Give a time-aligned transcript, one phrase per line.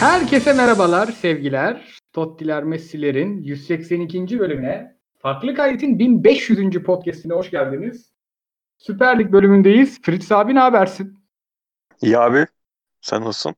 [0.00, 1.98] Herkese merhabalar, sevgiler.
[2.12, 4.38] Tottiler Messi'lerin 182.
[4.38, 6.82] bölümüne, Farklı Kayıt'ın 1500.
[6.82, 8.12] podcastine hoş geldiniz.
[8.76, 10.02] Süper Lig bölümündeyiz.
[10.02, 11.18] Fritz abi ne habersin?
[12.02, 12.46] İyi abi.
[13.00, 13.54] Sen nasılsın?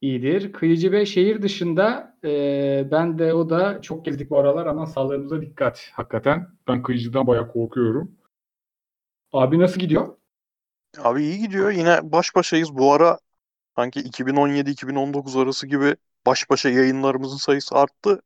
[0.00, 0.52] İyidir.
[0.52, 5.40] Kıyıcı ve şehir dışında e, ben de o da çok gezdik bu aralar ama sağlığımıza
[5.42, 6.46] dikkat hakikaten.
[6.68, 8.12] Ben kıyıcıdan bayağı korkuyorum.
[9.32, 10.16] Abi nasıl gidiyor?
[10.98, 11.70] Abi iyi gidiyor.
[11.70, 12.74] Yine baş başayız.
[12.74, 13.18] Bu ara
[13.76, 18.22] sanki 2017-2019 arası gibi baş başa yayınlarımızın sayısı arttı.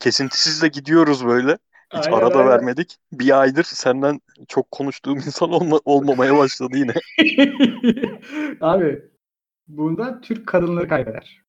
[0.00, 1.58] Kesintisiz de gidiyoruz böyle.
[1.94, 2.50] Hiç Aynen, arada aynen.
[2.50, 2.96] vermedik.
[3.12, 6.92] Bir aydır senden çok konuştuğum insan olma- olmamaya başladı yine.
[8.60, 9.02] Abi
[9.68, 11.42] bunda Türk kadınları kaybeder.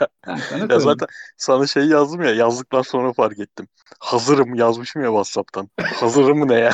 [0.00, 0.08] Ya-
[0.70, 3.68] Ya zaten sana şey yazdım ya yazdıktan sonra fark ettim.
[4.00, 5.68] Hazırım yazmışım ya WhatsApp'tan.
[5.80, 6.72] Hazırım ne ya?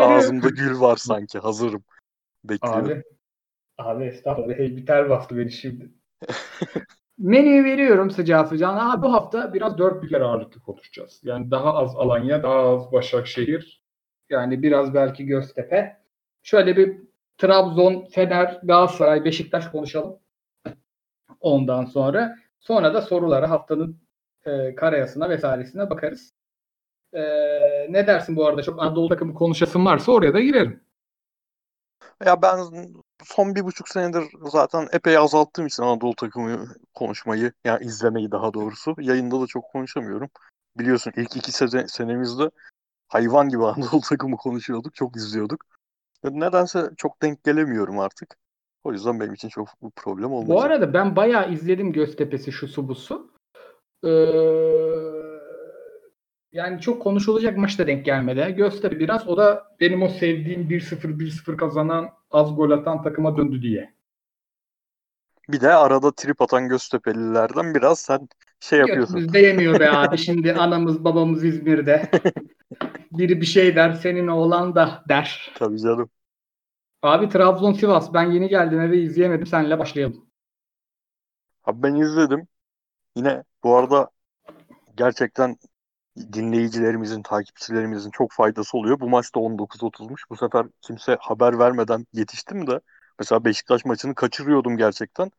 [0.00, 1.38] Ağzımda gül var sanki.
[1.38, 1.84] Hazırım.
[2.44, 2.84] Bekliyorum.
[2.84, 3.02] Abi.
[3.78, 4.58] Abi estağfurullah.
[4.58, 5.90] Hey, biter bastı beni şimdi.
[7.18, 8.92] Menüyü veriyorum sıcağı sıcağına.
[8.92, 11.20] Abi bu hafta biraz dört büyükler ağırlıklı konuşacağız.
[11.22, 13.82] Yani daha az Alanya, daha az Başakşehir.
[14.30, 15.96] Yani biraz belki Göztepe.
[16.42, 16.96] Şöyle bir
[17.38, 20.18] Trabzon, Fener, Galatasaray, Beşiktaş konuşalım.
[21.40, 22.36] Ondan sonra.
[22.60, 24.02] Sonra da sorulara haftanın
[24.44, 26.34] e, karayasına vesairesine bakarız.
[27.12, 27.22] E,
[27.88, 28.62] ne dersin bu arada?
[28.62, 30.80] Çok Anadolu takımı konuşasın varsa oraya da girerim.
[32.26, 32.58] Ya ben
[33.24, 38.94] son bir buçuk senedir zaten epey azalttığım için Anadolu takımı konuşmayı, yani izlemeyi daha doğrusu.
[39.00, 40.30] Yayında da çok konuşamıyorum.
[40.78, 42.50] Biliyorsun ilk iki sene, senemizde
[43.08, 45.64] hayvan gibi Anadolu takımı konuşuyorduk, çok izliyorduk.
[46.24, 48.36] Nedense çok denk gelemiyorum artık.
[48.84, 50.56] O yüzden benim için çok bir problem olmayacak.
[50.56, 53.32] Bu arada ben bayağı izledim Göztepe'si şu su bu su.
[54.04, 55.31] Ee,
[56.52, 58.54] yani çok konuşulacak maçta denk gelmedi.
[58.56, 63.62] Göztepe biraz o da benim o sevdiğim 1-0 1-0 kazanan az gol atan takıma döndü
[63.62, 63.94] diye.
[65.48, 68.28] Bir de arada trip atan Göztepe'lilerden biraz sen
[68.60, 69.16] şey yapıyorsun.
[69.16, 70.18] Götümüzde yemiyor be abi.
[70.18, 72.10] Şimdi anamız babamız İzmir'de.
[73.12, 75.52] Biri bir şey der senin oğlan da der.
[75.54, 76.10] Tabii canım.
[77.02, 79.46] Abi Trabzon Sivas ben yeni geldim eve izleyemedim.
[79.46, 80.26] Seninle başlayalım.
[81.64, 82.48] Abi ben izledim.
[83.16, 84.10] Yine bu arada
[84.96, 85.56] gerçekten
[86.16, 89.00] dinleyicilerimizin, takipçilerimizin çok faydası oluyor.
[89.00, 90.22] Bu maçta 19.30'muş.
[90.30, 92.80] Bu sefer kimse haber vermeden yetiştim de
[93.18, 95.30] mesela Beşiktaş maçını kaçırıyordum gerçekten.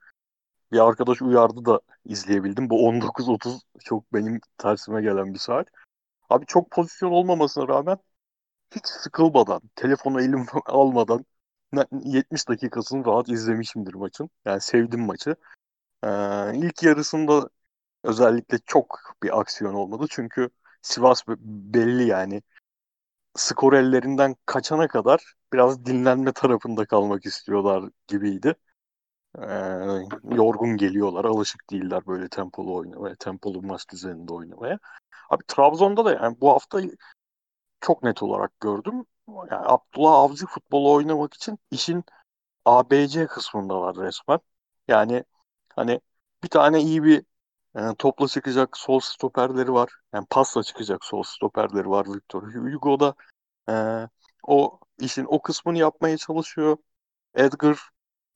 [0.71, 2.69] Bir arkadaş uyardı da izleyebildim.
[2.69, 5.67] Bu 19.30 çok benim tersime gelen bir saat.
[6.29, 7.97] Abi çok pozisyon olmamasına rağmen
[8.75, 11.25] hiç sıkılmadan, telefonu elime almadan
[11.73, 14.29] ne- 70 dakikasını rahat izlemişimdir maçın.
[14.45, 15.35] Yani sevdim maçı.
[16.03, 16.09] Ee,
[16.55, 17.49] ilk yarısında
[18.03, 20.05] özellikle çok bir aksiyon olmadı.
[20.09, 20.49] Çünkü
[20.83, 21.35] Sivas be-
[21.75, 22.43] belli yani.
[23.35, 28.55] Skor ellerinden kaçana kadar biraz dinlenme tarafında kalmak istiyorlar gibiydi.
[29.39, 29.45] Ee,
[30.35, 31.25] yorgun geliyorlar.
[31.25, 34.79] Alışık değiller böyle tempolu oynamaya, tempolu maç düzeninde oynamaya.
[35.31, 36.81] Abi Trabzon'da da yani bu hafta
[37.81, 39.05] çok net olarak gördüm.
[39.29, 42.03] Yani Abdullah Avcı futbolu oynamak için işin
[42.65, 44.39] ABC kısmındalar resmen.
[44.87, 45.23] Yani
[45.75, 46.01] hani
[46.43, 47.25] bir tane iyi bir
[47.75, 49.89] e, topla çıkacak sol stoperleri var.
[50.13, 53.15] Yani pasla çıkacak sol stoperleri var Victor Hugo da
[53.69, 53.73] e,
[54.43, 56.77] o işin o kısmını yapmaya çalışıyor.
[57.35, 57.79] Edgar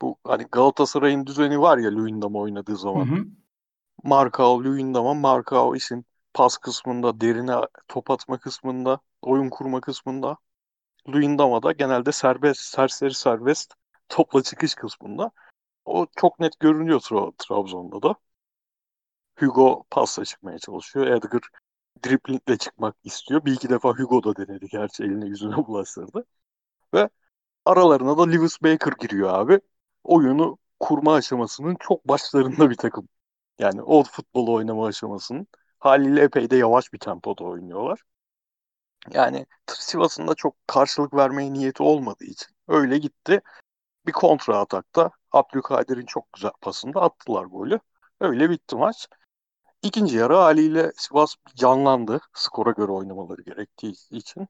[0.02, 3.06] bu hani Galatasaray'ın düzeni var ya Luyendam'a oynadığı Hı zaman.
[3.06, 3.25] hı.
[4.03, 7.56] Markao, Luyendam'a Markao işin pas kısmında, derine
[7.88, 10.38] top atma kısmında, oyun kurma kısmında.
[11.09, 13.74] Luyendam'a da genelde serbest, serseri serbest
[14.09, 15.31] topla çıkış kısmında.
[15.86, 18.16] O çok net görünüyor Tra- Trabzon'da da.
[19.40, 21.08] Hugo pasla çıkmaya çalışıyor.
[21.08, 21.42] Edgar
[22.06, 23.46] driplingle çıkmak istiyor.
[23.46, 24.68] Bir iki defa Hugo da denedi.
[24.68, 26.25] Gerçi eline yüzüne bulaştırdı.
[26.94, 27.09] Ve
[27.66, 29.62] aralarına da Lewis Baker giriyor abi.
[30.03, 33.09] Oyunu kurma aşamasının çok başlarında bir takım.
[33.59, 35.48] Yani o futbolu oynama aşamasının
[35.80, 38.04] haliyle epey de yavaş bir tempoda oynuyorlar.
[39.14, 43.42] Yani Sivas'ın da çok karşılık vermeye niyeti olmadığı için öyle gitti.
[44.07, 47.80] Bir kontra atakta Abdülkadir'in çok güzel pasında attılar golü.
[48.22, 49.07] Öyle bitti maç.
[49.81, 52.19] İkinci yarı haliyle Sivas canlandı.
[52.33, 54.47] Skora göre oynamaları gerektiği için.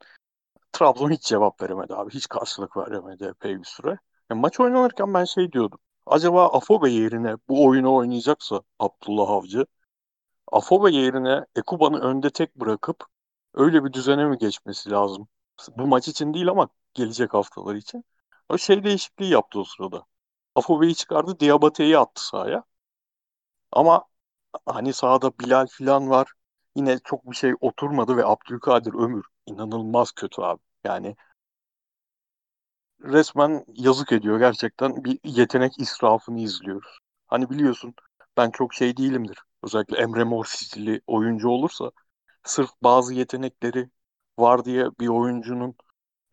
[0.71, 2.13] Trabzon hiç cevap veremedi abi.
[2.13, 3.99] Hiç karşılık veremedi epey bir süre.
[4.31, 5.79] Yani maç oynanırken ben şey diyordum.
[6.05, 9.65] Acaba Afobe yerine bu oyunu oynayacaksa Abdullah Avcı,
[10.51, 13.05] Afobe yerine Ekuban'ı önde tek bırakıp
[13.53, 15.27] öyle bir düzene mi geçmesi lazım?
[15.77, 18.05] Bu maç için değil ama gelecek haftalar için.
[18.49, 20.05] O şey değişikliği yaptı o sırada.
[20.55, 22.63] Afobe'yi çıkardı, Diabate'yi attı sahaya.
[23.71, 24.05] Ama
[24.65, 26.31] hani sahada Bilal falan var.
[26.75, 30.61] Yine çok bir şey oturmadı ve Abdülkadir Ömür inanılmaz kötü abi.
[30.83, 31.15] Yani
[33.03, 35.03] resmen yazık ediyor gerçekten.
[35.03, 36.99] Bir yetenek israfını izliyoruz.
[37.27, 37.93] Hani biliyorsun
[38.37, 39.37] ben çok şey değilimdir.
[39.63, 41.91] Özellikle Emre Mor stili oyuncu olursa
[42.43, 43.89] sırf bazı yetenekleri
[44.39, 45.75] var diye bir oyuncunun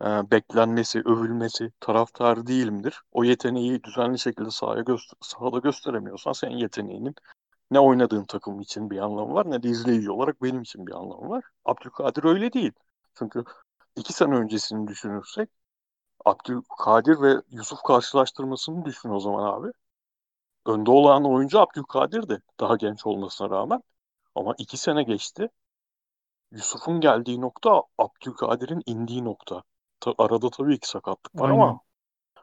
[0.01, 3.01] e, beklenmesi, övülmesi taraftarı değilimdir.
[3.11, 7.15] O yeteneği düzenli şekilde sahaya göster sahada gösteremiyorsan senin yeteneğinin
[7.75, 11.29] ne oynadığın takım için bir anlamı var ne de izleyici olarak benim için bir anlamı
[11.29, 11.43] var.
[11.65, 12.73] Abdülkadir öyle değil.
[13.19, 13.43] Çünkü
[13.95, 15.49] iki sene öncesini düşünürsek
[16.25, 19.71] Abdülkadir ve Yusuf karşılaştırmasını düşün o zaman abi.
[20.65, 23.83] Önde olan oyuncu Abdülkadir'di daha genç olmasına rağmen.
[24.35, 25.49] Ama iki sene geçti.
[26.51, 29.63] Yusuf'un geldiği nokta Abdülkadir'in indiği nokta.
[29.99, 31.59] Ta- arada tabii ki sakatlık var Aynen.
[31.59, 31.79] ama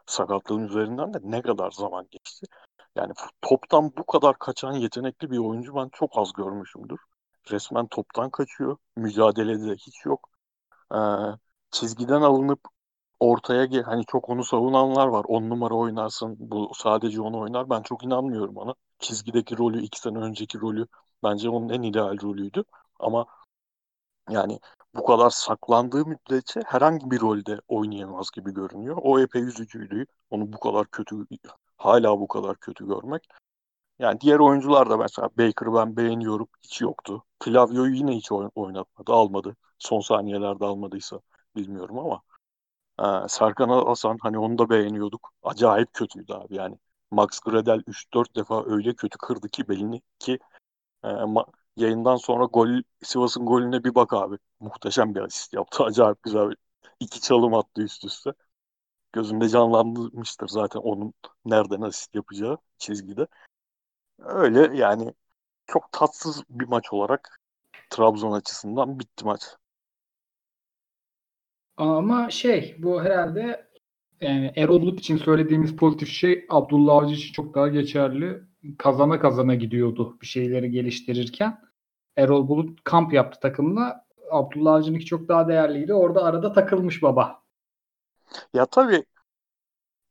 [0.06, 2.46] sakatlığın üzerinden de ne kadar zaman geçti.
[2.97, 3.12] Yani
[3.43, 7.00] toptan bu kadar kaçan yetenekli bir oyuncu ben çok az görmüşümdür.
[7.50, 8.77] Resmen toptan kaçıyor.
[8.97, 10.29] Mücadelede de hiç yok.
[10.94, 10.99] Ee,
[11.71, 12.61] çizgiden alınıp
[13.21, 15.25] ortaya hani çok onu savunanlar var.
[15.29, 16.37] On numara oynarsın.
[16.41, 17.71] Bu sadece onu oynar.
[17.71, 18.75] Ben çok inanmıyorum ona.
[18.99, 20.87] Çizgideki rolü iki sene önceki rolü
[21.25, 22.65] bence onun en ideal rolüydü.
[23.00, 23.27] Ama
[24.31, 24.59] yani
[24.95, 28.99] bu kadar saklandığı müddetçe herhangi bir rolde oynayamaz gibi görünüyor.
[29.03, 30.06] O epey üzücüydü.
[30.31, 31.17] Onu bu kadar kötü
[31.84, 33.29] hala bu kadar kötü görmek.
[33.99, 36.49] Yani diğer oyuncular da mesela Baker'ı ben beğeniyorum.
[36.64, 37.25] Hiç yoktu.
[37.44, 39.12] Flavio'yu yine hiç oyn- oynatmadı.
[39.12, 39.56] Almadı.
[39.79, 41.20] Son saniyelerde almadıysa
[41.56, 42.23] bilmiyorum ama.
[43.25, 45.32] Ee, Serkan Hasan hani onu da beğeniyorduk.
[45.43, 46.79] Acayip kötüydü abi yani.
[47.11, 50.38] Max Gradel 3-4 defa öyle kötü kırdı ki belini ki
[51.05, 51.46] e, ma-
[51.76, 52.69] yayından sonra gol
[53.05, 54.38] Sivas'ın golüne bir bak abi.
[54.61, 55.85] Muhteşem bir asist yaptı.
[55.85, 56.56] Acayip güzel bir
[57.00, 58.32] iki çalım attı üst üste.
[59.12, 61.14] Gözümde canlanmıştır zaten onun
[61.44, 63.26] nereden asist yapacağı çizgide.
[64.19, 65.14] Öyle yani
[65.67, 67.41] çok tatsız bir maç olarak
[67.91, 69.43] Trabzon açısından bitti maç.
[71.76, 73.69] Ama şey bu herhalde
[74.20, 78.43] yani Erol için söylediğimiz pozitif şey Abdullah Avcı için çok daha geçerli.
[78.79, 81.59] Kazana kazana gidiyordu bir şeyleri geliştirirken.
[82.17, 84.06] Erol Bulut kamp yaptı takımla.
[84.31, 85.94] Abdullah Avcı'nınki çok daha değerliydi.
[85.94, 87.42] Orada arada takılmış baba.
[88.52, 89.05] Ya tabii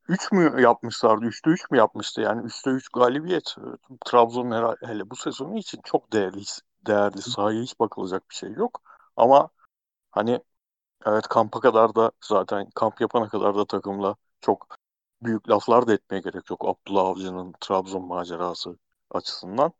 [0.09, 1.25] 3 mü yapmışlardı?
[1.25, 2.21] 3'te 3 mü yapmıştı?
[2.21, 3.55] Yani 3'te 3 galibiyet.
[4.11, 6.41] Herhalde hele bu sezonu için çok değerli.
[6.87, 7.21] Değerli.
[7.21, 8.81] Sahaya hiç bakılacak bir şey yok.
[9.15, 9.49] Ama
[10.11, 10.41] hani
[11.07, 14.67] evet kampa kadar da zaten kamp yapana kadar da takımla çok
[15.23, 16.65] büyük laflar da etmeye gerek yok.
[16.69, 18.77] Abdullah Avcı'nın Trabzon macerası
[19.11, 19.73] açısından.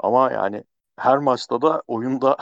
[0.00, 0.64] Ama yani
[0.98, 2.38] her maçta da oyunda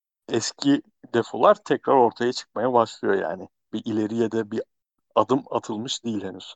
[0.28, 0.82] eski
[1.14, 3.48] defolar tekrar ortaya çıkmaya başlıyor yani.
[3.74, 4.60] Bir ileriye de bir
[5.14, 6.54] adım atılmış değil henüz.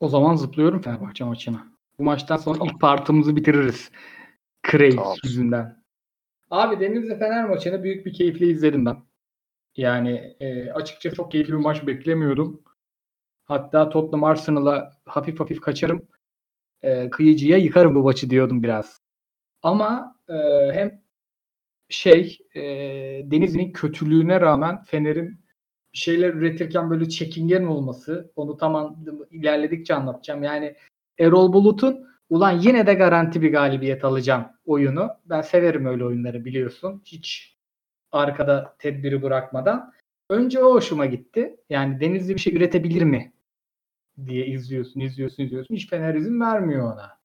[0.00, 1.66] O zaman zıplıyorum Fenerbahçe maçına.
[1.98, 2.74] Bu maçtan sonra tamam.
[2.74, 3.90] ilk partımızı bitiririz.
[4.70, 5.16] Craze tamam.
[5.24, 5.84] yüzünden.
[6.50, 8.96] Abi Denizli Fener maçını büyük bir keyifle izledim ben.
[9.76, 12.62] Yani e, açıkça çok keyifli bir maç beklemiyordum.
[13.44, 16.08] Hatta Tottenham Arsenal'a hafif hafif kaçarım.
[16.82, 19.00] E, kıyıcıya yıkarım bu maçı diyordum biraz.
[19.62, 20.34] Ama e,
[20.72, 21.02] hem
[21.88, 22.60] şey e,
[23.30, 25.43] Denizli'nin kötülüğüne rağmen Fener'in
[25.94, 28.96] şeyler üretirken böyle çekingen olması onu tamam
[29.30, 30.42] ilerledikçe anlatacağım.
[30.42, 30.76] Yani
[31.18, 35.08] Erol Bulut'un ulan yine de garanti bir galibiyet alacağım oyunu.
[35.24, 37.02] Ben severim öyle oyunları biliyorsun.
[37.04, 37.56] Hiç
[38.12, 39.92] arkada tedbiri bırakmadan.
[40.30, 41.56] Önce o hoşuma gitti.
[41.70, 43.32] Yani Denizli bir şey üretebilir mi
[44.26, 45.74] diye izliyorsun, izliyorsun, izliyorsun.
[45.74, 47.18] Hiç Fener izin vermiyor ona.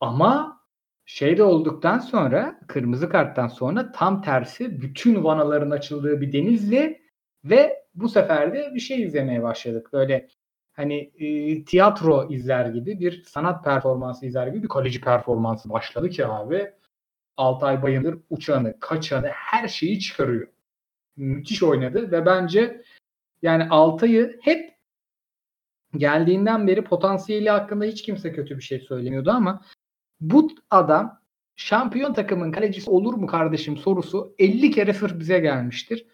[0.00, 0.60] Ama
[1.06, 7.05] şey de olduktan sonra kırmızı karttan sonra tam tersi bütün vanaların açıldığı bir Denizli
[7.50, 9.88] ve bu sefer de bir şey izlemeye başladık.
[9.92, 10.28] Böyle
[10.72, 16.26] hani e, tiyatro izler gibi bir sanat performansı izler gibi bir kaleci performansı başladı ki
[16.26, 16.72] abi.
[17.36, 20.48] Altay Bayındır uçanı, kaçanı her şeyi çıkarıyor.
[21.16, 22.82] Müthiş oynadı ve bence
[23.42, 24.76] yani Altay'ı hep
[25.96, 29.62] geldiğinden beri potansiyeli hakkında hiç kimse kötü bir şey söylemiyordu ama
[30.20, 31.20] bu adam
[31.56, 36.06] şampiyon takımın kalecisi olur mu kardeşim sorusu 50 kere sırf bize gelmiştir.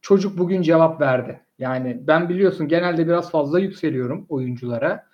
[0.00, 1.40] Çocuk bugün cevap verdi.
[1.58, 5.06] Yani ben biliyorsun genelde biraz fazla yükseliyorum oyunculara.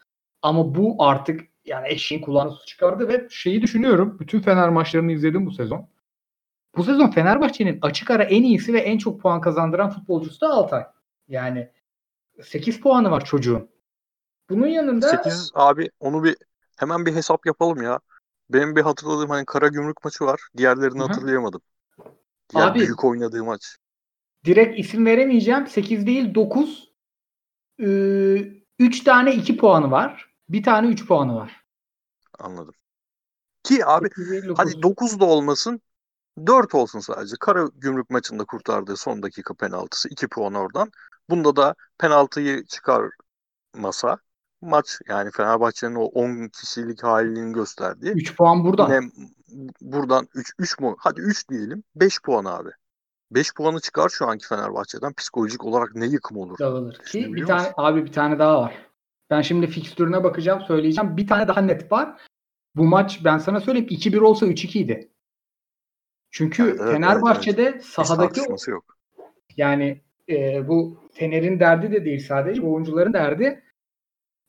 [0.42, 4.16] Ama bu artık yani eşeğin kulağını su çıkardı ve şeyi düşünüyorum.
[4.20, 5.88] Bütün Fener maçlarını izledim bu sezon.
[6.76, 10.84] Bu sezon Fenerbahçe'nin açık ara en iyisi ve en çok puan kazandıran futbolcusu da Altay.
[11.28, 11.68] Yani
[12.42, 13.68] 8 puanı var çocuğun.
[14.50, 16.36] Bunun yanında 8 abi onu bir
[16.76, 18.00] hemen bir hesap yapalım ya.
[18.50, 20.40] Benim bir hatırladığım hani Kara Gümrük maçı var.
[20.56, 21.06] Diğerlerini Hı-hı.
[21.06, 21.60] hatırlayamadım.
[22.50, 23.76] Diğer abi, büyük oynadığı maç.
[24.46, 25.66] Direkt isim veremeyeceğim.
[25.66, 26.92] 8 değil 9.
[27.78, 30.34] 3 tane 2 puanı var.
[30.48, 31.64] Bir tane 3 puanı var.
[32.38, 32.74] Anladım.
[33.62, 34.08] Ki abi
[34.56, 35.80] hadi 9 da olmasın
[36.46, 37.36] 4 olsun sadece.
[37.40, 40.90] Kara gümrük maçında kurtardığı son dakika penaltısı 2 puan oradan.
[41.30, 44.18] Bunda da penaltıyı çıkarmasa
[44.60, 48.10] maç yani Fenerbahçe'nin o 10 kişilik halini gösterdiği.
[48.10, 48.92] 3 puan buradan.
[48.92, 49.10] Yine
[49.80, 50.96] buradan 3 3 mu?
[50.98, 51.82] Hadi 3 diyelim.
[51.94, 52.70] 5 puan abi.
[53.30, 55.12] 5 puanı çıkar şu anki Fenerbahçe'den.
[55.12, 56.58] Psikolojik olarak ne yıkım olur?
[56.58, 56.98] Dağılır.
[56.98, 58.74] Ki bir tane abi bir tane daha var.
[59.30, 61.16] Ben şimdi fikstürüne bakacağım, söyleyeceğim.
[61.16, 62.20] Bir tane daha net var.
[62.76, 65.10] Bu maç ben sana söyleyeyim 2-1 olsa 3-2 idi.
[66.30, 67.84] Çünkü evet, evet, Fenerbahçe'de evet, evet.
[67.84, 68.40] sahadaki
[68.70, 68.96] yok.
[69.56, 73.62] Yani e, bu Fener'in derdi de değil sadece oyuncuların derdi.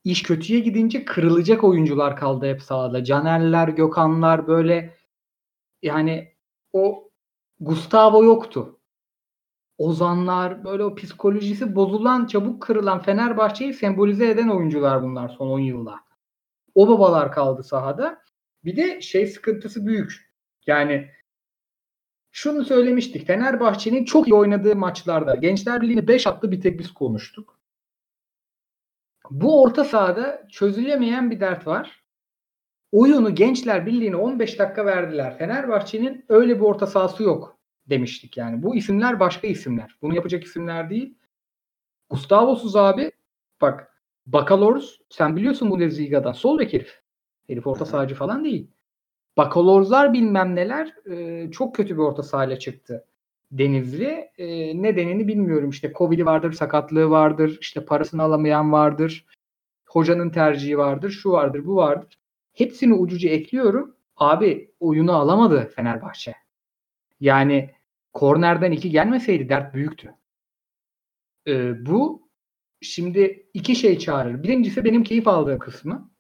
[0.04, 3.04] İş kötüye gidince kırılacak oyuncular kaldı hep sahada.
[3.04, 4.98] Canerler, Gökhanlar böyle
[5.82, 6.34] yani
[6.74, 7.07] o
[7.60, 8.80] Gustavo yoktu.
[9.78, 15.96] Ozanlar böyle o psikolojisi bozulan, çabuk kırılan Fenerbahçe'yi sembolize eden oyuncular bunlar son 10 yılda.
[16.76, 18.22] O babalar kaldı sahada.
[18.64, 20.32] Bir de şey sıkıntısı büyük.
[20.68, 21.12] Yani
[22.32, 23.28] şunu söylemiştik.
[23.28, 27.60] Fenerbahçe'nin çok iyi oynadığı maçlarda Gençler Birliği'ni 5 attı bir tek biz konuştuk.
[29.32, 32.07] Bu orta sahada çözülemeyen bir dert var.
[32.98, 35.38] Oyunu Gençler Birliği'ne 15 dakika verdiler.
[35.38, 38.64] Fenerbahçe'nin öyle bir orta sahası yok demiştik yani.
[38.64, 39.98] Bu isimler başka isimler.
[40.02, 41.18] Bunu yapacak isimler değil.
[42.10, 43.12] Gustavosuz abi
[43.62, 47.02] bak Bakalors sen biliyorsun bu Bundesliga'dan sol bek herif.
[47.48, 48.72] Herif orta sahacı falan değil.
[49.38, 53.06] Bakalorzlar bilmem neler e, çok kötü bir orta sahayla çıktı.
[53.52, 54.32] Denizli.
[54.38, 54.48] E,
[54.82, 55.70] nedenini bilmiyorum.
[55.70, 59.26] İşte Covid'i vardır, sakatlığı vardır, işte parasını alamayan vardır,
[59.90, 62.18] hocanın tercihi vardır, şu vardır, bu vardır.
[62.58, 63.96] Hepsini ucuca ekliyorum.
[64.16, 66.36] Abi oyunu alamadı Fenerbahçe.
[67.20, 67.72] Yani
[68.14, 70.16] kornerden iki gelmeseydi dert büyüktü.
[71.48, 72.30] E, bu
[72.82, 74.44] şimdi iki şey çağırır.
[74.44, 76.12] Birincisi benim keyif aldığım kısmı.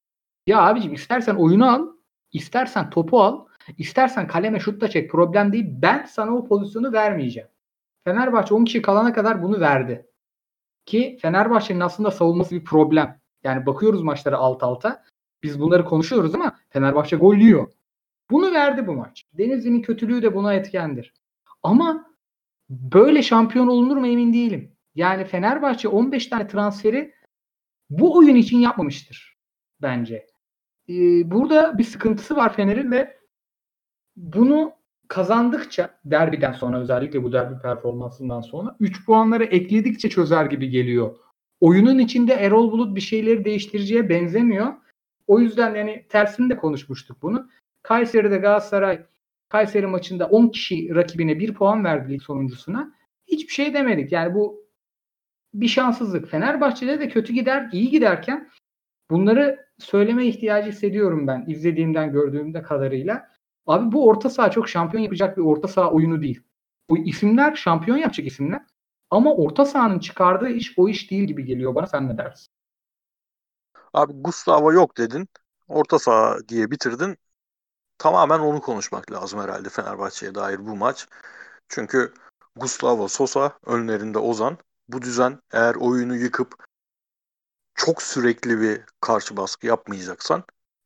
[0.47, 1.87] Ya abicim istersen oyunu al,
[2.33, 3.45] istersen topu al,
[3.77, 5.65] istersen kaleme şut da çek problem değil.
[5.69, 7.49] Ben sana o pozisyonu vermeyeceğim.
[8.03, 10.07] Fenerbahçe 10 kişi kalana kadar bunu verdi.
[10.85, 13.21] Ki Fenerbahçe'nin aslında savunması bir problem.
[13.43, 15.03] Yani bakıyoruz maçlara alt alta.
[15.43, 17.71] Biz bunları konuşuyoruz ama Fenerbahçe gol yiyor.
[18.31, 19.25] Bunu verdi bu maç.
[19.33, 21.13] Denizli'nin kötülüğü de buna etkendir.
[21.63, 22.05] Ama
[22.69, 24.71] böyle şampiyon olunur mu emin değilim.
[24.95, 27.13] Yani Fenerbahçe 15 tane transferi
[27.89, 29.37] bu oyun için yapmamıştır
[29.81, 30.27] bence.
[30.89, 33.17] Ee, burada bir sıkıntısı var Fener'in ve
[34.15, 34.71] bunu
[35.07, 41.17] kazandıkça derbiden sonra özellikle bu derbi performansından sonra 3 puanları ekledikçe çözer gibi geliyor.
[41.59, 44.73] Oyunun içinde Erol Bulut bir şeyleri değiştireceğe benzemiyor.
[45.27, 47.49] O yüzden yani tersini de konuşmuştuk bunu.
[47.83, 49.05] Kayseri'de Galatasaray
[49.49, 52.93] Kayseri maçında 10 kişi rakibine 1 puan verdi lig sonuncusuna.
[53.27, 54.11] Hiçbir şey demedik.
[54.11, 54.67] Yani bu
[55.53, 56.29] bir şanssızlık.
[56.29, 58.49] Fenerbahçe'de de kötü gider, iyi giderken
[59.11, 63.29] bunları söyleme ihtiyacı hissediyorum ben izlediğimden gördüğümde kadarıyla.
[63.65, 66.41] Abi bu orta saha çok şampiyon yapacak bir orta saha oyunu değil.
[66.89, 68.61] Bu isimler şampiyon yapacak isimler.
[69.09, 71.87] Ama orta sahanın çıkardığı iş o iş değil gibi geliyor bana.
[71.87, 72.56] Sen ne dersin?
[73.97, 75.27] Abi Gustavo yok dedin.
[75.67, 77.17] Orta saha diye bitirdin.
[77.97, 81.07] Tamamen onu konuşmak lazım herhalde Fenerbahçe'ye dair bu maç.
[81.67, 82.13] Çünkü
[82.55, 84.57] Gustavo Sosa önlerinde Ozan.
[84.87, 86.65] Bu düzen eğer oyunu yıkıp
[87.75, 90.43] çok sürekli bir karşı baskı yapmayacaksan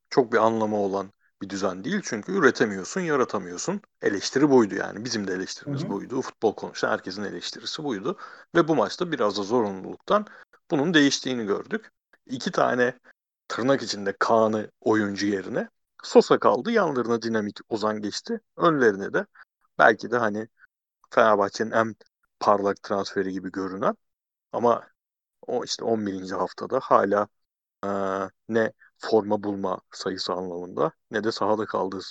[0.10, 2.02] çok bir anlamı olan bir düzen değil.
[2.04, 3.82] Çünkü üretemiyorsun, yaratamıyorsun.
[4.02, 5.06] Eleştiri buydu yani.
[5.06, 5.90] Bizim de eleştirimiz Hı-hı.
[5.90, 6.22] buydu.
[6.22, 8.18] Futbol konuşan herkesin eleştirisi buydu.
[8.56, 10.26] Ve bu maçta biraz da zorunluluktan
[10.72, 11.92] bunun değiştiğini gördük.
[12.32, 13.00] İki tane
[13.48, 15.70] tırnak içinde Kaan'ı oyuncu yerine
[16.04, 16.72] Sosa kaldı.
[16.72, 18.42] Yanlarına dinamik Ozan geçti.
[18.58, 19.26] Önlerine de
[19.80, 20.48] belki de hani
[21.10, 21.96] Fenerbahçe'nin en
[22.40, 23.96] parlak transferi gibi görünen
[24.52, 24.88] ama
[25.42, 26.32] o işte 11.
[26.32, 27.28] haftada hala
[27.86, 27.90] e,
[28.50, 32.02] ne forma bulma sayısı anlamında ne de sahada kaldığı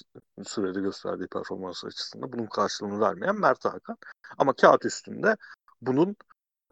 [0.44, 3.96] sürede gösterdiği performans açısından bunun karşılığını vermeyen Mert Hakan.
[4.38, 5.36] Ama kağıt üstünde
[5.82, 6.16] bunun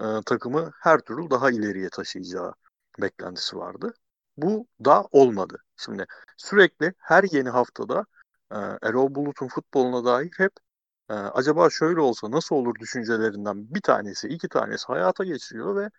[0.00, 2.55] e, takımı her türlü daha ileriye taşıyacağı
[2.99, 3.95] beklentisi vardı.
[4.37, 5.59] Bu da olmadı.
[5.76, 8.07] Şimdi sürekli her yeni haftada
[8.52, 10.52] e, Erol Bulut'un futboluna dair hep
[11.11, 15.90] e, acaba şöyle olsa nasıl olur düşüncelerinden bir tanesi, iki tanesi hayata geçiriyor ve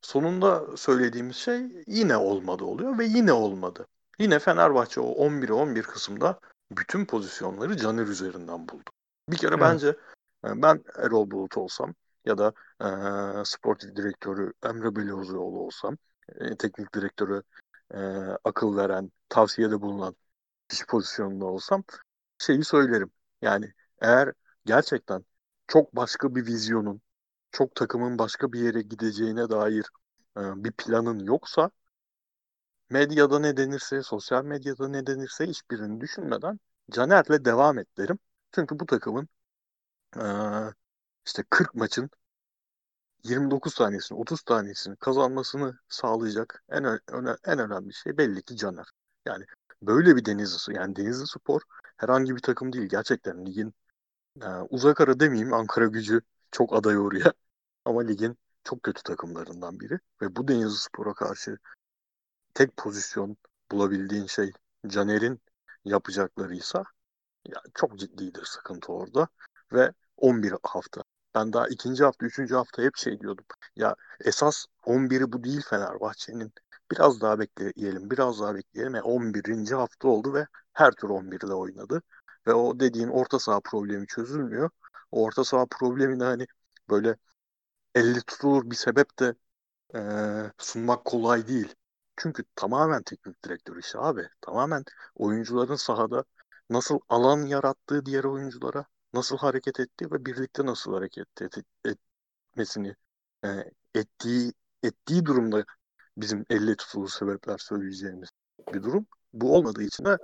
[0.00, 3.86] sonunda söylediğimiz şey yine olmadı oluyor ve yine olmadı.
[4.18, 6.40] Yine Fenerbahçe o 11'e 11 kısımda
[6.70, 8.90] bütün pozisyonları Caner üzerinden buldu.
[9.28, 9.60] Bir kere evet.
[9.62, 9.88] bence
[10.44, 12.52] e, ben Erol Bulut olsam ya da
[12.82, 12.86] e,
[13.44, 15.96] sportif direktörü Emre Belözoğlu olsam,
[16.40, 17.42] e, teknik direktörü
[17.94, 17.98] e,
[18.44, 20.16] akıl veren, tavsiyede bulunan
[20.68, 21.84] kişi pozisyonunda olsam
[22.38, 23.12] şeyi söylerim.
[23.42, 24.32] Yani eğer
[24.66, 25.24] gerçekten
[25.68, 27.02] çok başka bir vizyonun,
[27.52, 29.86] çok takımın başka bir yere gideceğine dair
[30.38, 31.70] e, bir planın yoksa
[32.90, 36.60] medyada ne denirse, sosyal medyada ne denirse hiçbirini düşünmeden
[36.90, 38.18] Caner'le devam et derim.
[38.52, 39.28] Çünkü bu takımın
[40.16, 40.20] ee,
[41.26, 42.10] işte 40 maçın
[43.24, 48.86] 29 tanesini, 30 tanesini kazanmasını sağlayacak en öne, en önemli şey belli ki Caner.
[49.26, 49.44] Yani
[49.82, 51.60] böyle bir Denizli, yani Denizli Spor
[51.96, 52.88] herhangi bir takım değil.
[52.88, 53.74] Gerçekten ligin
[54.42, 57.32] e, uzak ara demeyeyim Ankara gücü çok aday oraya.
[57.84, 59.98] Ama ligin çok kötü takımlarından biri.
[60.22, 61.58] Ve bu Denizli Spor'a karşı
[62.54, 63.36] tek pozisyon
[63.72, 64.52] bulabildiğin şey
[64.86, 65.40] Caner'in
[65.84, 66.84] yapacaklarıysa
[67.46, 69.28] yani çok ciddidir sıkıntı orada.
[69.72, 71.01] Ve 11 hafta.
[71.34, 73.44] Ben daha ikinci hafta, üçüncü hafta hep şey diyordum.
[73.76, 76.52] Ya esas 11'i bu değil Fenerbahçe'nin.
[76.90, 78.94] Biraz daha bekleyelim, biraz daha bekleyelim.
[78.94, 79.74] Yani 11.
[79.74, 82.02] hafta oldu ve her tur 11'de oynadı.
[82.46, 84.70] Ve o dediğin orta saha problemi çözülmüyor.
[85.10, 86.46] O orta saha problemini hani
[86.90, 87.16] böyle
[87.94, 89.34] 50 tutulur bir sebep de
[89.94, 90.00] e,
[90.58, 91.74] sunmak kolay değil.
[92.16, 94.28] Çünkü tamamen teknik direktör işi abi.
[94.40, 94.84] Tamamen
[95.14, 96.24] oyuncuların sahada
[96.70, 102.94] nasıl alan yarattığı diğer oyunculara nasıl hareket ettiği ve birlikte nasıl hareket et, etmesini
[103.44, 103.48] e,
[103.94, 104.52] ettiği
[104.82, 105.64] ettiği durumda
[106.16, 108.28] bizim elle tutulur sebepler söyleyeceğimiz
[108.74, 109.06] bir durum.
[109.32, 110.18] Bu olmadığı için de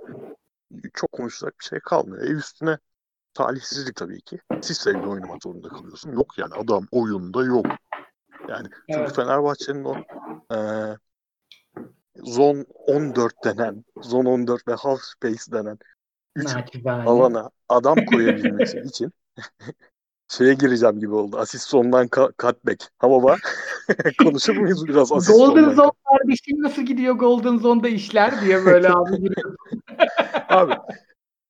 [0.93, 2.23] çok konuşacak bir şey kalmıyor.
[2.23, 2.77] E üstüne
[3.33, 4.39] talihsizlik tabii ki.
[4.61, 6.11] Siz sevgili oynamak zorunda kalıyorsun.
[6.11, 7.65] Yok yani adam oyunda yok.
[8.49, 9.15] Yani çünkü evet.
[9.15, 9.95] Fenerbahçe'nin o
[10.55, 10.57] e,
[12.15, 15.77] zon 14 denen, zon 14 ve half space denen
[16.35, 16.47] 3
[17.05, 19.13] alana adam koyabilmesi için
[20.27, 21.37] şeye gireceğim gibi oldu.
[21.37, 22.91] Asist sondan ka- cutback.
[22.97, 23.35] Ha baba
[24.17, 27.15] konuşur muyuz biraz asist Golden Zone kardeşim nasıl gidiyor?
[27.15, 29.29] Golden Zone'da işler diye böyle abi
[30.49, 30.73] abi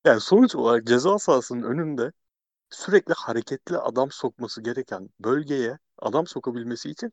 [0.04, 2.12] yani sonuç olarak ceza sahasının önünde
[2.70, 7.12] sürekli hareketli adam sokması gereken bölgeye adam sokabilmesi için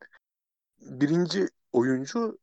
[0.81, 2.38] birinci oyuncu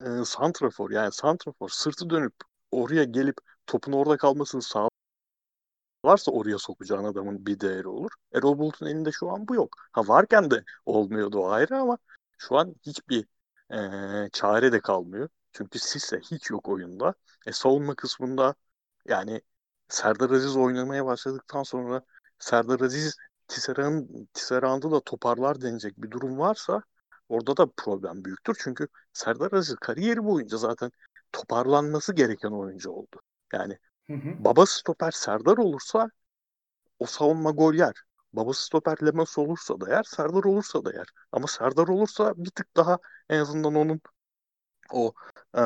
[0.00, 0.90] e, santrafor.
[0.90, 2.34] Yani santrafor sırtı dönüp
[2.70, 3.36] oraya gelip
[3.68, 4.88] topun orada kalmasını sağ
[6.04, 8.10] varsa oraya sokacağın adamın bir değeri olur.
[8.34, 9.76] Erol Bulut'un elinde şu an bu yok.
[9.92, 11.98] Ha varken de olmuyordu o ayrı ama
[12.38, 13.26] şu an hiçbir
[13.72, 15.28] e, çare de kalmıyor.
[15.52, 17.14] Çünkü Sisse hiç yok oyunda.
[17.46, 18.54] E, savunma kısmında
[19.08, 19.42] yani
[19.88, 22.02] Serdar Aziz oynamaya başladıktan sonra
[22.38, 23.16] Serdar Aziz
[23.48, 26.82] Tisserand, Tisserand'ı da toparlar denecek bir durum varsa
[27.28, 28.56] orada da problem büyüktür.
[28.64, 30.90] Çünkü Serdar Aziz kariyeri boyunca zaten
[31.32, 33.20] toparlanması gereken oyuncu oldu.
[33.52, 34.36] Yani hı hı.
[34.38, 36.10] baba stoper Serdar olursa
[36.98, 37.94] o savunma gol yer.
[38.32, 41.06] Babası stoper Lemos olursa da yer, Serdar olursa da yer.
[41.32, 42.98] Ama Serdar olursa bir tık daha
[43.30, 44.00] en azından onun
[44.92, 45.14] o
[45.58, 45.60] ee,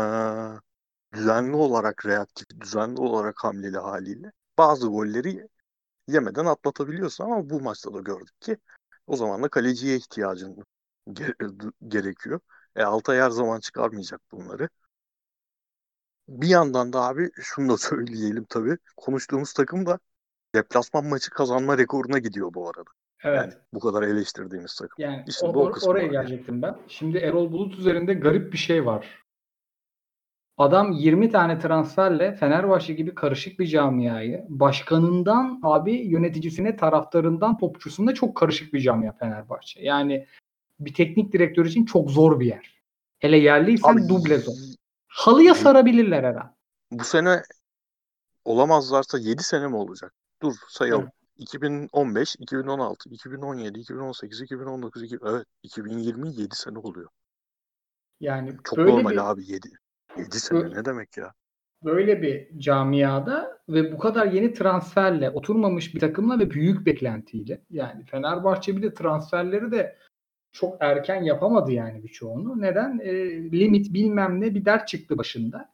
[1.15, 5.49] düzenli olarak reaktif, düzenli olarak hamleli haliyle bazı golleri
[6.09, 8.59] yemeden atlatabiliyorsun ama bu maçta da gördük ki
[9.07, 10.65] o zaman da kaleciye ihtiyacın
[11.89, 12.41] gerekiyor.
[12.77, 14.69] E Altay her zaman çıkarmayacak bunları.
[16.29, 18.77] Bir yandan da abi şunu da söyleyelim tabii.
[18.97, 19.99] Konuştuğumuz takım da
[20.55, 22.91] deplasman maçı kazanma rekoruna gidiyor bu arada.
[23.25, 23.39] Evet.
[23.39, 24.95] Yani bu kadar eleştirdiğimiz takım.
[24.99, 26.77] Yani işte o, o oraya gelecektim ben.
[26.89, 29.23] Şimdi Erol Bulut üzerinde garip bir şey var.
[30.59, 38.37] Adam 20 tane transferle Fenerbahçe gibi karışık bir camiayı başkanından abi yöneticisine taraftarından topçusunda çok
[38.37, 39.83] karışık bir camia Fenerbahçe.
[39.83, 40.27] Yani
[40.81, 42.83] bir teknik direktör için çok zor bir yer.
[43.19, 44.55] Hele yerliysen abi, duble zor.
[45.13, 46.57] Halıya sarabilirler her an.
[46.91, 47.43] Bu sene
[48.45, 50.15] olamazlarsa 7 sene mi olacak?
[50.43, 51.03] Dur sayalım.
[51.03, 51.13] Evet.
[51.37, 55.29] 2015, 2016, 2017, 2018, 2019, 20...
[55.29, 57.09] evet 2020 7 sene oluyor.
[58.21, 59.69] Yani çok normal bir, abi 7.
[60.19, 61.33] 7 sene böyle, ne demek ya?
[61.85, 68.05] Böyle bir camiada ve bu kadar yeni transferle oturmamış bir takımla ve büyük beklentiyle yani
[68.05, 69.99] Fenerbahçe bir de transferleri de
[70.53, 72.61] çok erken yapamadı yani birçoğunu.
[72.61, 72.99] Neden?
[72.99, 73.13] E,
[73.53, 75.73] limit bilmem ne bir dert çıktı başında.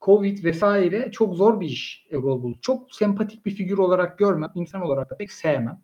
[0.00, 2.62] Covid vesaire çok zor bir iş Erol Bulut.
[2.62, 4.50] Çok sempatik bir figür olarak görmem.
[4.54, 5.82] insan olarak da pek sevmem.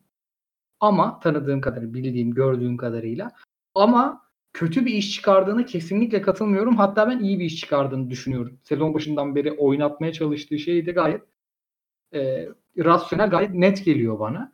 [0.81, 3.31] Ama tanıdığım kadarıyla, bildiğim, gördüğüm kadarıyla.
[3.75, 6.77] Ama kötü bir iş çıkardığını kesinlikle katılmıyorum.
[6.77, 8.59] Hatta ben iyi bir iş çıkardığını düşünüyorum.
[8.65, 11.23] Sezon başından beri oynatmaya çalıştığı şey de gayet
[12.15, 14.53] e, rasyonel, gayet net geliyor bana.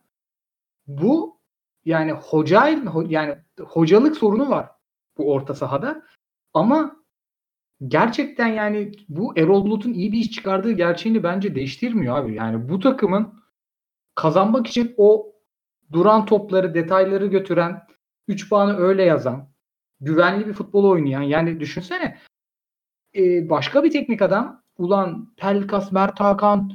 [0.87, 1.36] Bu
[1.87, 2.69] yani hoca
[3.09, 4.71] yani hocalık sorunu var
[5.19, 6.03] bu orta sahada.
[6.55, 6.97] Ama
[7.89, 12.35] gerçekten yani bu Erol Bulut'un iyi bir iş çıkardığı gerçeğini bence değiştirmiyor abi.
[12.35, 13.35] Yani bu takımın
[14.15, 15.33] kazanmak için o
[15.93, 17.83] duran topları, detayları götüren,
[18.29, 19.49] 3 puanı öyle yazan,
[20.01, 22.19] güvenli bir futbol oynayan yani düşünsene
[23.17, 26.73] e, başka bir teknik adam ulan Pelkas, Mert Hakan,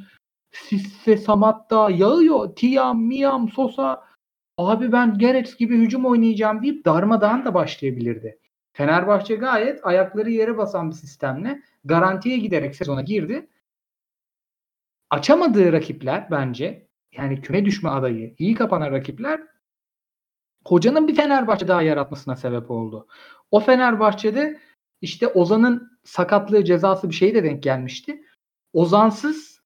[0.51, 2.55] Sisse, Samatta yağıyor.
[2.55, 4.10] Tiam, Miam, Sosa
[4.57, 8.39] abi ben Gerets gibi hücum oynayacağım deyip darmadağın da başlayabilirdi.
[8.73, 13.49] Fenerbahçe gayet ayakları yere basan bir sistemle garantiye giderek sezona girdi.
[15.09, 19.41] Açamadığı rakipler bence yani küme düşme adayı, iyi kapanan rakipler
[20.65, 23.07] hocanın bir Fenerbahçe daha yaratmasına sebep oldu.
[23.51, 24.59] O Fenerbahçe'de
[25.01, 28.23] işte Ozan'ın sakatlığı cezası bir şey de denk gelmişti.
[28.73, 29.61] Ozansız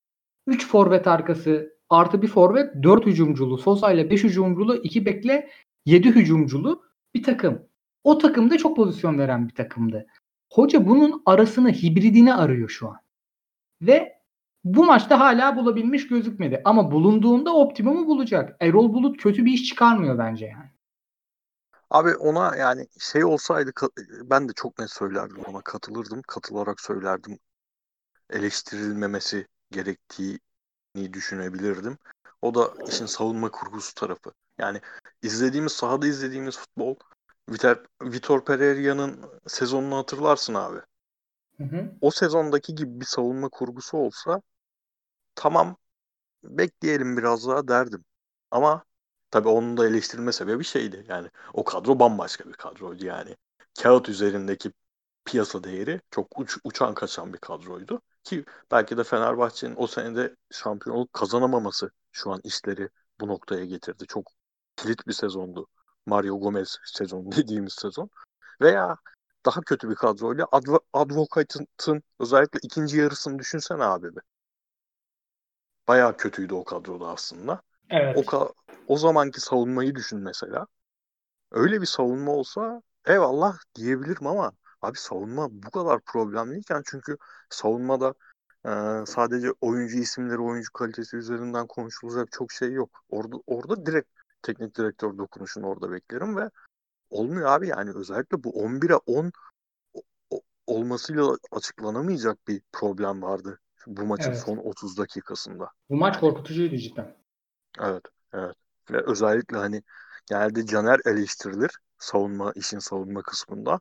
[0.47, 3.57] 3 forvet arkası artı bir forvet 4 hücumculu.
[3.57, 5.49] Sosa ile 5 hücumculu 2 bekle
[5.85, 7.67] 7 hücumculu bir takım.
[8.03, 10.05] O takımda çok pozisyon veren bir takımdı.
[10.51, 12.97] Hoca bunun arasını hibridini arıyor şu an.
[13.81, 14.15] Ve
[14.63, 16.61] bu maçta hala bulabilmiş gözükmedi.
[16.65, 18.57] Ama bulunduğunda optimumu bulacak.
[18.59, 20.69] Erol Bulut kötü bir iş çıkarmıyor bence yani.
[21.89, 23.71] Abi ona yani şey olsaydı
[24.23, 26.21] ben de çok net söylerdim ona katılırdım.
[26.27, 27.39] Katılarak söylerdim.
[28.29, 30.39] Eleştirilmemesi gerektiğini
[31.13, 31.97] düşünebilirdim.
[32.41, 34.31] O da işin savunma kurgusu tarafı.
[34.57, 34.81] Yani
[35.21, 36.95] izlediğimiz sahada izlediğimiz futbol
[37.49, 40.79] Vitor, Vitor Pereira'nın sezonunu hatırlarsın abi.
[41.57, 41.91] Hı hı.
[42.01, 44.41] O sezondaki gibi bir savunma kurgusu olsa
[45.35, 45.77] tamam
[46.43, 48.05] bekleyelim biraz daha derdim.
[48.51, 48.85] Ama
[49.31, 51.05] tabii onun da eleştirilme sebebi şeydi.
[51.09, 53.35] Yani o kadro bambaşka bir kadroydu yani.
[53.81, 54.71] Kağıt üzerindeki
[55.25, 58.01] piyasa değeri çok uç, uçan kaçan bir kadroydu.
[58.25, 64.05] Ki belki de Fenerbahçe'nin o senede şampiyonluk kazanamaması şu an işleri bu noktaya getirdi.
[64.07, 64.31] Çok
[64.75, 65.67] kilit bir sezondu.
[66.05, 68.09] Mario Gomez sezonu dediğimiz sezon.
[68.61, 68.95] Veya
[69.45, 74.19] daha kötü bir kadroyla Adv Advocat'ın özellikle ikinci yarısını düşünsene abi be.
[75.87, 77.61] Bayağı kötüydü o kadroda aslında.
[77.89, 78.17] Evet.
[78.17, 78.53] O, ka-
[78.87, 80.67] o zamanki savunmayı düşün mesela.
[81.51, 84.51] Öyle bir savunma olsa eyvallah diyebilirim ama
[84.85, 87.17] abi savunma bu kadar problemliyken çünkü
[87.49, 88.13] savunmada
[88.65, 88.71] e,
[89.05, 92.89] sadece oyuncu isimleri, oyuncu kalitesi üzerinden konuşulacak çok şey yok.
[93.09, 94.09] Orada orada direkt
[94.41, 96.49] teknik direktör dokunuşunu orada beklerim ve
[97.09, 99.31] olmuyor abi yani özellikle bu 11'e 10
[100.67, 104.39] olmasıyla açıklanamayacak bir problem vardı bu maçın Evet.
[104.39, 105.71] son 30 dakikasında.
[105.89, 107.15] Bu maç korkutucuydu cidden.
[107.79, 108.55] Evet, evet.
[108.91, 109.83] Ve özellikle hani
[110.25, 113.79] genelde Caner eleştirilir savunma işin savunma kısmında.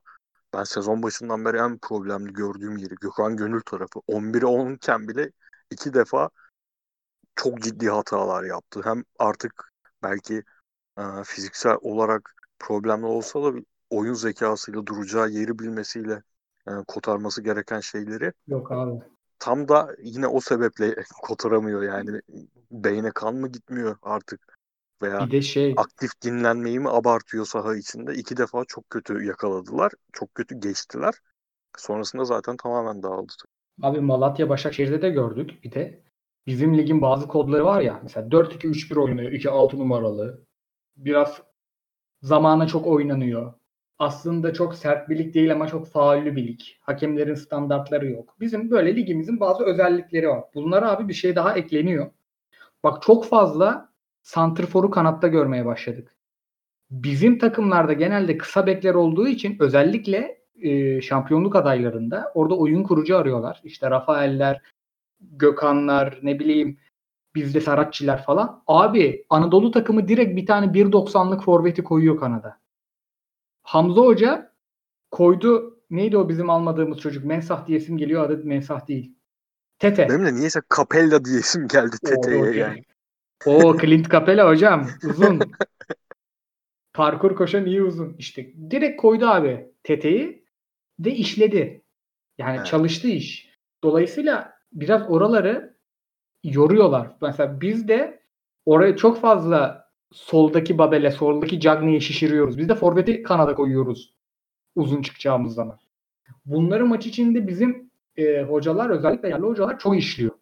[0.54, 4.00] Ben sezon başından beri en problemli gördüğüm yeri Gökhan Gönül tarafı.
[4.08, 5.32] 11'e 10 iken bile
[5.70, 6.30] iki defa
[7.36, 8.80] çok ciddi hatalar yaptı.
[8.84, 10.42] Hem artık belki
[10.98, 13.52] e, fiziksel olarak problemli olsa da
[13.90, 16.22] oyun zekasıyla duracağı yeri bilmesiyle
[16.68, 19.02] e, kotarması gereken şeyleri Yok abi.
[19.38, 22.20] tam da yine o sebeple kotaramıyor yani.
[22.70, 24.53] Beyne kan mı gitmiyor artık
[25.02, 28.14] veya Bir de şey aktif dinlenmeyi mi abartıyor saha içinde?
[28.14, 29.92] İki defa çok kötü yakaladılar.
[30.12, 31.14] Çok kötü geçtiler.
[31.78, 33.32] Sonrasında zaten tamamen dağıldı.
[33.82, 35.64] abi Malatya Başakşehir'de de gördük.
[35.64, 36.02] Bir de
[36.46, 38.00] bizim ligin bazı kodları var ya.
[38.02, 39.32] Mesela 4-2-3-1 oynuyor.
[39.32, 40.44] 2-6 numaralı.
[40.96, 41.42] Biraz
[42.22, 43.54] zamana çok oynanıyor.
[43.98, 46.60] Aslında çok sert bir lig değil ama çok faullü bir lig.
[46.80, 48.36] Hakemlerin standartları yok.
[48.40, 50.44] Bizim böyle ligimizin bazı özellikleri var.
[50.54, 52.12] Bunlara abi bir şey daha ekleniyor.
[52.84, 53.93] Bak çok fazla
[54.24, 56.16] santrforu kanatta görmeye başladık.
[56.90, 63.60] Bizim takımlarda genelde kısa bekler olduğu için özellikle e, şampiyonluk adaylarında orada oyun kurucu arıyorlar.
[63.64, 64.62] İşte Rafael'ler,
[65.20, 66.78] Gökhanlar, ne bileyim
[67.34, 68.62] bizde Saratçiler falan.
[68.66, 72.58] Abi Anadolu takımı direkt bir tane 1.90'lık forveti koyuyor kanada.
[73.62, 74.52] Hamza Hoca
[75.10, 75.78] koydu.
[75.90, 77.24] Neydi o bizim almadığımız çocuk?
[77.24, 78.24] Mensah diyesim geliyor.
[78.24, 79.14] Adı Mensah değil.
[79.78, 80.08] Tete.
[80.08, 82.82] Benim de niyeyse Capella diyesim geldi Tete'ye yani.
[83.46, 84.86] O Clint Capela hocam.
[85.04, 85.40] Uzun.
[86.92, 88.16] Parkur koşan iyi uzun.
[88.18, 90.44] İşte direkt koydu abi Tete'yi
[90.98, 91.82] de işledi.
[92.38, 92.66] Yani Evet.
[92.66, 93.50] çalıştı iş.
[93.84, 95.76] Dolayısıyla biraz oraları
[96.44, 97.10] yoruyorlar.
[97.20, 98.20] Mesela biz de
[98.66, 102.58] oraya çok fazla soldaki Babel'e, soldaki Cagney'i şişiriyoruz.
[102.58, 104.14] Biz de forveti kanada koyuyoruz
[104.76, 105.78] uzun çıkacağımız zaman.
[106.46, 110.32] Bunları maç içinde bizim e, hocalar özellikle yerli hocalar çok işliyor.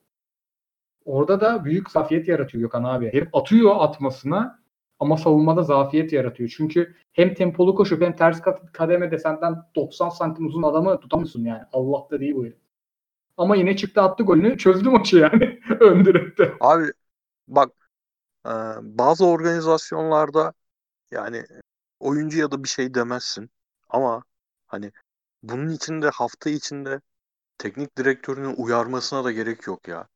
[1.05, 3.13] Orada da büyük zafiyet yaratıyor Gökhan abi.
[3.13, 4.63] Hep atıyor atmasına
[4.99, 6.55] ama savunmada zafiyet yaratıyor.
[6.57, 8.41] Çünkü hem tempolu koşup hem ters
[8.73, 11.63] kademede senden 90 santim uzun adamı tutamıyorsun yani.
[11.73, 12.59] Allah da değil bu herif.
[13.37, 15.61] Ama yine çıktı attı golünü çözdü maçı yani.
[15.81, 16.55] Ön direkte.
[16.61, 16.85] Abi
[17.49, 17.71] bak
[18.47, 18.51] e,
[18.83, 20.53] bazı organizasyonlarda
[21.11, 21.45] yani
[22.01, 23.51] oyuncu ya da bir şey demezsin
[23.89, 24.25] ama
[24.67, 24.93] hani
[25.43, 27.01] bunun içinde hafta içinde
[27.59, 30.09] teknik direktörünün uyarmasına da gerek yok ya.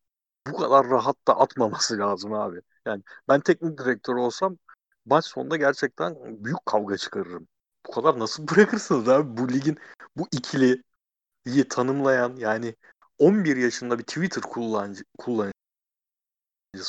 [0.49, 2.61] Bu kadar rahat da atmaması lazım abi.
[2.85, 4.57] Yani ben teknik direktör olsam
[5.05, 7.47] maç sonunda gerçekten büyük kavga çıkarırım.
[7.87, 9.77] Bu kadar nasıl bırakırsınız abi bu ligin
[10.15, 10.83] bu ikiliyi
[11.69, 12.75] tanımlayan yani
[13.17, 15.53] 11 yaşında bir Twitter kullanıcı, kullanıcısı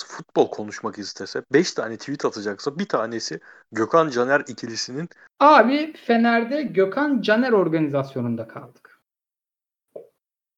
[0.07, 3.41] futbol konuşmak istese 5 tane tweet atacaksa bir tanesi
[3.73, 5.09] Gökhan Caner ikilisinin
[5.41, 9.01] Abi Fener'de Gökhan Caner organizasyonunda kaldık.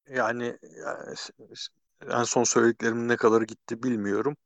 [0.09, 1.15] yani, yani
[2.09, 4.37] en son söylediklerimin ne kadar gitti bilmiyorum.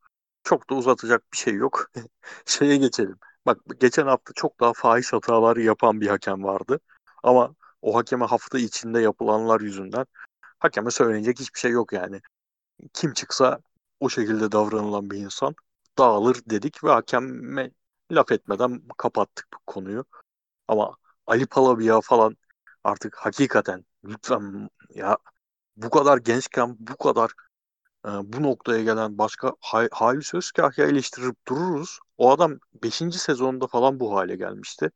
[0.44, 1.92] çok da uzatacak bir şey yok.
[2.46, 3.20] Şeye geçelim.
[3.46, 6.80] Bak geçen hafta çok daha fahiş hatalar yapan bir hakem vardı.
[7.24, 10.06] Ama o hakeme hafta içinde yapılanlar yüzünden
[10.60, 12.22] hakeme söylenecek hiçbir şey yok yani.
[12.94, 13.60] Kim çıksa
[14.00, 15.56] o şekilde davranılan bir insan
[15.98, 17.72] dağılır dedik ve hakeme
[18.12, 20.06] laf etmeden kapattık bu konuyu.
[20.68, 20.96] Ama
[21.28, 22.38] Ali Palabia falan
[22.84, 25.18] artık hakikaten lütfen ya
[25.78, 27.32] bu kadar gençken bu kadar
[28.06, 32.00] e, bu noktaya gelen başka hay, Halis Özkahya eleştirip dururuz.
[32.18, 33.20] O adam 5.
[33.20, 34.92] sezonda falan bu hale gelmişti.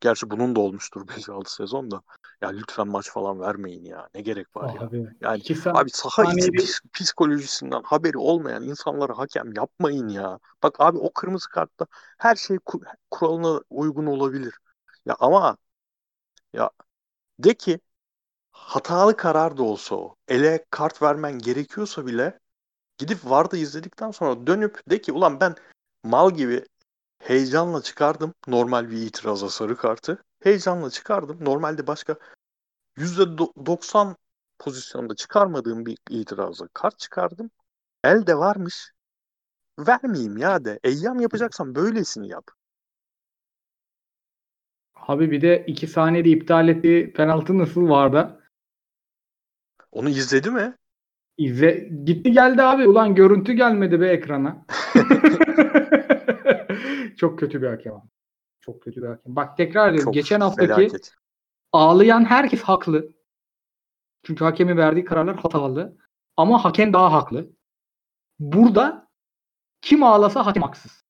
[0.00, 2.02] Gerçi bunun da olmuştur 5-6 sezon da.
[2.42, 4.08] Ya lütfen maç falan vermeyin ya.
[4.14, 5.12] Ne gerek var Abi, ya.
[5.20, 10.38] Yani iki abi saha içi pis- psikolojisinden haberi olmayan insanlara hakem yapmayın ya.
[10.62, 11.86] Bak abi o kırmızı kartta
[12.18, 14.54] her şey ku- kuralına uygun olabilir.
[15.06, 15.56] Ya ama
[16.52, 16.70] ya
[17.38, 17.80] de ki
[18.66, 20.16] hatalı karar da olsa o.
[20.28, 22.38] Ele kart vermen gerekiyorsa bile
[22.98, 25.54] gidip VAR'da izledikten sonra dönüp de ki ulan ben
[26.04, 26.64] mal gibi
[27.18, 30.24] heyecanla çıkardım normal bir itiraza sarı kartı.
[30.42, 31.44] Heyecanla çıkardım.
[31.44, 32.16] Normalde başka
[32.96, 34.16] %90
[34.58, 37.50] pozisyonda çıkarmadığım bir itiraza kart çıkardım.
[38.04, 38.92] Elde varmış.
[39.78, 40.80] Vermeyeyim ya de.
[40.84, 42.44] Eyyam yapacaksan böylesini yap.
[44.94, 48.42] Abi bir de iki saniyede iptal ettiği penaltı nasıl vardı?
[49.92, 50.74] Onu izledi mi?
[51.38, 52.88] İzle gitti geldi abi.
[52.88, 54.66] Ulan görüntü gelmedi be ekrana.
[57.16, 57.92] Çok kötü bir hakem.
[58.60, 59.36] Çok kötü bir hakem.
[59.36, 60.04] Bak tekrar ediyorum.
[60.04, 61.14] Çok Geçen haftaki felaket.
[61.72, 63.08] ağlayan herkes haklı.
[64.22, 65.96] Çünkü hakemin verdiği kararlar hatalı.
[66.36, 67.50] Ama hakem daha haklı.
[68.38, 69.08] Burada
[69.82, 71.04] kim ağlasa hakem haksız.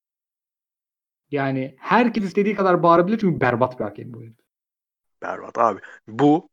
[1.30, 4.22] Yani herkes istediği kadar bağırabilir çünkü berbat bir hakem bu.
[5.22, 5.80] Berbat abi.
[6.08, 6.48] Bu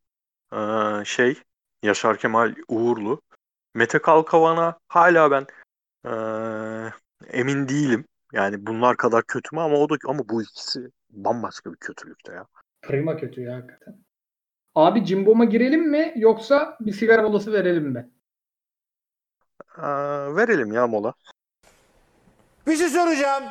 [0.53, 1.35] eee, şey
[1.83, 3.21] Yaşar Kemal Uğurlu.
[3.75, 5.45] Mete Kalkavan'a hala ben
[6.05, 6.93] eee,
[7.39, 8.05] emin değilim.
[8.33, 12.45] Yani bunlar kadar kötü mü ama o da ama bu ikisi bambaşka bir kötülükte ya.
[12.81, 13.95] Prima kötü ya hakikaten.
[14.75, 18.09] Abi Cimbom'a girelim mi yoksa bir sigara molası verelim mi?
[19.77, 21.13] Eee, verelim ya mola.
[22.67, 23.43] Bir şey soracağım.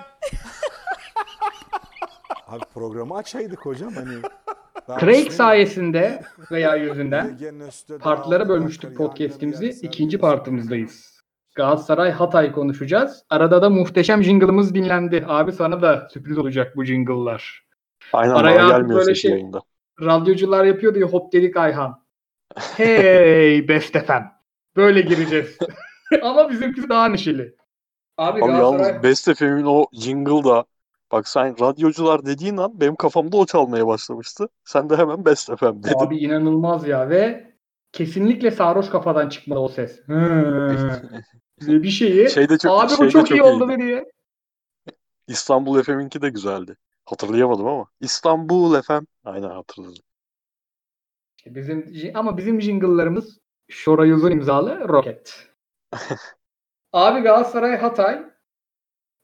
[2.46, 4.14] Abi programı açaydık hocam hani.
[4.86, 7.38] Craig sayesinde veya yüzünden
[8.00, 9.68] partlara bölmüştük podcast'imizi.
[9.82, 11.22] İkinci partımızdayız.
[11.54, 13.24] Galatasaray Hatay konuşacağız.
[13.30, 15.24] Arada da muhteşem jingle'ımız dinlendi.
[15.28, 17.64] Abi sana da sürpriz olacak bu jingle'lar.
[18.12, 19.60] Aynen Araya bana gelmiyor böyle şey- yayında.
[20.00, 22.02] Radyocular yapıyordu ya hop dedik Ayhan.
[22.76, 24.32] Hey best efem.
[24.76, 25.58] Böyle gireceğiz.
[26.22, 27.54] Ama bizimkisi daha neşeli.
[28.18, 30.64] Abi, Abi Galatasaray yalnız Best FM'in o jingle da
[31.12, 34.48] bak sen radyocular dediğin an benim kafamda o çalmaya başlamıştı.
[34.64, 35.94] Sen de hemen Best FM dedin.
[35.98, 37.52] Abi inanılmaz ya ve
[37.92, 40.00] kesinlikle sarhoş kafadan çıkmadı o ses.
[41.60, 42.30] Bir şeyi.
[42.30, 44.04] Şey de çok- Abi şey bu de çok, çok iyi oldu diye.
[45.28, 46.76] İstanbul FM'inki de güzeldi.
[47.04, 47.86] Hatırlayamadım ama.
[48.00, 49.04] İstanbul FM.
[49.24, 50.02] Aynen hatırladım.
[51.46, 55.48] Bizim ama bizim jingle'larımız Şoray Uzun imzalı Roket.
[56.92, 58.31] Abi Galatasaray Hatay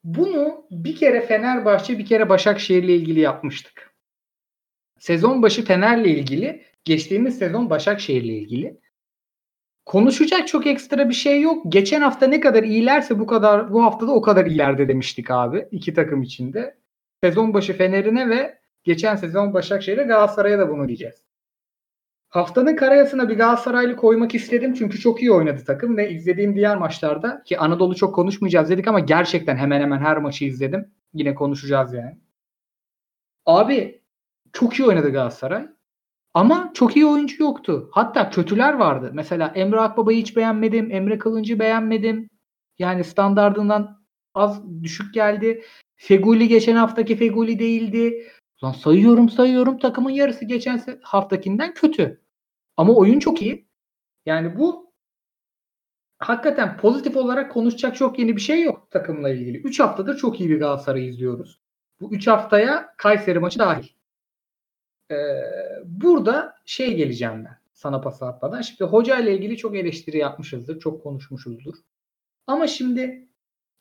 [0.04, 3.94] bunu bir kere Fenerbahçe bir kere Başakşehir'le ilgili yapmıştık.
[4.98, 8.80] Sezon başı Fener'le ilgili, geçtiğimiz sezon Başakşehir'le ilgili.
[9.86, 11.64] Konuşacak çok ekstra bir şey yok.
[11.68, 15.68] Geçen hafta ne kadar iyilerse bu kadar bu hafta da o kadar ilerde demiştik abi
[15.70, 16.78] iki takım içinde.
[17.24, 21.27] Sezon başı Fener'ine ve geçen sezon Başakşehir'e Galatasaray'a da bunu diyeceğiz.
[22.28, 27.42] Haftanın karayasına bir Galatasaraylı koymak istedim çünkü çok iyi oynadı takım ve izlediğim diğer maçlarda
[27.42, 30.90] ki Anadolu çok konuşmayacağız dedik ama gerçekten hemen hemen her maçı izledim.
[31.14, 32.18] Yine konuşacağız yani.
[33.46, 34.02] Abi
[34.52, 35.68] çok iyi oynadı Galatasaray.
[36.34, 37.90] Ama çok iyi oyuncu yoktu.
[37.92, 39.10] Hatta kötüler vardı.
[39.14, 40.90] Mesela Emre Akbaba'yı hiç beğenmedim.
[40.90, 42.30] Emre Kılıncı beğenmedim.
[42.78, 44.02] Yani standardından
[44.34, 45.64] az düşük geldi.
[45.96, 48.26] Feguli geçen haftaki Feguli değildi.
[48.64, 52.20] Lan sayıyorum sayıyorum takımın yarısı geçen haftakinden kötü.
[52.76, 53.68] Ama oyun çok iyi.
[54.26, 54.92] Yani bu
[56.18, 59.58] hakikaten pozitif olarak konuşacak çok yeni bir şey yok takımla ilgili.
[59.58, 61.60] 3 haftadır çok iyi bir Galatasaray izliyoruz.
[62.00, 63.88] Bu 3 haftaya Kayseri maçı dahil.
[65.10, 65.14] Ee,
[65.84, 68.60] burada şey geleceğim ben sana pas atmadan.
[68.60, 70.80] Şimdi hoca ile ilgili çok eleştiri yapmışızdır.
[70.80, 71.74] Çok konuşmuşuzdur.
[72.46, 73.27] Ama şimdi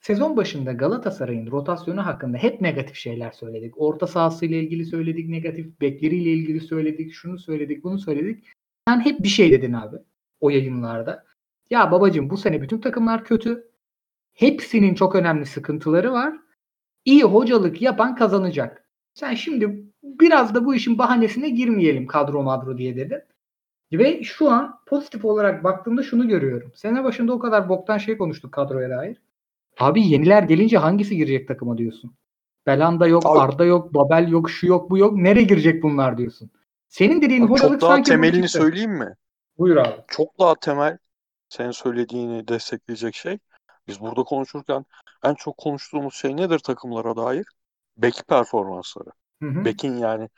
[0.07, 3.73] sezon başında Galatasaray'ın rotasyonu hakkında hep negatif şeyler söyledik.
[3.77, 5.81] Orta sahasıyla ilgili söyledik negatif.
[5.81, 7.13] Bekleriyle ilgili söyledik.
[7.13, 8.43] Şunu söyledik bunu söyledik.
[8.87, 9.95] Sen hep bir şey dedin abi
[10.39, 11.23] o yayınlarda.
[11.69, 13.67] Ya babacığım bu sene bütün takımlar kötü.
[14.33, 16.33] Hepsinin çok önemli sıkıntıları var.
[17.05, 18.89] İyi hocalık yapan kazanacak.
[19.13, 23.21] Sen şimdi biraz da bu işin bahanesine girmeyelim kadro madro diye dedin.
[23.93, 26.71] Ve şu an pozitif olarak baktığımda şunu görüyorum.
[26.75, 29.17] Sene başında o kadar boktan şey konuştuk kadroya dair.
[29.79, 32.15] Abi yeniler gelince hangisi girecek takıma diyorsun?
[32.65, 35.17] Belanda yok, Abi- Arda yok, Babel yok, şu yok, bu yok.
[35.17, 36.51] Nereye girecek bunlar diyorsun?
[36.87, 38.57] Senin dediğin Abi hocalık çok daha sanki temelini çıktı.
[38.59, 39.15] söyleyeyim mi?
[39.57, 40.01] Buyur abi.
[40.07, 40.97] Çok daha temel
[41.49, 43.37] senin söylediğini destekleyecek şey.
[43.87, 44.85] Biz burada konuşurken
[45.23, 47.45] en çok konuştuğumuz şey nedir takımlara dair?
[47.97, 49.09] Bek performansları.
[49.43, 49.65] Hı hı.
[49.65, 50.29] Bekin yani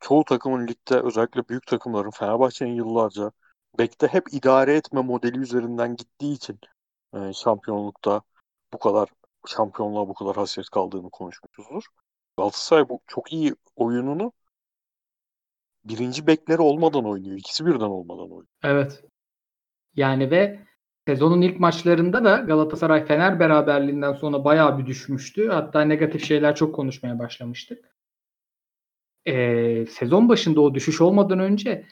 [0.00, 3.30] çoğu takımın ligde özellikle büyük takımların Fenerbahçe'nin yıllarca
[3.78, 6.58] bekte hep idare etme modeli üzerinden gittiği için
[7.14, 8.22] e, şampiyonlukta
[8.74, 9.08] bu kadar
[9.46, 11.84] şampiyonluğa bu kadar hasret kaldığını konuşmuşuzdur.
[12.36, 14.32] Galatasaray bu çok iyi oyununu
[15.84, 17.36] birinci bekleri olmadan oynuyor.
[17.36, 18.46] İkisi birden olmadan oynuyor.
[18.62, 19.04] Evet.
[19.94, 20.60] Yani ve
[21.08, 25.48] sezonun ilk maçlarında da Galatasaray Fener beraberliğinden sonra bayağı bir düşmüştü.
[25.48, 27.94] Hatta negatif şeyler çok konuşmaya başlamıştık.
[29.26, 31.86] Ee, sezon başında o düşüş olmadan önce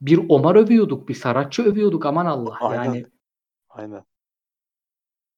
[0.00, 2.56] bir Omar övüyorduk, bir Saratçı övüyorduk aman Allah.
[2.60, 2.84] Aynen.
[2.84, 3.06] Yani
[3.68, 4.04] Aynen.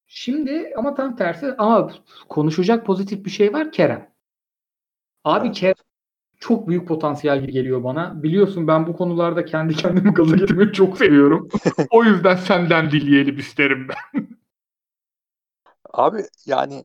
[0.09, 1.91] Şimdi ama tam tersi ama
[2.29, 4.11] konuşacak pozitif bir şey var Kerem.
[5.25, 5.57] Abi Evet.
[5.57, 5.75] Kerem
[6.41, 8.23] çok büyük potansiyel gibi geliyor bana.
[8.23, 11.49] Biliyorsun ben bu konularda kendi kendimi gaza getirmeyi çok seviyorum.
[11.91, 14.29] o yüzden senden dinleyelim isterim ben.
[15.93, 16.85] Abi yani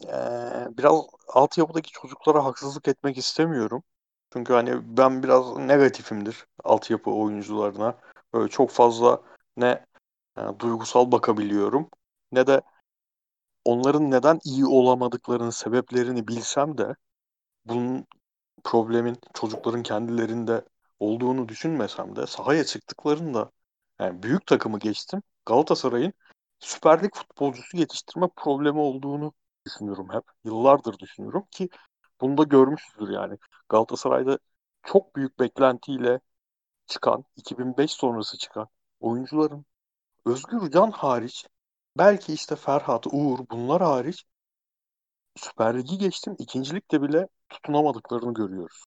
[0.00, 3.82] eee, biraz altyapıdaki çocuklara haksızlık etmek istemiyorum.
[4.32, 7.98] Çünkü hani ben biraz negatifimdir altyapı oyuncularına.
[8.34, 9.22] Böyle çok fazla
[9.56, 9.86] ne
[10.38, 11.90] e, duygusal bakabiliyorum
[12.32, 12.62] ne de
[13.64, 16.94] onların neden iyi olamadıklarının sebeplerini bilsem de
[17.64, 18.06] bunun
[18.64, 20.64] problemin çocukların kendilerinde
[21.00, 23.50] olduğunu düşünmesem de sahaya çıktıklarında
[24.00, 26.12] yani büyük takımı geçtim Galatasaray'ın
[26.60, 29.32] Süper Lig futbolcusu yetiştirme problemi olduğunu
[29.66, 30.22] düşünüyorum hep.
[30.44, 31.68] Yıllardır düşünüyorum ki
[32.20, 33.38] bunu da görmüşüzdür yani.
[33.68, 34.38] Galatasaray'da
[34.82, 36.20] çok büyük beklentiyle
[36.86, 38.68] çıkan, 2005 sonrası çıkan
[39.00, 39.66] oyuncuların
[40.26, 41.46] Özgür Can hariç
[41.98, 44.24] belki işte Ferhat, Uğur bunlar hariç
[45.36, 46.36] Süper Lig'i geçtim.
[46.38, 48.84] ikincilikte bile tutunamadıklarını görüyoruz.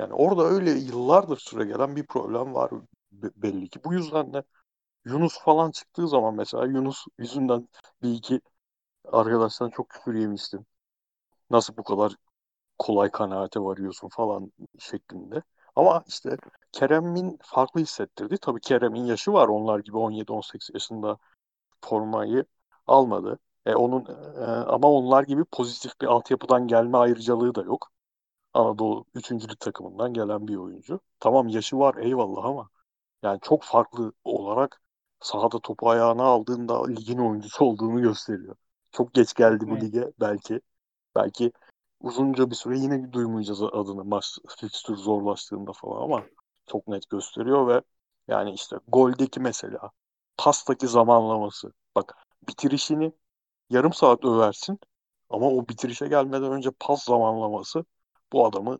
[0.00, 2.70] Yani orada öyle yıllardır süre gelen bir problem var
[3.12, 3.84] be- belli ki.
[3.84, 4.42] Bu yüzden de
[5.06, 7.68] Yunus falan çıktığı zaman mesela Yunus yüzünden
[8.02, 8.42] bir iki
[9.12, 10.66] arkadaştan çok küfür yemiştim.
[11.50, 12.16] Nasıl bu kadar
[12.78, 15.42] kolay kanaate varıyorsun falan şeklinde.
[15.76, 16.36] Ama işte
[16.72, 18.38] Kerem'in farklı hissettirdi.
[18.42, 19.48] Tabii Kerem'in yaşı var.
[19.48, 21.18] Onlar gibi 17-18 yaşında
[21.88, 22.44] formayı
[22.86, 23.38] almadı.
[23.66, 24.04] E onun
[24.36, 27.90] e, ama onlar gibi pozitif bir altyapıdan gelme ayrıcalığı da yok.
[28.54, 29.48] Anadolu 3.
[29.48, 31.00] lig takımından gelen bir oyuncu.
[31.20, 32.68] Tamam yaşı var eyvallah ama
[33.22, 34.82] yani çok farklı olarak
[35.20, 38.56] sahada topu ayağına aldığında ligin oyuncusu olduğunu gösteriyor.
[38.92, 39.82] Çok geç geldi bu Evet.
[39.82, 40.60] lige belki.
[41.14, 41.52] Belki
[42.00, 46.22] uzunca bir süre yine duymayacağız adını maç fikstür zorlaştığında falan ama
[46.66, 47.82] çok net gösteriyor ve
[48.28, 49.90] yani işte goldeki mesela
[50.38, 51.72] pastaki zamanlaması.
[51.96, 52.16] Bak
[52.48, 53.12] bitirişini
[53.70, 54.80] yarım saat översin
[55.30, 57.84] ama o bitirişe gelmeden önce pas zamanlaması
[58.32, 58.78] bu adamı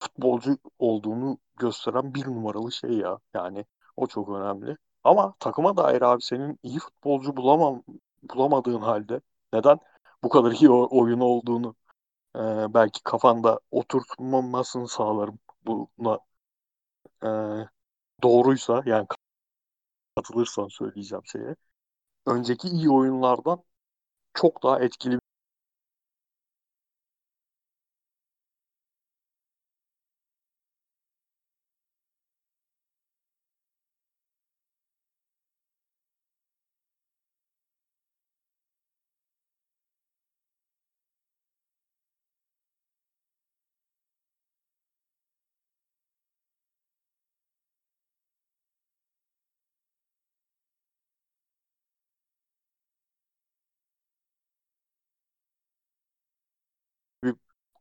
[0.00, 3.18] futbolcu olduğunu gösteren bir numaralı şey ya.
[3.34, 3.64] Yani
[3.96, 4.76] o çok önemli.
[5.04, 7.82] Ama takıma dair abi senin iyi futbolcu bulamam
[8.22, 9.20] bulamadığın halde
[9.52, 9.78] neden
[10.24, 11.74] bu kadar iyi oyun olduğunu
[12.36, 12.40] e,
[12.74, 15.38] belki kafanda oturtmamasını sağlarım.
[15.66, 16.20] Buna
[17.22, 17.28] e,
[18.22, 19.06] doğruysa yani
[20.16, 21.56] katılırsan söyleyeceğim şeye.
[22.26, 23.62] Önceki iyi oyunlardan
[24.34, 25.18] çok daha etkili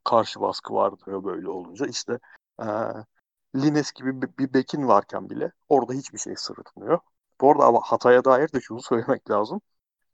[0.05, 1.85] karşı baskı vardı ya böyle olunca.
[1.85, 2.19] İşte
[2.61, 2.65] e,
[3.55, 6.99] Lines gibi bir, bir bekin varken bile orada hiçbir şey sırıtmıyor.
[7.41, 9.61] Bu arada ama Hatay'a dair de şunu söylemek lazım.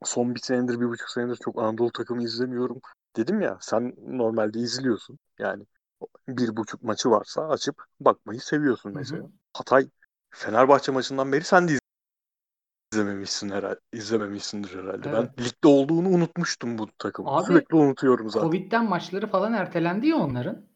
[0.04, 2.80] Son bir senedir, bir buçuk senedir çok Anadolu takımı izlemiyorum.
[3.16, 5.18] Dedim ya sen normalde izliyorsun.
[5.38, 5.66] Yani
[6.28, 8.98] bir buçuk maçı varsa açıp bakmayı seviyorsun Hı hı.
[8.98, 9.22] mesela.
[9.52, 9.88] Hatay
[10.30, 11.78] Fenerbahçe maçından beri sen de
[12.92, 13.80] izlememişsin herhalde.
[13.92, 15.08] izlememişsindir herhalde.
[15.08, 15.30] Evet.
[15.38, 17.30] Ben ligde olduğunu unutmuştum bu takımı.
[17.30, 18.46] Abi, Sürekli unutuyorum zaten.
[18.46, 20.66] Covid'den maçları falan ertelendi ya onların.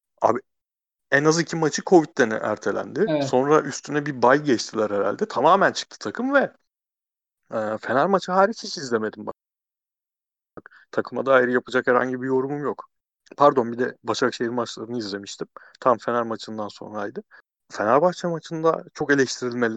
[1.11, 3.07] en az iki maçı Covid'den ertelendi.
[3.09, 3.25] Evet.
[3.25, 5.29] Sonra üstüne bir bay geçtiler herhalde.
[5.29, 6.53] Tamamen çıktı takım ve
[7.55, 9.35] e, Fener maçı hariç hiç izlemedim bak.
[10.91, 12.89] Takıma dair yapacak herhangi bir yorumum yok.
[13.37, 15.49] Pardon bir de Başakşehir maçlarını izlemiştim.
[15.81, 17.23] Tam Fener maçından sonraydı.
[17.73, 19.71] Fenerbahçe maçında çok eleştirilme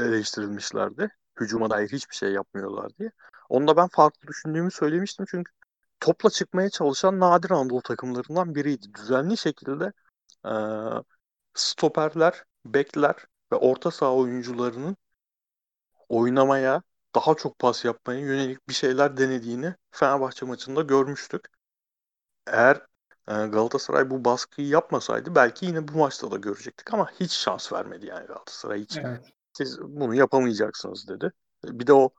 [0.00, 1.08] eleştirilmişlerdi.
[1.40, 3.10] hücuma dair hiçbir şey yapmıyorlar diye.
[3.48, 5.52] Onda ben farklı düşündüğümü söylemiştim çünkü
[6.00, 8.94] topla çıkmaya çalışan nadir Anadolu takımlarından biriydi.
[8.94, 9.92] Düzenli şekilde
[10.46, 10.52] e,
[11.54, 13.16] stoperler, bekler
[13.52, 14.96] ve orta saha oyuncularının
[16.08, 16.82] oynamaya,
[17.14, 21.48] daha çok pas yapmaya yönelik bir şeyler denediğini Fenerbahçe maçında görmüştük.
[22.46, 22.86] Eğer
[23.26, 28.26] Galatasaray bu baskıyı yapmasaydı belki yine bu maçta da görecektik ama hiç şans vermedi yani
[28.26, 28.96] Galatasaray hiç.
[28.96, 29.32] Evet.
[29.52, 31.32] Siz bunu yapamayacaksınız dedi.
[31.64, 32.10] Bir de o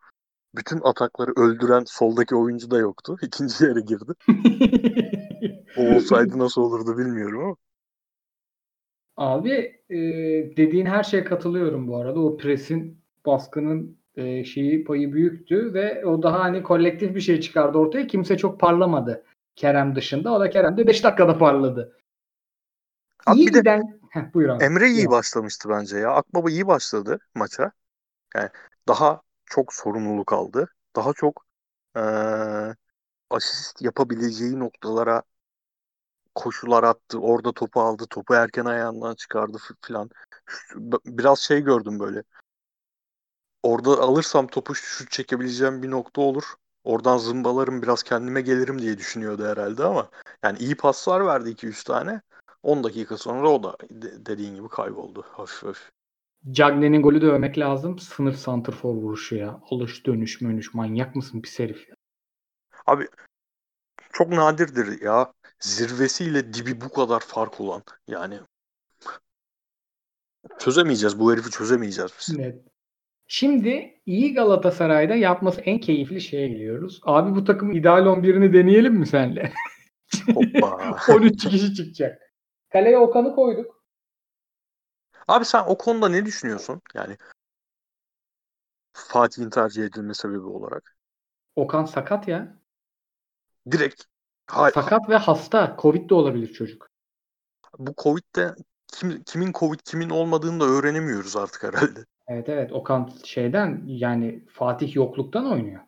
[0.55, 3.17] bütün atakları öldüren soldaki oyuncu da yoktu.
[3.21, 4.13] İkinci yere girdi.
[5.77, 7.55] O olsaydı nasıl olurdu bilmiyorum ama.
[9.17, 9.51] Abi
[9.89, 9.97] e,
[10.57, 12.19] dediğin her şeye katılıyorum bu arada.
[12.19, 17.77] O presin baskının e, şeyi payı büyüktü ve o daha hani kolektif bir şey çıkardı
[17.77, 18.07] ortaya.
[18.07, 19.23] Kimse çok parlamadı
[19.55, 20.33] Kerem dışında.
[20.33, 21.97] O da Kerem de 5 dakikada parladı.
[23.25, 24.63] Abi iyi bir de giden Heh, buyur abi.
[24.65, 25.09] Emre iyi Ya.
[25.11, 26.11] başlamıştı bence ya.
[26.11, 27.71] Akbaba iyi başladı maça.
[28.35, 28.49] Yani
[28.87, 30.67] daha çok sorumluluk aldı.
[30.95, 31.45] Daha çok
[31.97, 32.75] eee
[33.31, 35.23] asist yapabileceği noktalara
[36.35, 37.19] koşular attı.
[37.19, 38.05] Orada topu aldı.
[38.09, 40.09] Topu erken ayağından çıkardı f- filan.
[40.45, 42.23] Şu- b- Biraz şey gördüm böyle.
[43.63, 46.43] Orada alırsam topu şut çekebileceğim bir nokta olur.
[46.83, 50.09] Oradan zımbalarım biraz kendime gelirim diye düşünüyordu herhalde ama
[50.43, 52.21] yani iyi paslar verdi 2-3 tane.
[52.63, 55.89] 10 dakika sonra o da de- dediğin gibi kayboldu hafif hafif.
[56.51, 57.99] Cagne'nin golü de övmek lazım.
[57.99, 59.61] Sınıf santrfor vuruşu ya.
[59.69, 60.73] Alış dönüş mönüş.
[60.73, 61.95] Manyak mısın pis herif ya.
[62.87, 63.07] Abi
[64.13, 67.83] çok nadirdir ya zirvesiyle dibi bu kadar fark olan.
[68.07, 68.39] Yani
[70.59, 72.37] çözemeyeceğiz bu herifi çözemeyeceğiz biz.
[72.37, 72.61] Net.
[73.27, 77.01] Şimdi iyi Galatasaray'da yapması en keyifli şeye geliyoruz.
[77.03, 79.53] Abi bu takım ideal 11'ini deneyelim mi senle?
[80.33, 80.97] Hoppa.
[81.13, 82.30] 13 kişi çıkacak.
[82.71, 83.81] Kaleye Okan'ı koyduk.
[85.27, 86.81] Abi sen o konuda ne düşünüyorsun?
[86.93, 87.17] Yani
[88.93, 90.95] Fatih'in tercih edilme sebebi olarak.
[91.55, 92.57] Okan sakat ya.
[93.71, 94.03] Direkt
[94.47, 95.75] hay- Sakat ve hasta.
[95.81, 96.87] Covid de olabilir çocuk.
[97.77, 98.55] bu Covid'de
[98.93, 102.05] kim, kimin Covid kimin olmadığını da öğrenemiyoruz artık herhalde.
[102.27, 105.81] Evet evet Okan şeyden yani Fatih yokluktan oynuyor.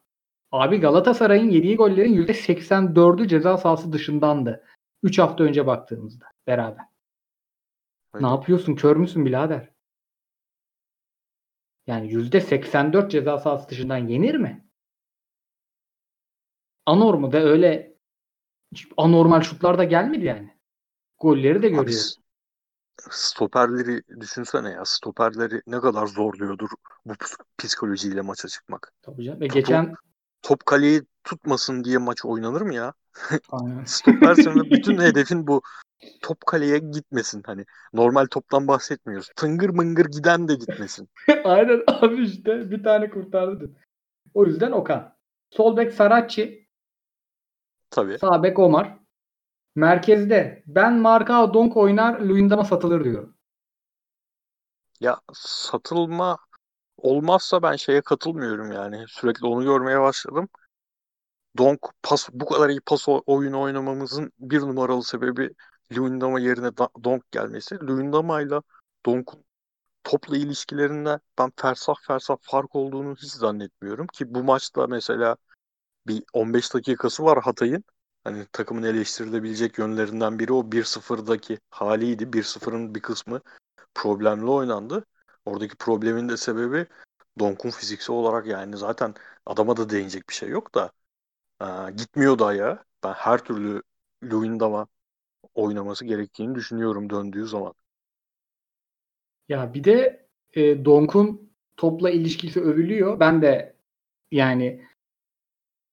[0.52, 4.64] Abi Galatasaray'ın yediği gollerin %84'ü ceza sahası dışındandı.
[5.04, 6.86] 3 hafta önce baktığımızda beraber.
[8.14, 8.26] Öyle.
[8.26, 8.76] Ne yapıyorsun?
[8.76, 9.70] Kör müsün birader?
[11.88, 14.66] Yani %84 ceza sahası dışından yenir mi?
[16.86, 17.94] Anormu da öyle
[18.98, 20.58] anormal şutlar da gelmedi yani.
[21.20, 22.18] Golleri de görüyoruz.
[23.10, 24.86] stoperleri düşünsene ya.
[24.86, 26.70] Stoperleri ne kadar zorluyordur
[27.06, 28.94] bu ps- psikolojiyle maça çıkmak.
[29.02, 29.42] Tabii canım.
[29.42, 29.96] Ve geçen
[30.44, 32.94] Top kaleyi tutmasın diye maç oynanır mı ya?
[33.52, 33.84] Aynen.
[33.84, 35.62] Stopersin ve bütün hedefin bu.
[36.22, 37.44] Top kaleye gitmesin.
[37.46, 39.30] Hani normal toptan bahsetmiyoruz.
[39.36, 41.10] Tıngır mıngır giden de gitmesin.
[41.44, 43.72] Aynen abi işte bir tane kurtardı.
[44.34, 45.16] O yüzden Okan.
[45.52, 46.68] Sol bek Saracchi,
[47.90, 48.18] Tabii.
[48.20, 48.98] sağ bek Omar.
[49.76, 53.36] Merkezde ben Marka Donk oynar, Luyendam'a satılır diyorum.
[55.00, 56.38] Ya satılma
[56.98, 59.06] olmazsa ben şeye katılmıyorum yani.
[59.08, 60.50] Sürekli onu görmeye başladım.
[61.58, 65.50] Donk pas bu kadar iyi pas oyunu oynamamızın bir numaralı sebebi
[65.92, 67.76] Luyendama yerine Donk gelmesi.
[67.76, 68.62] Luyendama ile
[69.06, 69.44] Donk'un
[70.04, 75.38] topla ilişkilerinde ben fersah fersah fark olduğunu hiç zannetmiyorum ki bu maçta mesela
[76.08, 77.84] bir 15 dakikası var Hatay'ın.
[78.24, 82.34] Hani takımın eleştirilebilecek yönlerinden biri o 1-0'daki haliydi.
[82.34, 83.42] 1-0'ın bir kısmı
[83.96, 85.06] problemli oynandı.
[85.46, 86.88] Oradaki problemin de sebebi
[87.40, 89.14] Donk'un fiziksel olarak yani zaten
[89.46, 90.92] adama da değinecek bir şey yok da
[91.60, 92.86] aa, gitmiyordu ayağa.
[93.04, 93.84] Ben her türlü
[94.24, 94.88] Luyendam'a
[95.56, 97.74] oynaması gerektiğini düşünüyorum döndüğü zaman.
[99.50, 103.20] Ya bir de e, Donk'un topla ilişkisi övülüyor.
[103.20, 103.76] Ben de
[104.32, 104.86] yani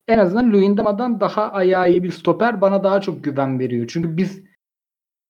[0.09, 3.87] en azından Luyendama'dan daha ayağı iyi bir stoper bana daha çok güven veriyor.
[3.89, 4.43] Çünkü biz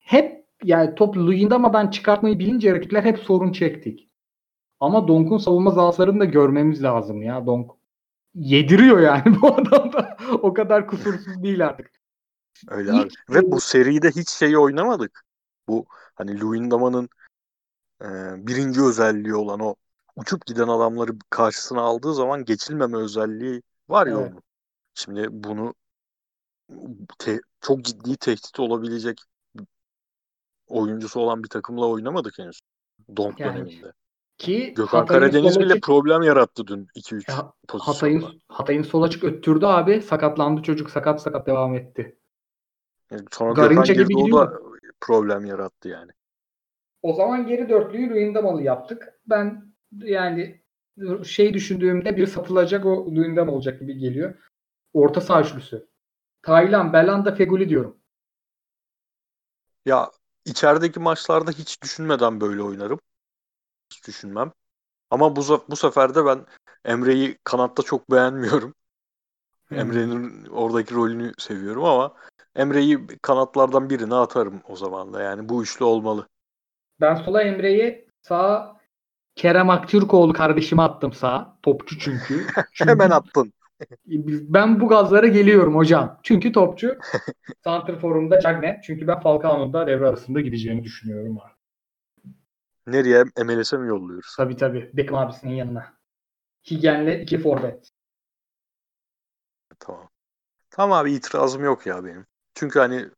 [0.01, 4.10] hep yani top Luyendama'dan çıkartmayı bilince rakipler hep sorun çektik.
[4.81, 7.47] Ama Donk'un savunma zaaflarını da görmemiz lazım ya.
[7.47, 7.71] Donk
[8.35, 10.17] yediriyor yani bu adam da.
[10.43, 11.91] o kadar kusursuz değil artık.
[12.69, 13.09] Öyle abi.
[13.31, 15.25] Ve bu seride hiç şeyi oynamadık.
[15.69, 17.09] Bu hani Luyendama'nın
[18.03, 18.07] e,
[18.47, 19.75] birinci özelliği olan o
[20.17, 24.33] uçup giden adamları karşısına aldığı zaman geçilmeme özelliği var ya Evet.
[24.33, 24.43] onun.
[24.95, 25.75] Şimdi bunu
[27.19, 29.21] te- çok ciddi tehdit olabilecek
[30.67, 32.61] oyuncusu olan bir takımla oynamadık henüz.
[33.17, 33.93] Donk Yani döneminde.
[34.41, 37.95] Ki Gökhan Hatay'ın Karadeniz bile açık- problem yarattı dün 2-3 Ya, pozisyonda.
[37.95, 40.03] Hatay'ın Hatay'ın sol açık öttürdü abi.
[40.03, 40.91] Sakatlandı çocuk.
[40.91, 42.17] Sakat sakat devam etti.
[43.11, 44.61] Yani sonra Garinca Gökhan gibi girdi o da
[45.01, 46.11] problem yarattı yani.
[47.03, 49.21] O zaman geri dörtlüyü Luyendamalı yaptık.
[49.27, 50.63] Ben yani
[51.25, 54.35] şey düşündüğümde bir satılacak o Luyendam olacak gibi geliyor.
[54.93, 55.89] Orta saha üçlüsü.
[56.43, 57.97] Taylan, Belanda, Feguli diyorum.
[59.87, 60.11] Ya
[60.45, 63.01] içerideki maçlarda hiç düşünmeden böyle oynarım.
[64.07, 64.53] Düşünmem.
[65.11, 66.47] Ama bu, bu sefer de ben
[66.85, 68.75] Emre'yi kanatta çok beğenmiyorum.
[69.69, 69.79] Hmm.
[69.79, 72.15] Emre'nin oradaki rolünü seviyorum ama
[72.57, 75.23] Emre'yi kanatlardan birine atarım o zaman da.
[75.23, 76.29] Yani bu üçlü olmalı.
[77.01, 78.81] Ben sola Emre'yi sağa
[79.37, 81.57] Kerem Aktürkoğlu kardeşime attım sağa.
[81.63, 82.47] Topçu çünkü.
[82.73, 83.53] çünkü Hemen attın.
[84.07, 86.21] ben bu gazlara geliyorum hocam.
[86.23, 86.99] Çünkü topçu.
[87.65, 88.81] Santrforum'da Cagne.
[88.85, 91.39] Çünkü ben Falcao'nun da devre arasında gideceğini düşünüyorum.
[91.39, 91.60] Abi.
[92.93, 93.25] Nereye?
[93.45, 94.35] MLS'e mi yolluyoruz?
[94.37, 94.91] Tabii tabii.
[94.95, 95.95] Beckham abisinin yanına.
[96.71, 97.91] Higen'le iki forvet.
[99.79, 100.09] Tamam.
[100.71, 102.27] Tamam abi itirazım yok ya benim.
[102.55, 103.09] Çünkü hani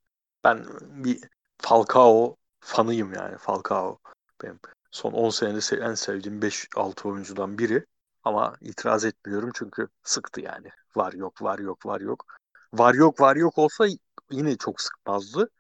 [0.45, 0.65] ben
[1.05, 1.21] bir
[1.59, 3.99] Falcao fanıyım yani Falcao.
[4.43, 4.59] Benim
[4.91, 7.87] son 10 senede en sevdiğim 5-6 oyuncudan biri.
[8.25, 10.69] Ama itiraz etmiyorum çünkü sıktı yani.
[10.97, 12.27] Var yok var yok var yok.
[12.75, 13.87] Var yok var yok olsa
[14.31, 15.51] yine çok sıkmazdı.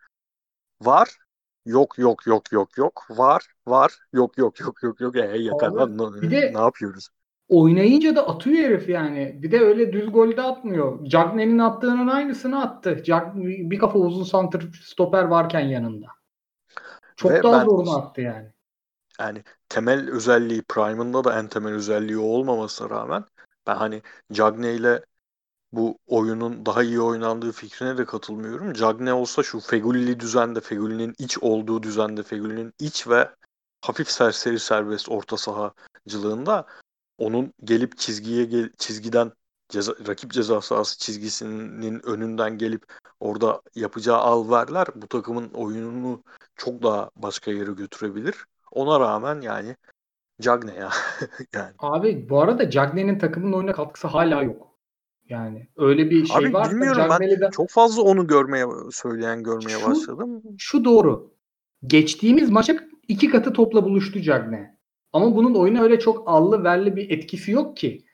[0.80, 1.18] Var
[1.66, 3.06] yok yok yok yok yok.
[3.10, 5.16] Var var yok yok yok yok yok.
[5.16, 7.08] E yakan ne, de, ne yapıyoruz?
[7.48, 9.38] Oynayınca da atıyor herif yani.
[9.42, 11.04] Bir de öyle düz gol de atmıyor.
[11.04, 13.02] Cagney'in attığının aynısını attı.
[13.04, 16.06] Cag bir kafa uzun santır stoper varken yanında.
[17.16, 18.48] Çok Ve daha ben, zorunu attı yani.
[19.20, 23.24] Yani temel özelliği Prime'ında da en temel özelliği olmamasına rağmen
[23.66, 24.02] ben hani
[24.32, 25.04] Cagney ile
[25.72, 28.72] bu oyunun daha iyi oynandığı fikrine de katılmıyorum.
[28.72, 33.30] Cagney olsa şu Feguli düzende, Feguli'nin iç olduğu düzende, Feguli'nin iç ve
[33.80, 36.66] hafif serseri serbest orta sahacılığında
[37.18, 39.32] onun gelip çizgiye gel, çizgiden
[39.68, 42.84] ceza, rakip ceza sahası çizgisinin önünden gelip
[43.20, 46.22] orada yapacağı al verler bu takımın oyununu
[46.56, 48.34] çok daha başka yere götürebilir.
[48.70, 49.76] Ona rağmen yani
[50.40, 50.90] Cagne ya.
[51.54, 51.74] yani.
[51.78, 54.71] Abi bu arada Cagne'nin takımın oyuna katkısı hala yok.
[55.32, 56.70] Yani öyle bir şey Abi, var.
[56.70, 60.42] Bilmiyorum ben çok fazla onu görmeye söyleyen görmeye şu, başladım.
[60.58, 61.34] Şu doğru.
[61.86, 62.76] Geçtiğimiz maça
[63.08, 64.78] iki katı topla buluştu Cagne.
[65.12, 68.04] Ama bunun oyuna öyle çok allı verli bir etkisi yok ki.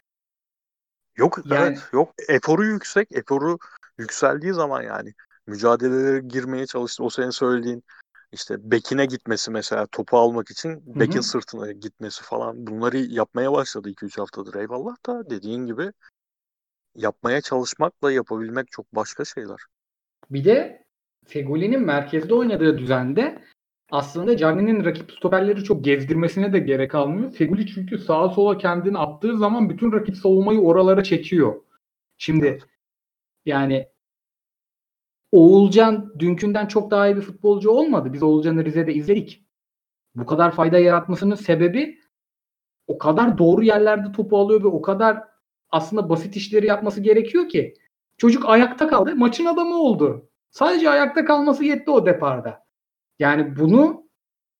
[1.17, 2.15] Yok yani, evet yok.
[2.29, 3.13] Eforu yüksek.
[3.13, 3.59] Eforu
[3.99, 5.15] yükseldiği zaman yani
[5.47, 7.05] mücadelelere girmeye çalıştı.
[7.05, 7.85] O senin söylediğin
[8.33, 11.23] işte bekine gitmesi mesela topu almak için bekin Hı-hı.
[11.23, 15.93] sırtına gitmesi falan bunları yapmaya başladı 2-3 haftadır eyvallah da dediğin gibi
[16.99, 19.59] yapmaya çalışmakla yapabilmek çok başka şeyler.
[20.31, 20.85] Bir de
[21.27, 23.43] Fegoli'nin merkezde oynadığı düzende
[23.91, 27.33] aslında Cagney'in rakip stoperleri çok gezdirmesine de gerek almıyor.
[27.33, 31.63] Feguli çünkü sağa sola kendini attığı zaman bütün rakip savunmayı oralara çekiyor.
[32.19, 32.63] Şimdi evet.
[33.47, 33.89] yani
[35.33, 38.13] Oğulcan dünkünden çok daha iyi bir futbolcu olmadı.
[38.13, 39.45] Biz Oğulcan'ı Rize'de izledik.
[40.15, 41.99] Bu kadar fayda yaratmasının sebebi
[42.87, 45.25] o kadar doğru yerlerde topu alıyor ve o kadar
[45.71, 47.75] aslında basit işleri yapması gerekiyor ki.
[48.17, 49.17] Çocuk ayakta kaldı.
[49.17, 50.29] Maçın adamı oldu.
[50.51, 52.67] Sadece ayakta kalması yetti o deparda.
[53.19, 54.09] Yani bunu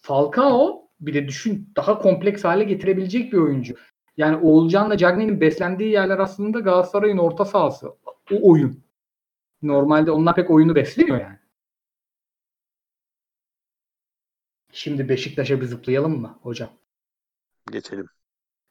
[0.01, 3.75] Falcao bir de düşün daha kompleks hale getirebilecek bir oyuncu.
[4.17, 7.89] Yani Oğulcan'la Cagney'in beslendiği yerler aslında Galatasaray'ın orta sahası.
[8.33, 8.85] O oyun.
[9.63, 11.39] Normalde onlar pek oyunu besliyor yani.
[14.73, 16.71] Şimdi Beşiktaş'a bir zıplayalım mı hocam?
[17.71, 18.09] Geçelim.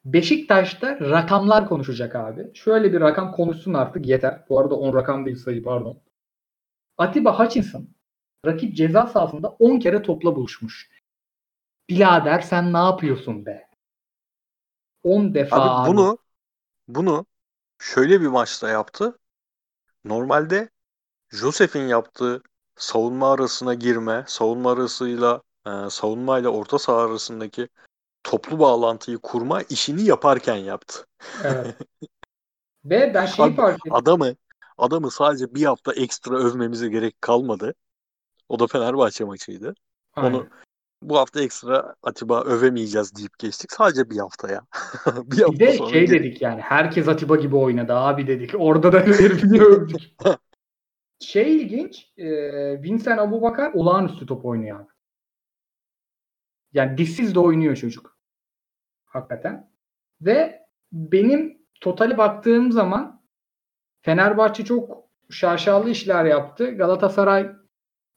[0.07, 2.51] Beşiktaş'ta rakamlar konuşacak abi.
[2.53, 4.45] Şöyle bir rakam konuşsun artık yeter.
[4.49, 5.99] Bu arada 10 rakam değil sayı pardon.
[6.97, 7.89] Atiba Hutchinson
[8.45, 10.89] rakip ceza sahasında 10 kere topla buluşmuş.
[11.89, 13.67] Bilader sen ne yapıyorsun be?
[15.03, 15.89] 10 defa abi.
[15.89, 16.17] Bunu abi.
[16.87, 17.25] bunu
[17.79, 19.19] şöyle bir maçta yaptı.
[20.05, 20.69] Normalde
[21.29, 22.41] Josef'in yaptığı
[22.75, 27.69] savunma arasına girme, savunma arasıyla e, savunma ile orta saha arasındaki
[28.23, 31.05] toplu bağlantıyı kurma işini yaparken yaptı.
[31.43, 31.75] Evet.
[32.85, 33.93] Ve ben şeyi fark ettim.
[33.93, 34.35] Adamı
[34.77, 37.73] adamı sadece bir hafta ekstra övmemize gerek kalmadı.
[38.49, 39.73] O da Fenerbahçe maçıydı.
[40.15, 40.33] Aynen.
[40.33, 40.47] Onu
[41.01, 43.71] bu hafta ekstra Atiba övemeyeceğiz deyip geçtik.
[43.71, 44.61] Sadece bir haftaya.
[45.05, 46.23] bir, hafta bir de sonra şey gelip...
[46.23, 48.51] dedik yani herkes Atiba gibi oynadı abi dedik.
[48.57, 50.01] Orada da herifini övdük.
[51.19, 52.13] şey ilginç.
[52.17, 52.27] E,
[52.83, 54.96] Vincent Abubakar olağanüstü top oynuyor abi.
[56.77, 58.17] Yani dişsiz de oynuyor çocuk.
[59.05, 59.71] Hakikaten.
[60.21, 60.61] Ve
[60.91, 63.21] benim totali baktığım zaman
[64.01, 66.71] Fenerbahçe çok şaşalı işler yaptı.
[66.71, 67.51] Galatasaray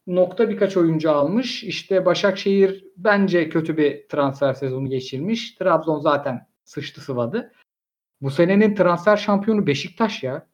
[0.07, 1.63] nokta birkaç oyuncu almış.
[1.63, 5.55] İşte Başakşehir bence kötü bir transfer sezonu geçirmiş.
[5.55, 7.51] Trabzon zaten sıçtı sıvadı.
[8.21, 10.47] Bu senenin transfer şampiyonu Beşiktaş ya.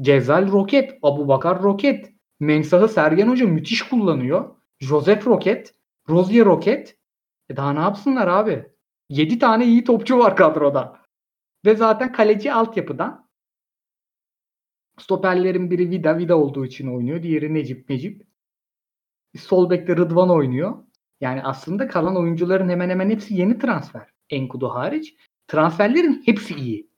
[0.00, 2.12] Gezal roket, Abu Bakar roket.
[2.40, 4.56] Mensah'ı Sergen Hoca müthiş kullanıyor.
[4.80, 5.74] Josep roket,
[6.08, 6.98] Rozier roket.
[7.48, 8.72] E daha ne yapsınlar abi?
[9.08, 11.02] 7 tane iyi topçu var kadroda.
[11.64, 13.28] Ve zaten kaleci altyapıdan.
[14.98, 17.22] Stoperlerin biri Vida, Vida olduğu için oynuyor.
[17.22, 18.26] Diğeri Necip, Necip.
[19.38, 20.84] Sol bekte Rıdvan oynuyor.
[21.20, 24.10] Yani aslında kalan oyuncuların hemen hemen hepsi yeni transfer.
[24.30, 25.14] Enkudu hariç.
[25.48, 26.92] Transferlerin hepsi iyi.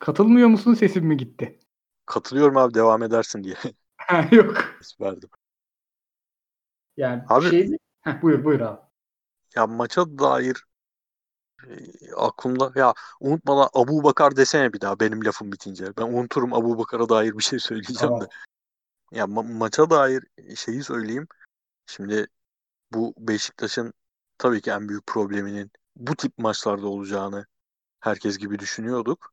[0.00, 0.74] Katılmıyor musun?
[0.74, 1.58] Sesim mi gitti?
[2.06, 3.54] Katılıyorum abi devam edersin diye
[4.32, 4.56] Yok.
[5.00, 5.28] verdim.
[6.96, 8.80] Yani Abi- şey Heh, buyur buyur abi.
[9.56, 10.64] Ya maça dair
[11.68, 11.72] e,
[12.16, 15.96] aklımda ya unutmadan Abu Bakar desene bir daha benim lafım bitince.
[15.96, 18.20] Ben unuturum Abu Bakar'a dair bir şey söyleyeceğim Tamam.
[18.20, 18.26] de.
[19.12, 20.24] Ya ma- maça dair
[20.56, 21.28] şeyi söyleyeyim.
[21.86, 22.26] Şimdi
[22.92, 23.92] bu Beşiktaş'ın
[24.38, 27.46] tabii ki en büyük probleminin bu tip maçlarda olacağını
[28.00, 29.32] herkes gibi düşünüyorduk.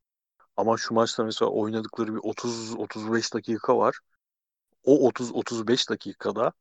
[0.58, 4.00] Ama şu maçta mesela oynadıkları bir 30-35 dakika var.
[4.84, 6.52] O 30-35 dakikada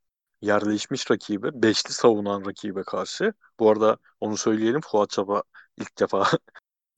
[0.40, 3.32] yerleşmiş rakibe, beşli savunan rakibe karşı.
[3.58, 5.42] Bu arada onu söyleyelim Fuat Çapa
[5.76, 6.26] ilk defa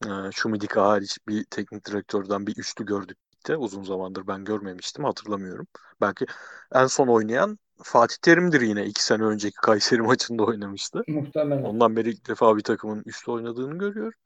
[0.34, 3.18] Şumidika hariç bir teknik direktörden bir üçlü gördük.
[3.48, 5.66] de Uzun zamandır ben görmemiştim hatırlamıyorum.
[6.00, 6.26] Belki
[6.72, 8.86] en son oynayan Fatih Terim'dir yine.
[8.86, 11.02] iki sene önceki Kayseri maçında oynamıştı.
[11.08, 11.62] Muhtemelen.
[11.62, 14.18] Ondan beri ilk defa bir takımın üçlü oynadığını görüyorum.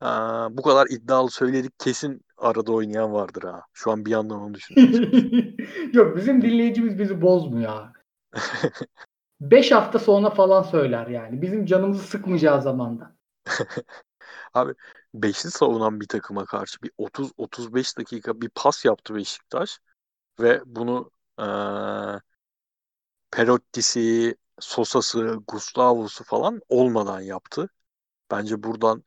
[0.00, 3.62] Aa, bu kadar iddialı söyledik kesin arada oynayan vardır ha.
[3.72, 4.96] Şu an bir yandan onu düşünüyorum.
[5.92, 7.70] Yok bizim dinleyicimiz bizi bozmuyor.
[7.70, 7.92] ha.
[9.40, 11.42] 5 hafta sonra falan söyler yani.
[11.42, 13.16] Bizim canımızı sıkmayacağı zamanda.
[14.54, 14.74] Abi
[15.14, 19.80] beşli savunan bir takıma karşı bir 30-35 dakika bir pas yaptı Beşiktaş
[20.40, 21.10] ve bunu
[21.40, 22.20] eee
[23.30, 27.68] Perotti'si, Sosa'sı, Gustavo'su falan olmadan yaptı.
[28.30, 29.04] Bence buradan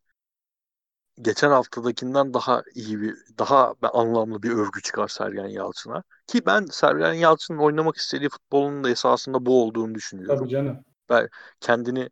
[1.21, 6.03] geçen haftadakinden daha iyi bir, daha anlamlı bir övgü çıkar Sergen Yalçın'a.
[6.27, 10.39] Ki ben Sergen Yalçın'ın oynamak istediği futbolun da esasında bu olduğunu düşünüyorum.
[10.39, 10.85] Tabii canım.
[11.59, 12.09] kendini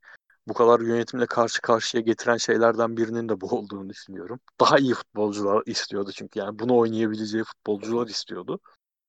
[0.48, 4.40] bu kadar yönetimle karşı karşıya getiren şeylerden birinin de bu olduğunu düşünüyorum.
[4.60, 8.60] Daha iyi futbolcular istiyordu çünkü yani bunu oynayabileceği futbolcular istiyordu.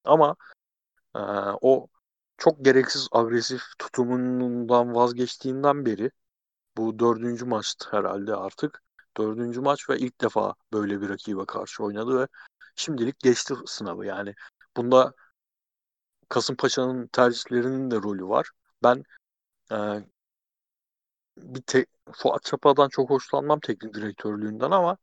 [0.04, 0.36] Ama
[1.16, 1.20] e,
[1.60, 1.86] o
[2.38, 6.10] çok gereksiz agresif tutumundan vazgeçtiğinden beri
[6.76, 8.82] bu dördüncü maçtı herhalde artık.
[9.18, 12.26] Dördüncü maç ve ilk defa böyle bir rakibe karşı oynadı ve
[12.76, 14.34] şimdilik geçti sınavı yani.
[14.76, 15.14] Bunda
[16.28, 18.50] Kasımpaşa'nın tercihlerinin de rolü var.
[18.82, 19.04] Ben
[19.72, 19.76] e,
[21.36, 24.96] bir te- Fuat Çapa'dan çok hoşlanmam teknik direktörlüğünden ama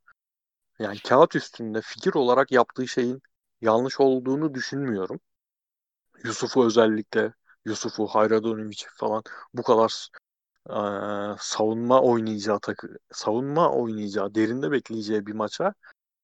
[0.80, 3.22] yani kağıt üstünde fikir olarak yaptığı şeyin
[3.62, 5.20] yanlış olduğunu düşünmüyorum.
[6.24, 7.34] Yusuf'u özellikle
[7.66, 10.08] Yusuf'u, Hayradinovic falan bu kadar
[11.40, 15.74] savunma oynayacağı takı savunma oynayacağı, derinde bekleyeceği bir maça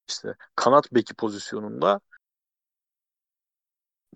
[0.08, 2.00] işte kanat beki pozisyonunda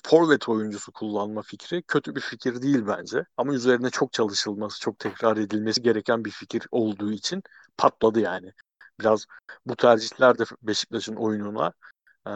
[0.04, 3.24] forvet oyuncusu kullanma fikri kötü bir fikir değil bence.
[3.36, 7.42] Ama üzerine çok çalışılması, çok tekrar edilmesi gereken bir fikir olduğu için
[7.76, 8.52] patladı yani.
[9.00, 9.26] Biraz
[9.66, 11.72] bu tercihler de Beşiktaş'ın oyununa
[12.26, 12.32] e,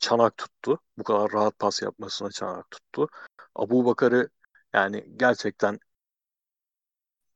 [0.00, 0.78] çanak tuttu.
[0.98, 3.08] Bu kadar rahat pas yapmasına çanak tuttu.
[3.56, 4.28] Abu Bakar'ı
[4.72, 5.78] yani gerçekten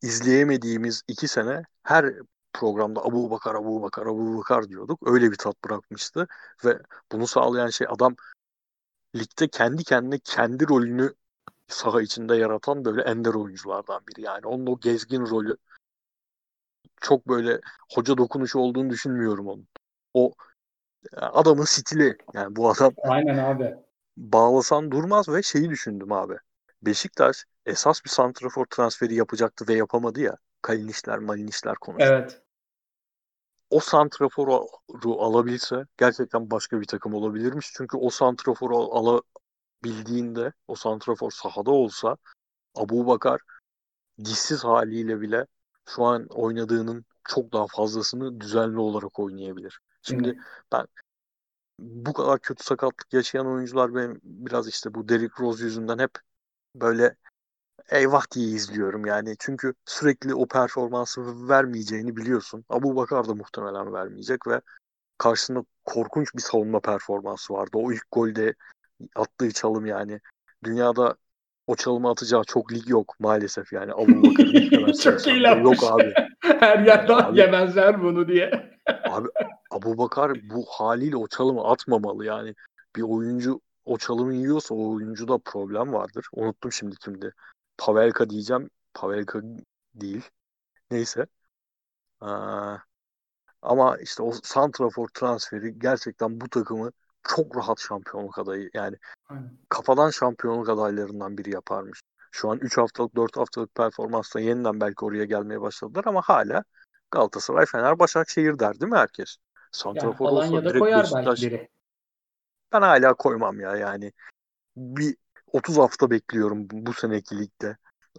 [0.02, 2.14] izleyemediğimiz iki sene her
[2.52, 5.00] programda Abu Bakar, Abu Bakar, Abu Bakar diyorduk.
[5.12, 6.28] Öyle bir tat bırakmıştı
[6.64, 6.78] ve
[7.12, 8.16] bunu sağlayan şey adam
[9.16, 11.14] ligde kendi kendine kendi rolünü
[11.68, 14.22] saha içinde yaratan böyle ender oyunculardan biri.
[14.22, 15.56] Yani onun o gezgin rolü
[17.00, 17.60] çok böyle
[17.92, 19.68] hoca dokunuşu olduğunu düşünmüyorum onun.
[20.14, 20.32] O
[21.16, 22.18] adamın stili.
[22.34, 23.76] Yani bu adam Aynen abi.
[24.16, 26.36] bağlasan durmaz ve şeyi düşündüm abi.
[26.82, 30.36] Beşiktaş esas bir santrafor transferi yapacaktı ve yapamadı ya.
[30.62, 32.04] Kalinişler, malinişler konusu.
[32.04, 32.42] Evet.
[33.70, 34.66] O santraforu
[35.04, 37.70] alabilse gerçekten başka bir takım olabilirmiş.
[37.76, 42.16] Çünkü o santraforu alabildiğinde, o santrafor sahada olsa
[42.74, 43.40] Abu Bakar
[44.24, 45.46] dişsiz haliyle bile
[45.88, 49.80] şu an oynadığının çok daha fazlasını düzenli olarak oynayabilir.
[50.02, 50.34] Şimdi Hı.
[50.72, 50.86] ben
[51.78, 56.10] bu kadar kötü sakatlık yaşayan oyuncular benim biraz işte bu Derrick Rose yüzünden hep
[56.74, 57.14] böyle
[57.90, 59.36] eyvah diye izliyorum yani.
[59.38, 62.64] Çünkü sürekli o performansı vermeyeceğini biliyorsun.
[62.68, 64.60] Abu Bakar da muhtemelen vermeyecek ve
[65.18, 67.70] karşısında korkunç bir savunma performansı vardı.
[67.74, 68.54] O ilk golde
[69.16, 70.20] attığı çalım yani.
[70.64, 71.16] Dünyada
[71.66, 73.92] o çalımı atacağı çok lig yok maalesef yani.
[73.92, 75.42] Abu Bakar'ın Çok iyi.
[75.42, 76.14] Yok abi.
[76.40, 78.70] Her yerden Abi- yemezler bunu diye.
[79.04, 79.28] Abi
[79.70, 82.54] Abu Bakar bu haliyle o çalımı atmamalı yani.
[82.96, 86.26] Bir oyuncu o çalımı yiyorsa o oyuncuda problem vardır.
[86.32, 87.32] Unuttum şimdi kimdi.
[87.78, 88.70] Pavelka diyeceğim.
[88.94, 89.40] Pavelka
[89.94, 90.22] değil.
[90.90, 91.26] Neyse.
[92.20, 92.76] Aa,
[93.62, 98.96] ama işte o santrafor transferi gerçekten bu takımı çok rahat şampiyonluk adayı yani
[99.28, 99.58] Aynen.
[99.68, 102.00] kafadan şampiyonluk adaylarından biri yaparmış.
[102.30, 106.64] Şu an 3 haftalık 4 haftalık performansla yeniden belki oraya gelmeye başladılar ama hala
[107.10, 109.36] Galatasaray, Fener, Başakşehir der değil mi herkes?
[109.38, 111.42] Yani Santrafor olsa Alanya'da direkt koyar Beşiktaş.
[111.42, 111.68] biri.
[112.72, 114.12] Ben hala koymam ya yani.
[114.76, 115.16] Bir
[115.52, 117.76] 30 hafta bekliyorum bu, seneki ligde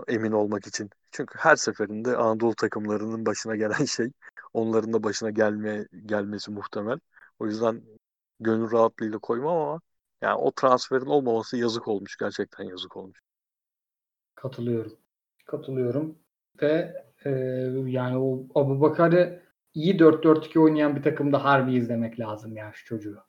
[0.08, 0.90] emin olmak için.
[1.12, 4.12] Çünkü her seferinde Anadolu takımlarının başına gelen şey
[4.54, 7.00] onların da başına gelme gelmesi muhtemel.
[7.40, 7.82] O yüzden
[8.40, 9.82] gönül rahatlığıyla koymam ama
[10.22, 12.18] yani o transferin olmaması yazık olmuş.
[12.18, 13.20] Gerçekten yazık olmuş.
[14.36, 14.98] Katılıyorum.
[15.46, 16.20] Katılıyorum.
[16.62, 16.94] Ve
[17.26, 17.30] e,
[17.86, 19.44] yani o Abu Bakar'ı
[19.74, 23.29] iyi 4-4-2 oynayan bir takımda harbi izlemek lazım ya şu çocuğu.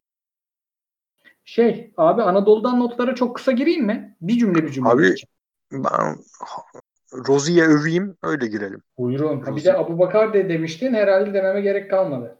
[1.50, 4.16] Şey abi Anadolu'dan notlara çok kısa gireyim mi?
[4.20, 4.88] Bir cümle bir cümle.
[4.88, 5.14] Abi.
[5.72, 6.16] Ben
[7.28, 8.82] Rozi'ye öveyim öyle girelim.
[8.98, 9.40] Buyurun.
[9.40, 12.38] Ha, bir de Abu Bakar de demiştin herhalde dememe gerek kalmadı.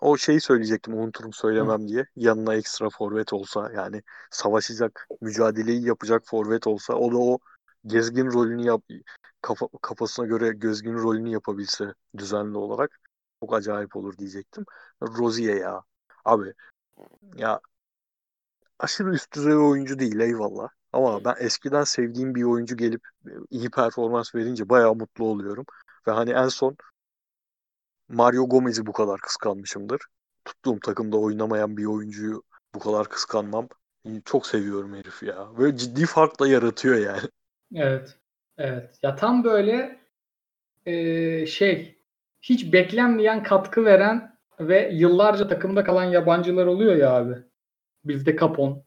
[0.00, 2.06] O şeyi söyleyecektim unuturum söylemem diye.
[2.16, 7.38] Yanına ekstra forvet olsa yani savaşacak, mücadeleyi yapacak forvet olsa o da o
[7.86, 8.82] gezgin rolünü yap
[9.42, 13.00] kafa, kafasına göre gezgin rolünü yapabilse düzenli olarak
[13.40, 14.64] çok acayip olur diyecektim.
[15.02, 15.82] Rozier ya.
[16.24, 16.52] Abi
[17.36, 17.60] ya
[18.82, 20.68] aşırı üst düzey oyuncu değil eyvallah.
[20.92, 23.02] Ama ben eskiden sevdiğim bir oyuncu gelip
[23.50, 25.64] iyi performans verince bayağı mutlu oluyorum.
[26.08, 26.76] Ve hani en son
[28.08, 30.00] Mario Gomez'i bu kadar kıskanmışımdır.
[30.44, 32.42] Tuttuğum takımda oynamayan bir oyuncuyu
[32.74, 33.68] bu kadar kıskanmam.
[34.24, 35.48] Çok seviyorum herif ya.
[35.58, 37.22] Böyle ciddi fark da yaratıyor yani.
[37.74, 38.18] Evet.
[38.58, 38.98] Evet.
[39.02, 40.00] Ya tam böyle
[40.86, 41.98] e, şey
[42.42, 47.34] hiç beklenmeyen katkı veren ve yıllarca takımda kalan yabancılar oluyor ya abi.
[48.04, 48.84] Bizde Capon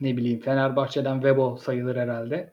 [0.00, 2.52] ne bileyim Fenerbahçe'den Webo sayılır herhalde.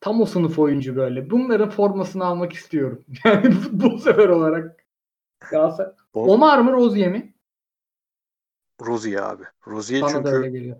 [0.00, 1.30] Tam o sınıf oyuncu böyle.
[1.30, 3.04] Bunların formasını almak istiyorum.
[3.24, 4.86] Yani futbol sever olarak.
[5.50, 5.92] Galatasaray.
[6.14, 7.34] Omar mı Rozier mi?
[8.80, 9.44] Rozier abi.
[9.66, 10.76] Rozier Bana da çünkü öyle geliyor.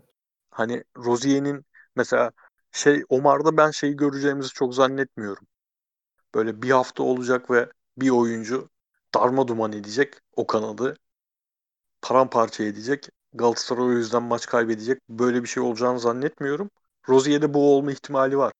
[0.50, 1.66] hani Rozier'in
[1.96, 2.32] mesela
[2.72, 5.46] şey Omar'da ben şeyi göreceğimizi çok zannetmiyorum.
[6.34, 8.70] Böyle bir hafta olacak ve bir oyuncu
[9.14, 10.96] darma duman edecek o kanadı.
[12.02, 13.08] Paramparça edecek.
[13.38, 14.98] Galatasaray o yüzden maç kaybedecek.
[15.08, 16.70] Böyle bir şey olacağını zannetmiyorum.
[17.08, 18.52] Rozier'de bu olma ihtimali var.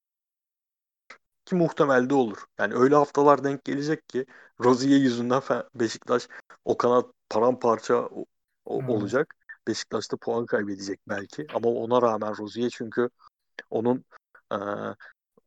[1.45, 2.45] Ki muhtemel de olur.
[2.59, 4.27] Yani öyle haftalar denk gelecek ki
[4.65, 5.43] Rozier yüzünden
[5.75, 6.29] Beşiktaş
[6.65, 8.25] o kanat paramparça o-
[8.67, 8.89] Hmm.
[8.89, 9.35] olacak.
[9.69, 11.47] Beşiktaş da puan kaybedecek belki.
[11.55, 13.09] Ama ona rağmen Rozier çünkü
[13.71, 14.05] onun
[14.53, 14.57] e,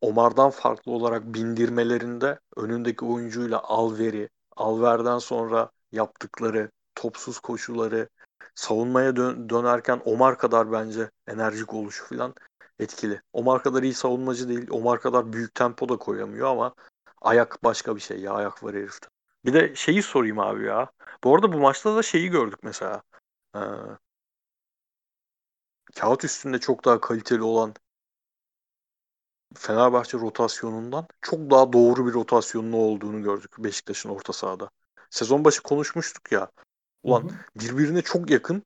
[0.01, 8.09] Omar'dan farklı olarak bindirmelerinde önündeki oyuncuyla alveri, alverden sonra yaptıkları topsuz koşuları,
[8.55, 12.35] savunmaya dön- dönerken Omar kadar bence enerjik oluşu falan
[12.79, 13.21] etkili.
[13.33, 14.67] Omar kadar iyi savunmacı değil.
[14.71, 16.75] Omar kadar büyük tempo da koyamıyor ama
[17.21, 18.33] ayak başka bir şey ya.
[18.33, 19.07] Ayak var herifte.
[19.45, 20.91] Bir de şeyi sorayım abi ya.
[21.23, 23.01] Bu arada bu maçta da şeyi gördük mesela.
[23.55, 23.59] Ee,
[25.95, 27.73] kağıt üstünde çok daha kaliteli olan
[29.55, 34.69] Fenerbahçe rotasyonundan çok daha doğru bir rotasyonun olduğunu gördük Beşiktaş'ın orta sahada.
[35.09, 36.51] Sezon başı konuşmuştuk ya.
[37.03, 37.33] Ulan Hı hı.
[37.55, 38.63] birbirine çok yakın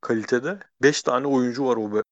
[0.00, 2.04] kalitede 5 tane oyuncu var o bö-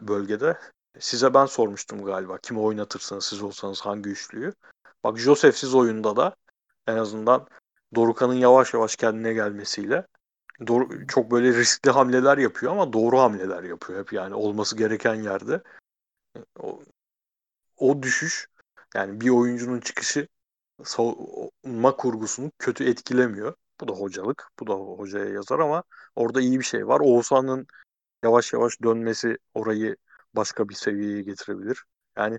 [0.00, 0.58] bölgede.
[0.98, 2.38] Size ben sormuştum galiba.
[2.38, 4.52] Kimi oynatırsınız siz olsanız hangi üçlüyü.
[5.04, 6.36] Bak Josef'siz oyunda da
[6.86, 7.46] en azından
[7.94, 10.06] Dorukan'ın yavaş yavaş kendine gelmesiyle
[10.66, 15.62] doğru, çok böyle riskli hamleler yapıyor ama doğru hamleler yapıyor hep yani olması gereken yerde.
[16.58, 16.82] O,
[17.76, 18.48] o düşüş
[18.94, 20.28] yani bir oyuncunun çıkışı
[20.84, 23.54] savunma kurgusunu kötü etkilemiyor.
[23.80, 24.48] Bu da hocalık.
[24.60, 25.82] Bu da hocaya yazar ama
[26.16, 27.00] orada iyi bir şey var.
[27.00, 27.66] Oğuzhan'ın
[28.24, 29.96] yavaş yavaş dönmesi orayı
[30.36, 31.84] başka bir seviyeye getirebilir.
[32.16, 32.38] Yani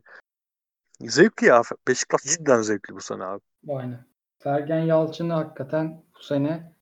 [1.02, 1.62] zevkli ya.
[1.88, 3.42] Beşiktaş cidden zevkli bu sene abi.
[3.70, 4.06] Aynen.
[4.44, 6.74] Sergen Yalçın'ı hakikaten bu sene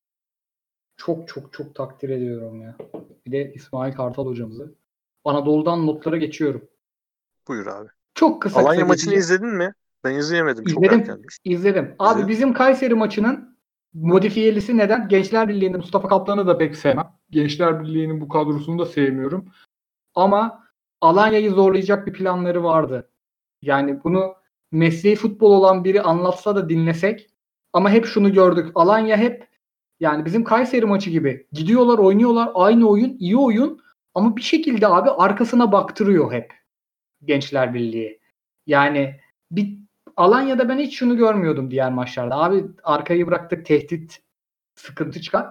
[0.96, 2.76] çok çok çok takdir ediyorum ya.
[3.26, 4.74] Bir de İsmail Kartal hocamızı.
[5.24, 6.68] Anadolu'dan notlara geçiyorum.
[7.48, 7.88] Buyur abi.
[8.14, 9.20] Çok kısa Alanya kısa maçını geçeceğim.
[9.20, 9.74] izledin mi?
[10.04, 10.64] Ben izleyemedim.
[10.64, 11.00] Çok İzledim.
[11.00, 11.38] erkenmiş.
[11.44, 11.94] İzledim.
[11.98, 12.28] Abi İzledim.
[12.28, 13.47] bizim Kayseri maçının
[13.94, 15.08] modifiyelisi neden?
[15.08, 17.12] Gençler Birliği'nde Mustafa Kaplan'ı da pek sevmem.
[17.30, 19.48] Gençler Birliği'nin bu kadrosunu da sevmiyorum.
[20.14, 20.64] Ama
[21.00, 23.10] Alanya'yı zorlayacak bir planları vardı.
[23.62, 24.34] Yani bunu
[24.72, 27.30] mesleği futbol olan biri anlatsa da dinlesek
[27.72, 28.72] ama hep şunu gördük.
[28.74, 29.48] Alanya hep
[30.00, 33.80] yani bizim Kayseri maçı gibi gidiyorlar oynuyorlar aynı oyun iyi oyun
[34.14, 36.52] ama bir şekilde abi arkasına baktırıyor hep
[37.24, 38.20] Gençler Birliği.
[38.66, 39.20] Yani
[39.50, 39.78] bir
[40.18, 42.36] Alanya'da ben hiç şunu görmüyordum diğer maçlarda.
[42.36, 44.22] Abi arkayı bıraktık tehdit
[44.74, 45.46] sıkıntı çıkar.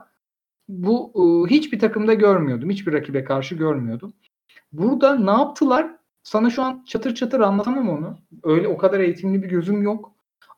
[0.68, 2.70] Bu ıı, hiçbir takımda görmüyordum.
[2.70, 4.13] Hiçbir rakibe karşı görmüyordum.
[4.72, 5.95] Burada ne yaptılar?
[6.24, 8.18] Sana şu an çatır çatır anlatamam onu.
[8.43, 10.11] Öyle o kadar eğitimli bir gözüm yok.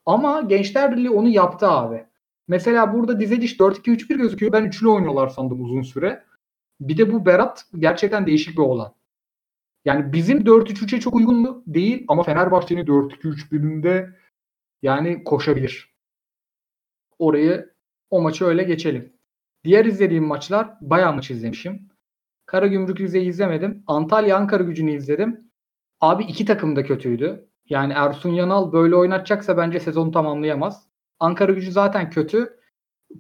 [0.06, 2.06] Ama Gençler Birliği onu yaptı abi.
[2.48, 4.54] Mesela burada dizediş 4-2-3-1 gözüküyor.
[4.54, 6.24] Ben üçlü oynuyorlar sandım uzun süre.
[6.82, 8.94] Bir de bu Berat gerçekten değişik bir olan.
[9.86, 11.64] Yani bizim 4-3-3'e çok uygun mu?
[11.68, 14.16] Değil ama Fenerbahçe'nin 4-2-3-1'inde
[14.82, 15.96] yani koşabilir.
[17.20, 17.74] Orayı
[18.10, 19.14] o maçı öyle geçelim.
[19.64, 21.90] Diğer izlediğim maçlar bayağı maç izlemişim.
[22.46, 23.84] Karagümrük Rize'yi izlemedim.
[23.88, 25.52] Antalya Ankara gücünü izledim.
[26.02, 27.50] Abi iki takım da kötüydü.
[27.70, 30.90] Yani Ersun Yanal böyle oynatacaksa bence sezonu tamamlayamaz.
[31.20, 32.60] Ankara gücü zaten kötü.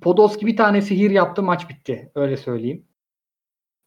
[0.01, 2.12] Podolski bir tane sihir yaptı maç bitti.
[2.16, 2.88] Öyle söyleyeyim.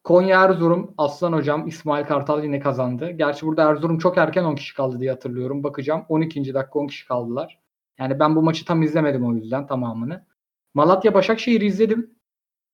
[0.03, 3.11] Konya Erzurum Aslan Hocam İsmail Kartal yine kazandı.
[3.11, 5.63] Gerçi burada Erzurum çok erken 10 kişi kaldı diye hatırlıyorum.
[5.63, 6.53] Bakacağım 12.
[6.53, 7.59] dakika 10 kişi kaldılar.
[7.99, 10.25] Yani ben bu maçı tam izlemedim o yüzden tamamını.
[10.73, 12.15] Malatya Başakşehir'i izledim.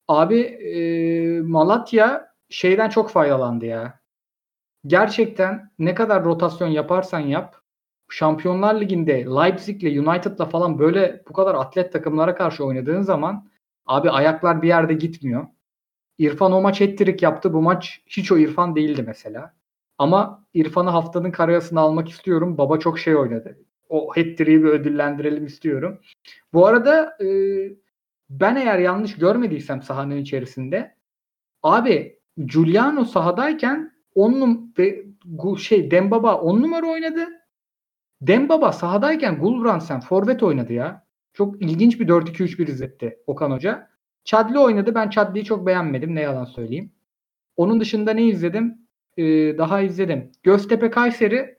[0.07, 3.99] Abi e, Malatya şeyden çok faydalandı ya.
[4.87, 7.55] Gerçekten ne kadar rotasyon yaparsan yap
[8.09, 13.49] Şampiyonlar Ligi'nde Leipzig'le United'la falan böyle bu kadar atlet takımlara karşı oynadığın zaman
[13.85, 15.47] abi ayaklar bir yerde gitmiyor.
[16.19, 17.53] İrfan o maç hat yaptı.
[17.53, 19.53] Bu maç hiç o İrfan değildi mesela.
[19.97, 22.57] Ama İrfan'ı haftanın karayasını almak istiyorum.
[22.57, 23.57] Baba çok şey oynadı.
[23.89, 25.99] O hat bir ödüllendirelim istiyorum.
[26.53, 27.27] Bu arada e,
[28.29, 30.95] ben eğer yanlış görmediysem sahanın içerisinde
[31.63, 35.05] abi Giuliano sahadayken on ve
[35.57, 37.27] şey Dembaba 10 numara oynadı.
[38.21, 41.07] Dembaba sahadayken Gulbrandsen forvet oynadı ya.
[41.33, 43.88] Çok ilginç bir 4-2-3-1 izletti Okan Hoca.
[44.29, 44.95] Chadli oynadı.
[44.95, 46.15] Ben Chadli'yi çok beğenmedim.
[46.15, 46.91] Ne yalan söyleyeyim.
[47.57, 48.77] Onun dışında ne izledim?
[49.17, 49.23] Ee,
[49.57, 50.31] daha izledim.
[50.43, 51.57] Göztepe Kayseri.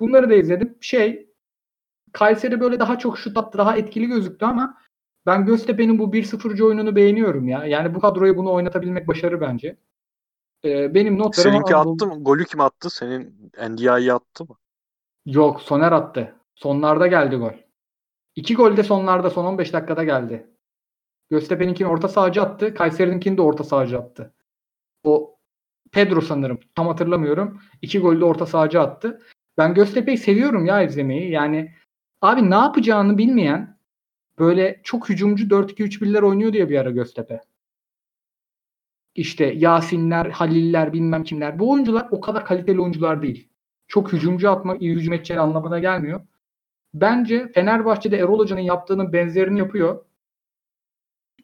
[0.00, 0.78] Bunları da izledim.
[0.80, 1.30] Şey
[2.12, 3.58] Kayseri böyle daha çok şut attı.
[3.58, 4.78] Daha etkili gözüktü ama
[5.26, 7.64] ben Göztepe'nin bu 1-0'cı oyununu beğeniyorum ya.
[7.64, 9.76] Yani bu kadroya bunu oynatabilmek başarı bence.
[10.64, 11.50] Ee, benim notlarım...
[11.50, 12.24] Seninki attı mı?
[12.24, 12.90] Golü kim attı?
[12.90, 14.56] Senin NDI'yi attı mı?
[15.26, 16.34] Yok Soner attı.
[16.54, 17.52] Sonlarda geldi gol.
[18.36, 20.53] İki gol de sonlarda son 15 dakikada geldi.
[21.30, 22.74] Göztepe'ninkini orta sahacı attı.
[22.74, 24.34] Kayseri'ninkini de orta sahacı attı.
[25.04, 25.38] O
[25.92, 26.60] Pedro sanırım.
[26.74, 27.60] Tam hatırlamıyorum.
[27.82, 29.22] İki golü de orta sahacı attı.
[29.58, 31.30] Ben Göztepe'yi seviyorum ya izlemeyi.
[31.30, 31.74] Yani
[32.22, 33.78] abi ne yapacağını bilmeyen
[34.38, 37.40] böyle çok hücumcu 4-2-3-1'ler oynuyor diye bir ara Göztepe.
[39.14, 41.58] İşte Yasinler, Haliller bilmem kimler.
[41.58, 43.48] Bu oyuncular o kadar kaliteli oyuncular değil.
[43.88, 46.20] Çok hücumcu atmak iyi hücum edeceği anlamına gelmiyor.
[46.94, 50.04] Bence Fenerbahçe'de Erol Hoca'nın yaptığının benzerini yapıyor.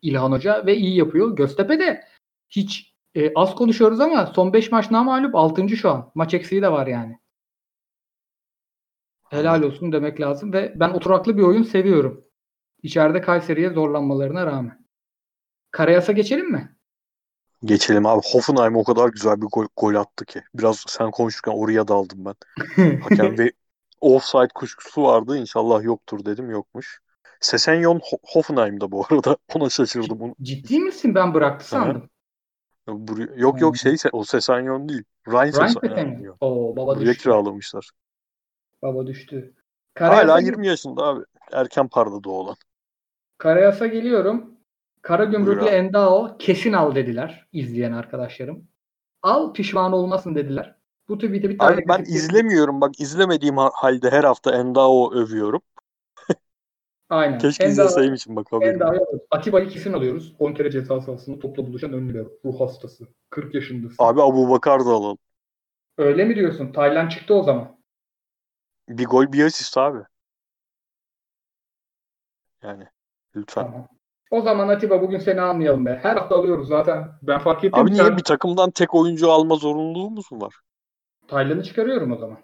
[0.03, 1.36] İlhan Hoca ve iyi yapıyor.
[1.36, 2.05] Göztepe'de
[2.48, 5.68] hiç e, az konuşuyoruz ama son 5 maç mağlup 6.
[5.68, 6.12] şu an.
[6.14, 7.20] Maç eksiği de var yani.
[9.30, 12.24] Helal olsun demek lazım ve ben oturaklı bir oyun seviyorum.
[12.82, 14.86] İçeride Kayseri'ye zorlanmalarına rağmen.
[15.70, 16.76] Karayasa geçelim mi?
[17.64, 18.20] Geçelim abi.
[18.24, 20.42] Hoffenheim o kadar güzel bir gol, gol attı ki.
[20.55, 22.34] Biraz sen konuşurken oraya daldım ben.
[23.01, 23.53] Hakem bir
[24.01, 25.36] offside kuşkusu vardı.
[25.36, 26.51] İnşallah yoktur dedim.
[26.51, 27.01] Yokmuş.
[27.41, 29.36] Sesenyon Hoffenheim'da bu arada.
[29.55, 30.20] Ona şaşırdım.
[30.20, 30.34] Onu.
[30.43, 31.14] Ciddi misin?
[31.14, 32.11] Ben bıraktı sandım.
[33.36, 35.03] Yok yok şey o Sesenyon değil.
[35.28, 36.36] Ryan Sesenyon.
[36.41, 37.22] Oo, baba Buraya düştü.
[37.22, 37.91] kiralamışlar.
[38.82, 39.55] Baba düştü.
[39.95, 41.24] Karayasa Hala 20 yaşında abi.
[41.53, 42.57] Erken parladı olan.
[43.38, 44.51] Karayasa geliyorum.
[45.03, 48.68] Karagümrük'le Endao kesin al dediler izleyen arkadaşlarım.
[49.22, 50.74] Al pişman olmasın dediler.
[51.09, 55.62] Bu tweet'e bir tane Abi ben izlemiyorum bak izlemediğim halde her hafta Endao övüyorum.
[57.11, 57.38] Aynen.
[57.38, 58.80] Keşke Endao, izleseyim için bak haberim.
[59.30, 60.34] Atiba'yı kesin alıyoruz.
[60.38, 62.32] 10 kere ceza sahasında topla buluşan ön libero.
[62.44, 63.08] Ruh hastası.
[63.30, 63.96] 40 yaşındasın.
[63.98, 65.18] Abi Abu Bakar da alalım.
[65.98, 66.72] Öyle mi diyorsun?
[66.72, 67.80] Taylan çıktı o zaman.
[68.88, 69.98] Bir gol bir asist abi.
[72.62, 72.84] Yani
[73.36, 73.64] lütfen.
[73.64, 73.88] Tamam.
[74.30, 76.00] O zaman Atiba bugün seni almayalım be.
[76.02, 77.08] Her hafta alıyoruz zaten.
[77.22, 77.80] Ben fark ettim.
[77.80, 78.16] Abi niye sen...
[78.16, 80.54] bir takımdan tek oyuncu alma zorunluluğumuz mu var?
[81.28, 82.38] Taylan'ı çıkarıyorum o zaman.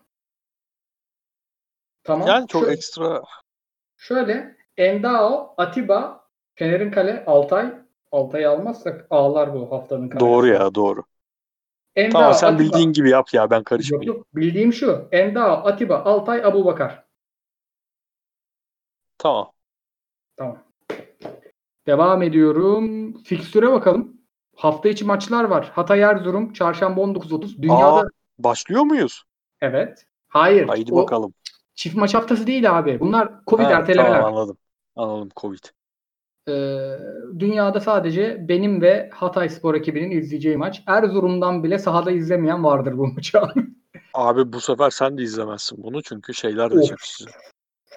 [2.04, 2.28] Tamam.
[2.28, 3.22] Yani çok şöyle, ekstra.
[3.96, 7.74] Şöyle Endao, Atiba, Fener'in kale, Altay.
[8.12, 10.26] Altay'ı almazsak ağlar bu haftanın kalesi.
[10.26, 11.02] Doğru ya doğru.
[11.96, 12.58] Endao, tamam sen Atiba.
[12.58, 14.08] bildiğin gibi yap ya ben karışmayayım.
[14.08, 14.26] Yok, yok.
[14.34, 15.08] Bildiğim şu.
[15.12, 17.04] Endao, Atiba, Altay, Abu Bakar.
[19.18, 19.52] Tamam.
[20.36, 20.58] Tamam.
[21.86, 23.14] Devam ediyorum.
[23.22, 24.16] Fikstüre bakalım.
[24.56, 25.70] Hafta içi maçlar var.
[25.74, 27.62] Hatay Erzurum çarşamba 19.30.
[27.62, 29.22] Dünyada Aa, başlıyor muyuz?
[29.60, 30.06] Evet.
[30.28, 30.68] Hayır.
[30.68, 31.34] Haydi o bakalım.
[31.76, 33.00] Çift maç haftası değil abi.
[33.00, 34.20] Bunlar Covid ha, ertelemeler.
[34.20, 34.56] Tamam anladım.
[34.96, 35.64] Anladım Covid.
[36.48, 36.98] Ee,
[37.38, 40.82] dünyada sadece benim ve Hatay Spor ekibinin izleyeceği maç.
[40.86, 43.38] Erzurum'dan bile sahada izlemeyen vardır bu maçı.
[44.14, 47.34] abi bu sefer sen de izlemezsin bunu çünkü şeyler de çakışacak.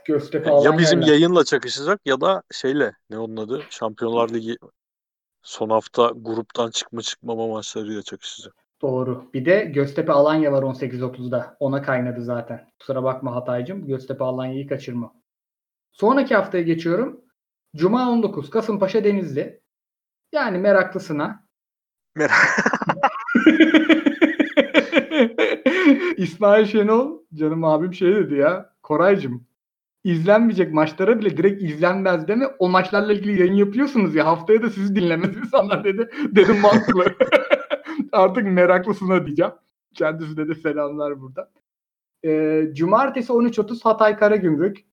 [0.06, 1.14] Göztepe ya bizim yerler.
[1.14, 4.58] yayınla çakışacak ya da şeyle ne onun adı Şampiyonlar Ligi
[5.42, 8.54] son hafta gruptan çıkma çıkmama maçlarıyla çakışacak.
[8.82, 9.30] Doğru.
[9.34, 11.58] Bir de Göztepe Alanya var 18.30'da.
[11.60, 12.68] Ona kaynadı zaten.
[12.80, 13.88] Kusura bakma Hatay'cım.
[13.88, 15.14] Göztepe Alanya'yı kaçırma.
[15.92, 17.22] Sonraki haftaya geçiyorum.
[17.76, 19.62] Cuma 19 Kasımpaşa Denizli.
[20.32, 21.44] Yani meraklısına.
[22.16, 22.66] Merak.
[26.18, 28.74] İsmail Şenol canım abim şey dedi ya.
[28.84, 29.48] Koraycığım
[30.04, 32.48] izlenmeyecek maçlara bile direkt izlenmez deme.
[32.60, 36.10] O maçlarla ilgili yayın yapıyorsunuz ya haftaya da sizi dinlemez insanlar dedi.
[36.36, 37.06] Dedim mantıklı.
[38.12, 39.52] Artık meraklısına diyeceğim.
[39.94, 41.52] Kendisine de selamlar burada.
[42.26, 44.86] Ee, Cumartesi 13.30 Hatay Karagümrük.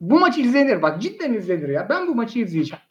[0.00, 0.82] Bu maç izlenir.
[0.82, 1.86] Bak cidden izlenir ya.
[1.88, 2.82] Ben bu maçı izleyeceğim.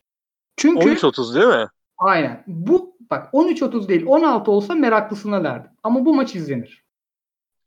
[0.58, 1.68] Çünkü 13.30 değil mi?
[1.98, 2.44] aynen.
[2.48, 5.72] Bu bak 13.30 değil 16 olsa meraklısına derdim.
[5.84, 6.84] Ama bu maç izlenir.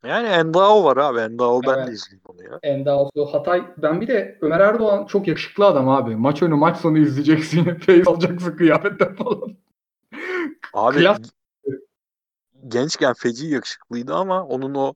[0.07, 1.18] Yani Endao var abi.
[1.18, 1.88] Endao ben Evet.
[1.88, 2.59] de izleyeyim onu ya.
[2.62, 3.62] Endaosu, Hatay.
[3.78, 6.16] Ben bir de Ömer Erdoğan çok yakışıklı adam abi.
[6.16, 7.64] Maç önü maç sonu izleyeceksin.
[7.86, 9.57] Feyz alacaksın kıyafetten falan.
[10.72, 11.30] Abi Klas-
[12.68, 14.94] gençken feci yakışıklıydı ama onun o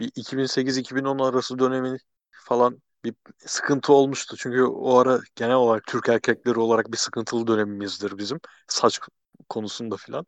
[0.00, 1.96] bir 2008-2010 arası dönemi
[2.30, 4.36] falan bir sıkıntı olmuştu.
[4.38, 8.40] Çünkü o ara genel olarak Türk erkekleri olarak bir sıkıntılı dönemimizdir bizim.
[8.68, 9.00] Saç
[9.48, 10.24] konusunda filan.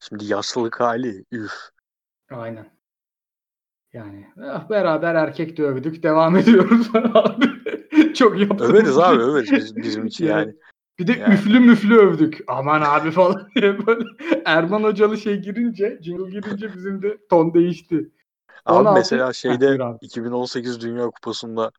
[0.00, 1.52] Şimdi yaşlılık hali üf.
[2.30, 2.70] Aynen.
[3.92, 6.02] Yani ah, beraber erkek dövdük.
[6.02, 7.46] Devam ediyoruz abi.
[8.14, 10.54] çok yaptığımız Överiz abi överiz biz- bizim için yani.
[11.00, 11.34] Bir de Yani.
[11.34, 12.40] üflü müflü övdük.
[12.48, 14.04] Aman abi falan diye böyle.
[14.44, 18.10] Erman Hocalı şey girince, jingle girince bizim de ton değişti.
[18.66, 19.98] Abi 16 mesela şeyde buyur abi.
[20.00, 21.72] 2018 Dünya Kupası'nda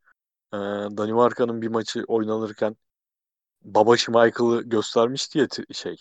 [0.53, 0.57] e,
[0.97, 2.75] Danimarka'nın bir maçı oynanırken
[3.63, 5.97] Baba Schmeichel'ı göstermişti ya şey.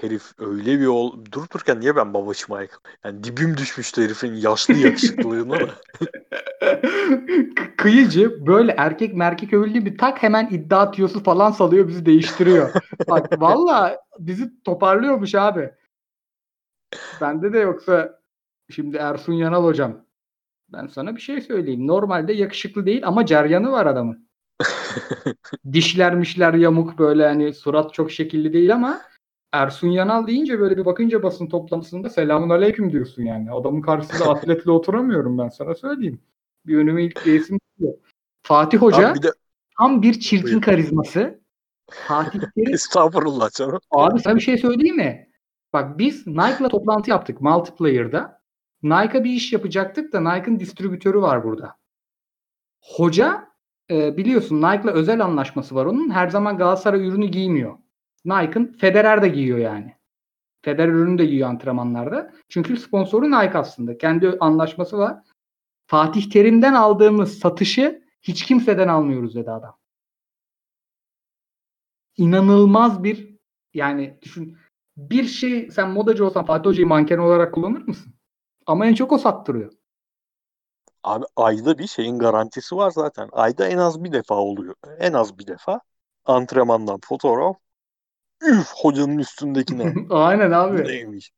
[0.00, 2.76] Herif öyle bir ol durup dururken niye ben Baba Schmeichel?
[3.04, 5.74] Yani dibim düşmüştü herifin yaşlı yakışıklılığına da.
[7.76, 12.72] Kıyıcı böyle erkek merkek övüldüğü bir tak hemen iddia tüyosu falan salıyor bizi değiştiriyor.
[13.08, 15.70] Bak valla bizi toparlıyormuş abi.
[17.20, 18.20] Bende de yoksa
[18.70, 20.04] şimdi Ersun Yanal hocam.
[20.72, 21.86] Ben sana bir şey söyleyeyim.
[21.86, 24.28] Normalde yakışıklı değil ama ceryanı var adamın.
[25.72, 29.00] Dişler mişler yamuk böyle hani surat çok şekilli değil ama
[29.52, 33.50] Ersun Yanal deyince böyle bir bakınca basın toplantısında selamun aleyküm diyorsun yani.
[33.52, 36.20] Adamın karşısında atletle oturamıyorum ben sana söyleyeyim.
[36.66, 37.58] Bir önüme ilk değilsin.
[38.42, 39.32] Fatih Hoca bir de
[39.78, 40.62] tam bir çirkin Buyur.
[40.62, 41.40] karizması.
[41.90, 43.80] Fatih Terim estağfurullah canım.
[43.90, 45.28] Abi sana bir şey söyleyeyim mi?
[45.72, 48.42] Bak biz Nike'la toplantı yaptık multiplayer'da.
[48.82, 51.76] Nike'a bir iş yapacaktık da Nike'ın distribütörü var burada.
[52.80, 53.48] Hoca
[53.90, 56.10] e, biliyorsun Nike'la özel anlaşması var onun.
[56.10, 57.78] Her zaman Galatasaray ürünü giymiyor.
[58.26, 59.96] Nike'ın Federer de giyiyor yani.
[60.62, 62.32] Federer ürünü de giyiyor antrenmanlarda.
[62.48, 63.98] Çünkü sponsoru Nike aslında.
[63.98, 65.18] Kendi anlaşması var.
[65.86, 69.76] Fatih Terim'den aldığımız satışı hiç kimseden almıyoruz dedi adam.
[72.16, 73.36] İnanılmaz bir
[73.74, 74.56] yani düşün
[74.96, 78.14] bir şey sen modacı olsan Fatih Hoca'yı manken olarak kullanır mısın?
[78.66, 79.72] Ama en çok o sattırıyor.
[81.02, 83.28] Abi ayda bir şeyin garantisi var zaten.
[83.32, 84.74] Ayda en az bir defa oluyor.
[84.98, 85.80] En az bir defa
[86.24, 87.56] antrenmandan fotoğraf.
[88.42, 89.94] Üf hocanın üstündekine.
[90.10, 90.84] Aynen abi.
[90.84, 91.32] neymiş?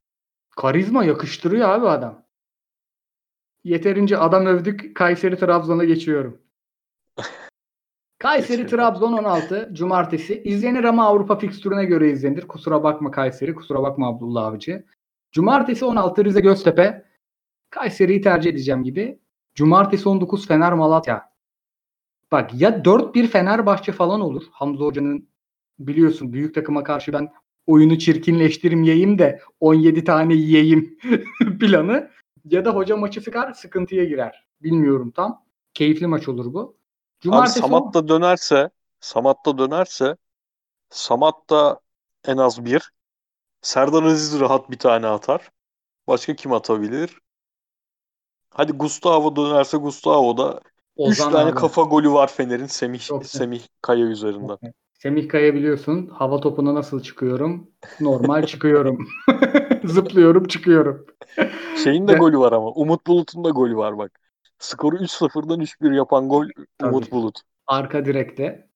[0.51, 2.24] Karizma yakıştırıyor abi adam.
[3.64, 4.96] Yeterince adam övdük.
[4.96, 6.42] Kayseri Trabzon'a geçiyorum.
[8.18, 8.66] Kayseri.
[8.66, 10.42] Trabzon 16 Cumartesi.
[10.42, 12.49] İzlenir ama Avrupa fikstürüne göre izlenir.
[12.49, 13.55] Kusura bakma Kayseri.
[13.55, 14.84] Kusura bakma Abdullah Avcı.
[15.32, 17.05] Cumartesi 16 Rize Göztepe.
[17.70, 19.20] Kayseri'yi tercih edeceğim gibi.
[19.55, 21.32] Cumartesi 19 Fener Malatya.
[22.32, 24.42] Bak ya 4-1 Fenerbahçe falan olur.
[24.51, 25.28] Hamza Hoca'nın
[25.79, 27.33] biliyorsun büyük takıma karşı ben
[27.66, 30.99] oyunu çirkinleştirmeyeyim de 17 tane yiyeyim
[31.61, 32.11] planı.
[32.45, 34.47] Ya da hoca maçı sıkar sıkıntıya girer.
[34.62, 35.45] Bilmiyorum tam.
[35.74, 36.61] Keyifli maç olur bu.
[36.61, 36.74] Abi
[37.20, 38.70] Cumartesi Samat da dönerse
[39.01, 40.16] Samat da dönerse
[40.91, 41.81] Samat da
[42.24, 42.93] en az bir.
[43.62, 45.51] Serdar Aziz rahat bir tane atar.
[46.07, 47.18] Başka kim atabilir?
[48.51, 50.62] Hadi Gustavo dönerse Gustavo da 3
[50.97, 51.55] Ozan tane abi.
[51.55, 53.26] kafa golü var Fener'in Semih Çok.
[53.26, 54.59] Semih Kaya üzerinden.
[54.99, 57.70] Semih Kaya biliyorsun hava topuna nasıl çıkıyorum?
[58.01, 59.09] Normal çıkıyorum.
[59.84, 61.07] Zıplıyorum çıkıyorum.
[61.84, 62.70] Şeyin de golü var ama.
[62.70, 64.20] Umut Bulut'un da golü var bak.
[64.59, 66.46] Skoru 3-0'dan 3-1 yapan gol
[66.78, 66.90] Tabii.
[66.90, 67.40] Umut Bulut.
[67.66, 68.68] Arka direkte.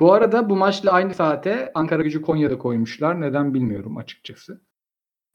[0.00, 3.20] Bu arada bu maçla aynı saate Ankara gücü Konya'da koymuşlar.
[3.20, 4.60] Neden bilmiyorum açıkçası.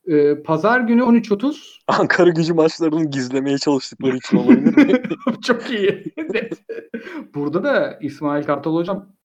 [0.07, 5.01] Ee, Pazar günü 13.30 Ankara gücü maçlarını gizlemeye çalıştıkları için olabilir?
[5.43, 6.13] Çok iyi.
[7.35, 9.16] Burada da İsmail Kartal hocam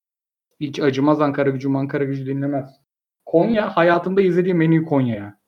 [0.62, 2.70] hiç acımaz Ankara gücü Ankara gücü dinlemez.
[3.26, 5.38] Konya hayatımda izlediğim en iyi Konya ya.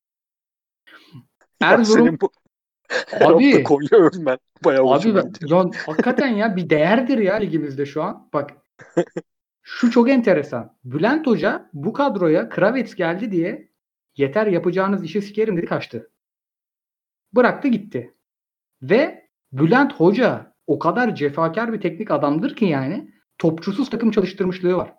[1.60, 2.30] Erzurum senin bu
[3.20, 8.28] abi Konya övmen bayağı abi ben, ya, hakikaten ya bir değerdir ya ligimizde şu an.
[8.32, 8.50] Bak
[9.62, 10.76] şu çok enteresan.
[10.84, 13.68] Bülent Hoca bu kadroya Kravets geldi diye
[14.16, 16.10] yeter yapacağınız işi sikerim dedi kaçtı.
[17.32, 18.14] Bıraktı gitti.
[18.82, 24.94] Ve Bülent Hoca o kadar cefakar bir teknik adamdır ki yani topçusuz takım çalıştırmışlığı var.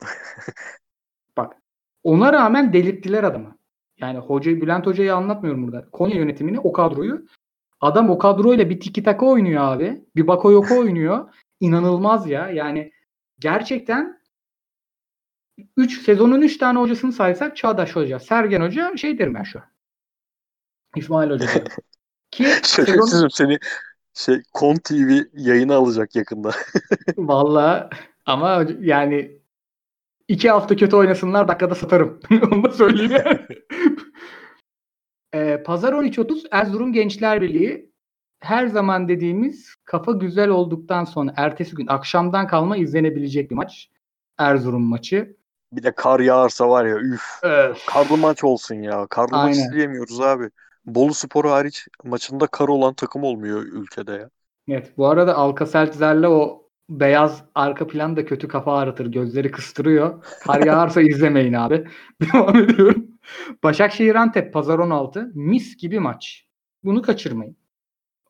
[1.36, 1.56] Bak
[2.02, 3.58] ona rağmen delirttiler adamı.
[3.98, 5.90] Yani hocayı Bülent Hoca'yı anlatmıyorum burada.
[5.90, 7.26] Konya yönetimini o kadroyu
[7.80, 10.04] adam o kadroyla bir tiki taka oynuyor abi.
[10.16, 11.34] Bir Bakayoko oynuyor.
[11.60, 12.50] İnanılmaz ya.
[12.50, 12.92] Yani
[13.38, 14.18] gerçekten
[15.76, 19.64] 3 sezonun 3 tane hocasını saysak Çağdaş Hoca, Sergen Hoca şey derim ben şu an.
[20.96, 21.66] İsmail Hoca derim.
[22.30, 23.58] Ki sezon, seni
[24.14, 26.50] şey Kon TV yayına alacak yakında.
[27.16, 27.90] Valla
[28.26, 29.37] ama yani
[30.28, 32.20] iki hafta kötü oynasınlar dakikada satarım.
[32.52, 33.40] Onu da söyleyeyim yani.
[35.34, 37.92] Ee, Pazar 13.30 Erzurum Gençler Birliği
[38.40, 43.90] her zaman dediğimiz kafa güzel olduktan sonra ertesi gün akşamdan kalma izlenebilecek bir maç.
[44.38, 45.36] Erzurum maçı.
[45.72, 47.22] Bir de kar yağarsa var ya üf.
[47.42, 47.86] Öf.
[47.86, 49.06] Karlı maç olsun ya.
[49.06, 49.68] Karlı maç Aynen.
[49.68, 50.50] izleyemiyoruz abi.
[50.84, 54.30] Bolu Spor hariç maçında kar olan takım olmuyor ülkede ya.
[54.68, 59.06] Evet bu arada Alcacelser'le o beyaz arka plan da kötü kafa ağrıtır.
[59.06, 60.24] Gözleri kıstırıyor.
[60.42, 61.88] Kar yağarsa izlemeyin abi.
[62.20, 63.06] Devam ediyorum.
[63.62, 65.30] Başakşehir Antep Pazar 16.
[65.34, 66.46] Mis gibi maç.
[66.84, 67.56] Bunu kaçırmayın.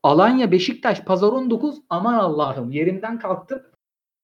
[0.03, 1.81] Alanya Beşiktaş Pazar 19.
[1.89, 3.63] Aman Allah'ım yerimden kalktım.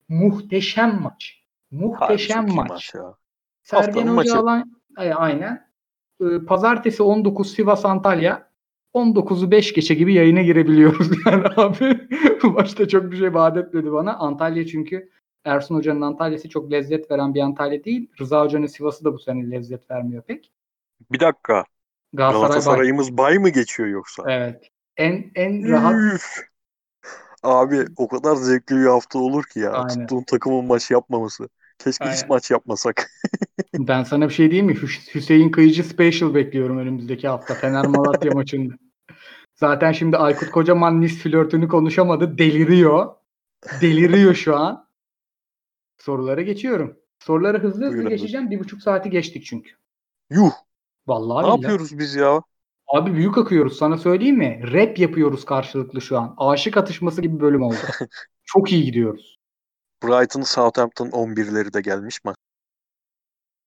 [0.09, 1.45] Muhteşem maç.
[1.71, 2.95] Muhteşem iyi maç.
[2.95, 3.15] ya.
[3.63, 5.71] Sergen Hoca alan aynen.
[6.21, 8.54] Ee, Pazartesi 19 Sivas Antalya.
[8.95, 12.09] 19'u 5 geçe gibi yayına girebiliyoruz yani abi.
[12.43, 14.17] Bu maçta çok bir şey vaat etmedi bana.
[14.17, 15.11] Antalya çünkü
[15.45, 18.11] Ersun Hoca'nın Antalya'sı çok lezzet veren bir Antalya değil.
[18.21, 20.53] Rıza Hoca'nın Sivas'ı da bu sene lezzet vermiyor pek.
[21.13, 21.65] Bir dakika.
[22.13, 24.23] Galatasaray bay- Galatasaray'ımız bay mı geçiyor yoksa?
[24.29, 24.71] Evet.
[24.97, 26.45] En en rahat Üf.
[27.43, 29.73] Abi o kadar zevkli bir hafta olur ki ya.
[29.73, 29.89] Aynen.
[29.89, 31.49] Tuttuğun takımın maç yapmaması.
[31.79, 32.29] Keşke hiç Aynen.
[32.29, 33.11] maç yapmasak.
[33.75, 34.73] ben sana bir şey diyeyim mi?
[34.73, 38.75] Hüs- Hüseyin Kıyıcı Special bekliyorum önümüzdeki hafta Fener Malatya maçında.
[39.55, 42.39] Zaten şimdi Aykut Kocaman Nis flörtünü konuşamadı.
[42.39, 43.15] Deliriyor.
[43.81, 44.89] Deliriyor şu an.
[45.99, 46.97] Sorulara geçiyorum.
[47.19, 48.09] Soruları hızlı hızlı Buyurun.
[48.09, 48.51] geçeceğim.
[48.51, 49.71] Bir buçuk saati geçtik çünkü.
[50.31, 50.53] Yuh.
[51.07, 51.63] Vallahi ne billahi.
[51.63, 52.43] yapıyoruz biz ya?
[52.87, 53.79] Abi büyük akıyoruz.
[53.79, 54.61] Sana söyleyeyim mi?
[54.73, 56.35] Rap yapıyoruz karşılıklı şu an.
[56.39, 57.77] Aşık atışması gibi bölüm oldu.
[58.45, 59.39] Çok iyi gidiyoruz.
[60.05, 62.37] Brighton Southampton 11'leri de gelmiş maç.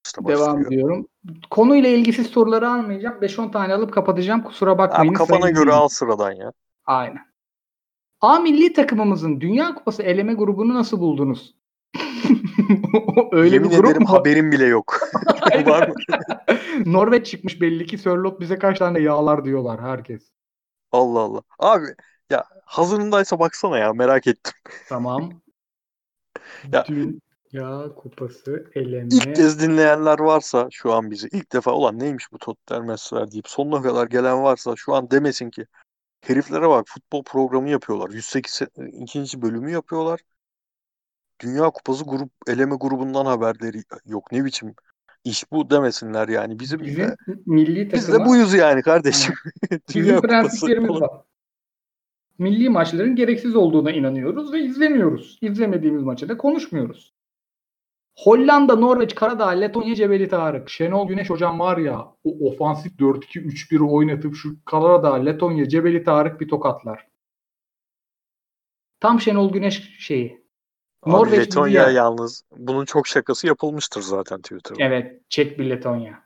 [0.08, 1.08] İşte Devam ediyorum.
[1.50, 3.20] Konuyla ilgisiz soruları almayacağım.
[3.22, 4.42] 5-10 tane alıp kapatacağım.
[4.42, 5.12] Kusura Abi bakmayın.
[5.12, 6.52] kafana sayın göre al sıradan ya.
[6.86, 7.28] Aynen.
[8.20, 11.54] A milli takımımızın Dünya Kupası eleme grubunu nasıl buldunuz?
[13.32, 14.08] Öyle Yemin bir grup ederim mu?
[14.12, 15.00] haberim bile yok.
[15.66, 15.94] Var mı?
[16.86, 20.32] Norveç çıkmış belli ki Sörlot bize kaç tane yağlar diyorlar herkes.
[20.92, 21.42] Allah Allah.
[21.58, 21.86] Abi
[22.30, 24.52] ya hazırındaysa baksana ya merak ettim.
[24.88, 25.42] Tamam.
[26.72, 26.84] Ya-
[27.52, 29.08] Dünya Kupası eleme.
[29.12, 33.48] İlk kez dinleyenler varsa şu an bizi ilk defa olan neymiş bu Tottenham Mesler deyip
[33.48, 35.66] sonuna kadar gelen varsa şu an demesin ki
[36.20, 38.10] heriflere bak futbol programı yapıyorlar.
[38.10, 40.20] 108 se- ikinci bölümü yapıyorlar.
[41.40, 44.32] Dünya Kupası grup eleme grubundan haberleri yok.
[44.32, 44.74] Ne biçim
[45.24, 46.58] iş bu demesinler yani.
[46.58, 49.34] Bizim, Bizim milli biz takıma de buyuz yani kardeşim.
[49.94, 51.10] Dünya prensiplerimiz var.
[52.38, 55.38] Milli maçların gereksiz olduğuna inanıyoruz ve izlemiyoruz.
[55.40, 57.17] İzlemediğimiz maçı da konuşmuyoruz.
[58.18, 60.70] Hollanda, Norveç, Karadağ, Letonya, Cebeli Tarık.
[60.70, 66.48] Şenol Güneş hocam var ya o ofansif 4-2-3-1 oynatıp şu Karadağ, Letonya, Cebeli Tarık bir
[66.48, 67.08] tokatlar.
[69.00, 70.48] Tam Şenol Güneş şeyi.
[71.02, 71.90] Abi Norveç Letonya yer.
[71.90, 74.84] yalnız bunun çok şakası yapılmıştır zaten Twitter'da.
[74.84, 75.20] Evet.
[75.28, 76.22] Çek bir Letonya.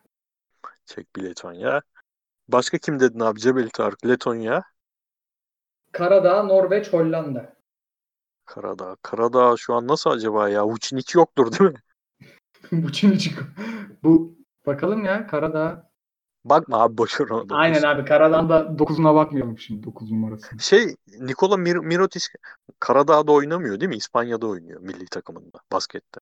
[0.86, 1.82] Çek bir Letonya.
[2.48, 3.40] Başka kim dedin abi?
[3.40, 4.62] Cebeli Tarık, Letonya,
[5.92, 7.56] Karadağ, Norveç, Hollanda.
[8.52, 8.96] Karadağ.
[9.02, 10.66] Karadağ şu an nasıl acaba ya?
[10.66, 12.92] Vucinic yoktur değil mi?
[12.92, 13.46] Çin'i çıkıyor.
[14.02, 15.90] Bu bakalım ya Karadağ.
[16.44, 17.54] Bakma abi boşver onu da.
[17.54, 20.58] Aynen abi Karadağ'ın da 9'una bakmayalım şimdi 9 numarası.
[20.58, 22.24] Şey Nikola Mir- Mirotic
[22.80, 23.96] Karadağ'da oynamıyor değil mi?
[23.96, 26.20] İspanya'da oynuyor milli takımında baskette.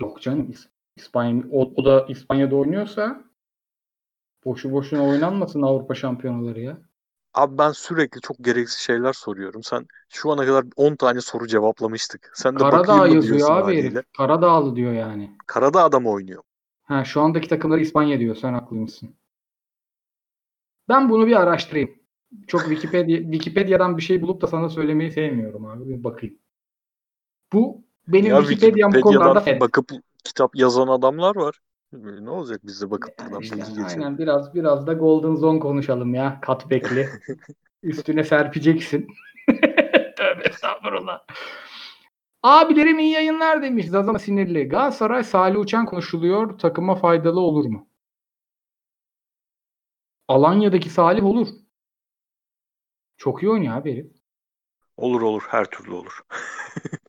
[0.00, 3.24] Yok canım İs- İspanya o, o da İspanya'da oynuyorsa
[4.44, 6.78] boşu boşuna oynanmasın Avrupa şampiyonaları ya.
[7.38, 9.62] Abi ben sürekli çok gereksiz şeyler soruyorum.
[9.62, 12.30] Sen şu ana kadar 10 tane soru cevaplamıştık.
[12.34, 13.88] Sen de Karadağ bakayım mı yazıyor diyorsun abi haliyle.
[13.96, 14.04] herif.
[14.16, 15.30] Karadağlı diyor yani.
[15.46, 16.42] Karadağ'da mı oynuyor?
[16.84, 18.36] Ha şu andaki takımları İspanya diyor.
[18.36, 19.14] Sen haklıymışsın.
[20.88, 21.90] Ben bunu bir araştırayım.
[22.46, 25.88] Çok Wikipedia, Wikipedia'dan bir şey bulup da sana söylemeyi sevmiyorum abi.
[25.88, 26.38] Bir bakayım.
[27.52, 29.60] Bu benim Ya Wikipedia'm bu konularda Wikipedia'dan fed.
[29.60, 29.90] bakıp
[30.24, 31.60] kitap yazan adamlar var.
[31.92, 33.86] Ne olacak biz de bakıp buradan işte, bilgi geçelim.
[33.86, 36.40] aynen biraz biraz da Golden Zone konuşalım ya.
[36.46, 37.08] Cutback'li.
[37.82, 39.06] Üstüne serpeceksin.
[40.16, 41.26] Tövbe estağfurullah.
[42.42, 43.86] Abilerim iyi yayınlar demiş.
[43.88, 44.68] Zazama sinirli.
[44.68, 46.58] Galatasaray Salih Uçan konuşuluyor.
[46.58, 47.88] Takıma faydalı olur mu?
[50.28, 51.48] Alanya'daki Salih olur.
[53.16, 54.12] Çok iyi oynuyor abi herif.
[54.96, 56.20] Olur olur her türlü olur.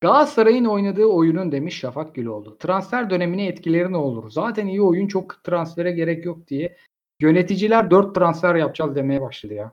[0.00, 2.58] Galatasaray'ın oynadığı oyunun demiş Şafak Güloğlu.
[2.58, 4.30] Transfer dönemine etkileri ne olur?
[4.30, 6.76] Zaten iyi oyun çok transfere gerek yok diye
[7.20, 9.72] yöneticiler 4 transfer yapacağız demeye başladı ya.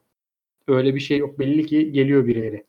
[0.68, 1.40] Öyle bir şey yok.
[1.40, 2.66] Belli ki geliyor birileri.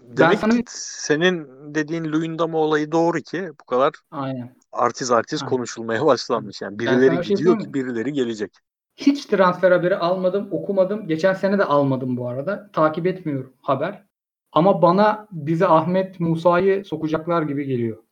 [0.00, 4.54] Demek sana senin dediğin Luyendama olayı doğru ki bu kadar Aynen.
[4.72, 5.46] artiz artiz Ha.
[5.46, 6.62] konuşulmaya başlanmış.
[6.62, 8.52] Yani birileri bir şey gidiyor söyleyeyim ki birileri gelecek.
[8.96, 11.08] Hiç transfer haberi almadım, okumadım.
[11.08, 12.70] Geçen sene de almadım bu arada.
[12.72, 14.09] Takip etmiyorum haber.
[14.52, 18.02] Ama bana bize Ahmet Musa'yı sokacaklar gibi geliyor.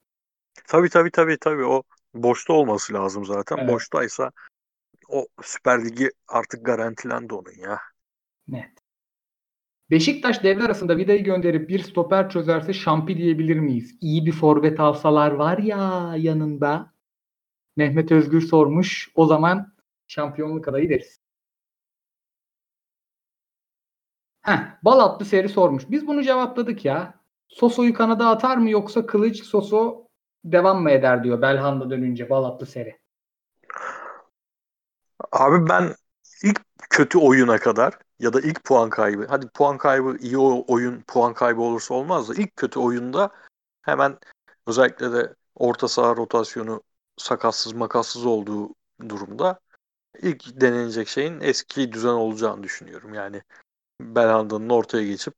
[0.67, 1.83] Tabii tabii tabii tabii o
[2.15, 3.57] boşta olması lazım zaten.
[3.57, 3.69] Evet.
[3.69, 4.31] Boştaysa
[5.09, 7.79] o Süper Ligi artık garantilendi onun ya.
[8.49, 8.71] Net.
[9.91, 13.99] Beşiktaş devre arasında Vida'yı gönderip bir stoper çözerse şampi diyebilir miyiz?
[14.01, 16.95] İyi bir forvet alsalar var ya yanında.
[17.77, 19.11] Mehmet Özgür sormuş.
[19.15, 19.73] O zaman
[20.07, 21.18] şampiyonluk adayı deriz.
[24.49, 25.91] Heh, bal atlı seri sormuş.
[25.91, 27.15] Biz bunu cevapladık ya.
[27.49, 30.07] Soso'yu kanada atar mı yoksa Kılıç Soso
[30.45, 32.99] devam mı eder diyor Belhanda dönünce bal atlı seri.
[35.33, 35.95] Abi ben
[36.43, 36.61] ilk
[36.91, 39.27] kötü oyuna kadar ya da ilk puan kaybı.
[39.29, 43.31] Hadi puan kaybı iyi oyun puan kaybı olursa olmaz da ilk kötü oyunda
[43.83, 44.19] hemen
[44.67, 46.83] özellikle de orta saha rotasyonu
[47.17, 48.75] sakatsız makassız olduğu
[49.09, 49.61] durumda
[50.23, 53.15] ilk denenecek şeyin eski düzen olacağını düşünüyorum.
[53.15, 53.43] Yani
[54.01, 55.35] Belhanda'nın ortaya geçip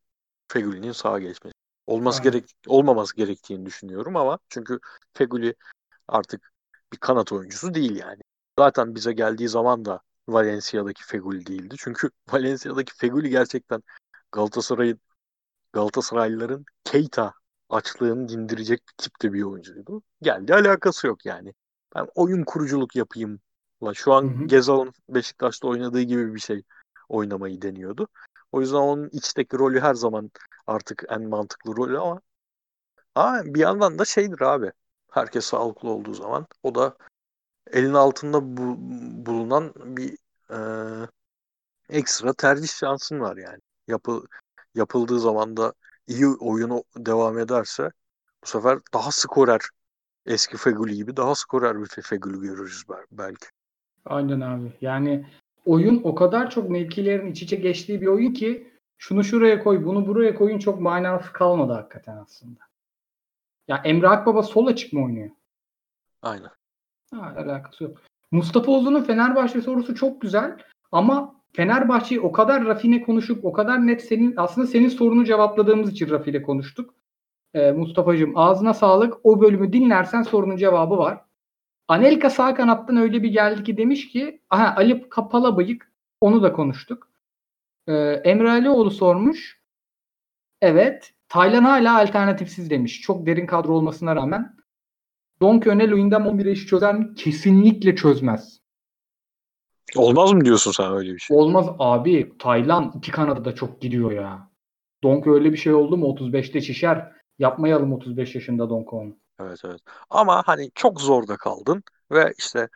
[0.49, 1.55] Feguli'nin sağa geçmesi.
[1.87, 2.33] Olması Aynen.
[2.33, 4.81] gerek olmaması gerektiğini düşünüyorum ama çünkü
[5.15, 5.55] Feguli
[6.09, 6.53] artık
[6.93, 8.21] bir kanat oyuncusu değil yani.
[8.59, 11.75] Zaten bize geldiği zaman da Valencia'daki Feguli değildi.
[11.79, 13.83] Çünkü Valencia'daki Feguli gerçekten
[14.33, 15.01] Galatasaray'ın
[15.73, 17.35] Galatasaraylıların Keita
[17.69, 20.03] açlığını dindirecek tipte bir oyuncuydu.
[20.23, 21.55] Geldi alakası yok yani.
[21.97, 23.41] Ben oyun kuruculuk yapayım.
[23.95, 24.47] Şu an.
[24.47, 26.63] Gezal'ın Beşiktaş'ta oynadığı gibi bir şey
[27.09, 28.09] oynamayı deniyordu.
[28.53, 30.31] O yüzden onun içteki rolü her zaman
[30.67, 32.21] artık en mantıklı rolü ama
[33.15, 34.73] ama bir yandan da şeydir abi.
[35.11, 36.97] Herkes sağlıklı olduğu zaman o da
[37.73, 38.77] elin altında bu-
[39.27, 40.19] bulunan bir
[40.51, 40.59] e,
[41.89, 43.59] ekstra tercih şansın var yani.
[43.89, 44.25] Yapı,
[44.75, 45.73] yapıldığı zaman da
[46.07, 47.91] iyi oyunu devam ederse
[48.45, 49.61] bu sefer daha skorer
[50.27, 53.47] eski Feguli gibi daha skorer bir Feguli görürüz bel- belki.
[54.05, 54.73] Aynen abi.
[54.81, 55.27] Yani
[55.65, 60.07] oyun o kadar çok mevkilerin iç içe geçtiği bir oyun ki şunu şuraya koy, bunu
[60.07, 62.61] buraya koyun çok manası kalmadı hakikaten aslında.
[63.69, 65.31] Ya Emre Akbaba sol açık mı oynuyor?
[66.23, 66.51] Aynen.
[67.15, 67.99] Ha, alakası yok.
[68.31, 70.57] Mustafa Ozun'un Fenerbahçe sorusu çok güzel
[70.93, 76.11] ama Fenerbahçe'yi o kadar rafine konuşup o kadar net senin aslında senin sorunu cevapladığımız için
[76.11, 76.95] rafine konuştuk.
[77.55, 79.15] Ee, Mustafa'cığım ağzına sağlık.
[79.27, 81.21] O bölümü dinlersen sorunun cevabı var.
[81.91, 86.53] Anelka sağ kanattan öyle bir geldi ki demiş ki aha Ali Kapala bıyık onu da
[86.53, 87.09] konuştuk.
[87.87, 87.93] Ee,
[88.25, 89.61] Emre Alioğlu sormuş.
[90.61, 91.13] Evet.
[91.29, 93.01] Taylan hala alternatifsiz demiş.
[93.01, 94.57] Çok derin kadro olmasına rağmen.
[95.43, 97.15] Don Köne Luyendam 11'e işi çözer mi?
[97.15, 98.61] Kesinlikle çözmez.
[99.97, 101.37] Olmaz mı diyorsun sen öyle bir şey?
[101.37, 102.33] Olmaz abi.
[102.39, 104.51] Taylan iki kanada da çok gidiyor ya.
[105.03, 107.13] Donk öyle bir şey oldu mu 35'te şişer.
[107.39, 109.20] Yapmayalım 35 yaşında Donk onu.
[109.41, 109.81] Evet evet.
[110.11, 112.69] Ama hani çok zorda kaldın ve işte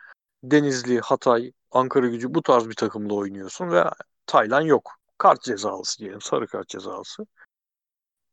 [0.43, 3.83] Denizli, Hatay, Ankara gücü bu tarz bir takımla oynuyorsun ve
[4.25, 4.91] Taylan yok.
[5.17, 6.21] Kart cezalısı diyelim.
[6.21, 7.25] Sarı kart cezalısı.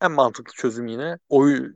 [0.00, 1.72] En mantıklı çözüm yine oyu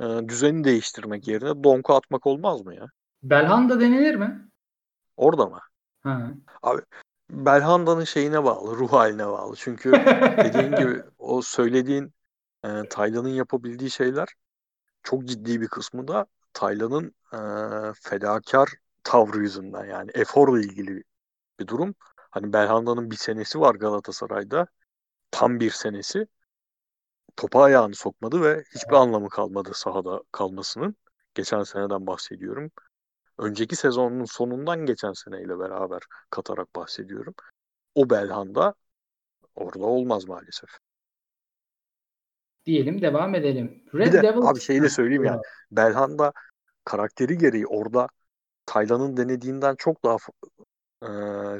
[0.00, 2.86] e, düzeni değiştirmek yerine donku atmak olmaz mı ya?
[3.22, 4.48] Belhanda denilir mi?
[5.16, 5.60] Orada mı?
[6.02, 6.30] Ha.
[7.30, 9.56] Belhanda'nın şeyine bağlı, ruh haline bağlı.
[9.56, 9.92] Çünkü
[10.44, 12.12] dediğin gibi o söylediğin
[12.64, 14.28] e, Taylan'ın yapabildiği şeyler
[15.04, 17.38] çok ciddi bir kısmı da Taylan'ın e,
[18.02, 18.68] fedakar
[19.04, 21.04] tavrı yüzünden yani eforla ilgili
[21.60, 21.94] bir durum.
[22.30, 24.66] Hani Belhanda'nın bir senesi var Galatasaray'da.
[25.30, 26.26] Tam bir senesi.
[27.36, 30.96] Topa ayağını sokmadı ve hiçbir anlamı kalmadı sahada kalmasının.
[31.34, 32.70] Geçen seneden bahsediyorum.
[33.38, 37.34] Önceki sezonun sonundan geçen seneyle beraber katarak bahsediyorum.
[37.94, 38.74] O Belhanda
[39.54, 40.70] orada olmaz maalesef.
[42.66, 43.84] Diyelim devam edelim.
[43.94, 45.34] Red Bir de Devils- abi şeyi de söyleyeyim yani.
[45.34, 45.42] Bravo.
[45.70, 46.32] Belhanda
[46.84, 48.06] karakteri gereği orada
[48.66, 50.16] Taylan'ın denediğinden çok daha
[51.02, 51.08] e,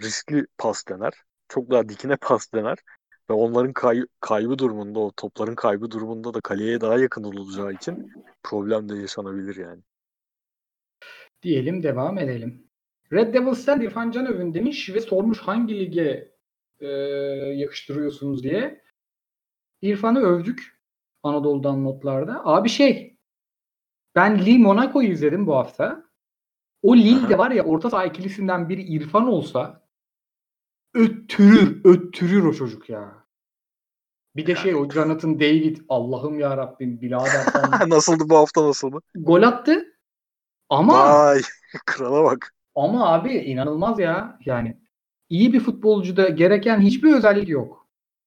[0.01, 1.13] riskli pas dener.
[1.49, 2.79] Çok daha dikine pas dener.
[3.31, 8.13] Ve onların kay- kaybı durumunda, o topların kaybı durumunda da kaleye daha yakın olacağı için
[8.43, 9.83] problem de yaşanabilir yani.
[11.43, 12.67] Diyelim devam edelim.
[13.13, 16.33] Red Devils'ten İrfan Canövün demiş ve sormuş hangi lige
[16.81, 16.87] e,
[17.55, 18.85] yakıştırıyorsunuz diye.
[19.83, 20.74] İrfan'ı övdük
[21.25, 22.43] Anadolu'dan notlarda.
[22.45, 23.17] Abi şey
[24.15, 26.05] ben Lille Monaco'yu izledim bu hafta.
[26.83, 29.83] O Lille'de var ya orta saha ikilisinden biri İrfan olsa
[30.95, 33.25] öttürür, öttürür o çocuk ya.
[34.37, 37.47] Bir de şey o Jonathan David Allah'ım ya Rabbim birader
[37.89, 38.99] nasıldı bu hafta nasıldı?
[39.15, 39.85] gol attı.
[40.69, 41.41] Ama Vay
[41.87, 42.55] krala bak.
[42.75, 44.39] ama abi inanılmaz ya.
[44.45, 44.81] Yani
[45.29, 47.84] iyi bir futbolcuda gereken hiçbir özellik yok.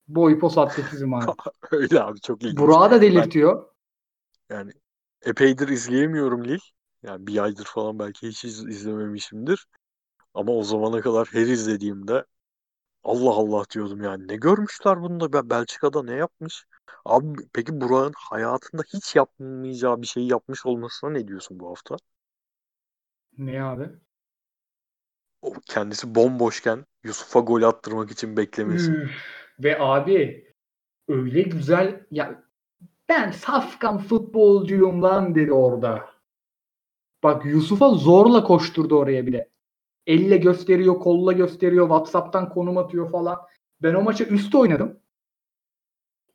[0.08, 1.38] Boy, pos, atletizm abi.
[1.72, 2.78] Öyle abi çok ilginç.
[2.78, 3.66] Burak'ı da delirtiyor.
[4.50, 4.72] Yani
[5.26, 6.60] epeydir izleyemiyorum Lil.
[7.04, 9.68] Yani bir aydır falan belki hiç iz- izlememişimdir.
[10.36, 12.26] Ama o zamana kadar her izlediğimde
[13.04, 14.28] Allah Allah diyordum yani.
[14.28, 15.34] Ne görmüşler bunda?
[15.34, 16.66] Be- Belçika'da ne yapmış?
[17.06, 21.98] Abi peki Burak'ın hayatında hiç yapmayacağı bir şeyi yapmış olmasına ne diyorsun bu hafta?
[23.38, 24.00] Ne abi?
[25.42, 28.94] O kendisi bomboşken Yusuf'a gol attırmak için beklemesi.
[28.94, 29.47] Üf.
[29.60, 30.48] Ve abi
[31.08, 32.44] öyle güzel ya
[33.10, 36.10] ben safkan futbolcuyum lan dedi orada.
[37.24, 39.50] Bak Yusuf'a zorla koşturdu oraya bile.
[40.08, 43.38] Elle gösteriyor, kolla gösteriyor, WhatsApp'tan konum atıyor falan.
[43.82, 45.00] Ben o maça üst oynadım.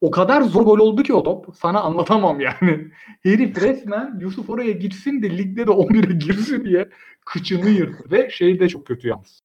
[0.00, 1.56] O kadar zor gol oldu ki o top.
[1.56, 2.90] Sana anlatamam yani.
[3.22, 6.88] Herif resmen Yusuf oraya gitsin de ligde de 11'e girsin diye
[7.26, 8.10] kıçını yırttı.
[8.10, 9.42] Ve şey de çok kötü yalnız.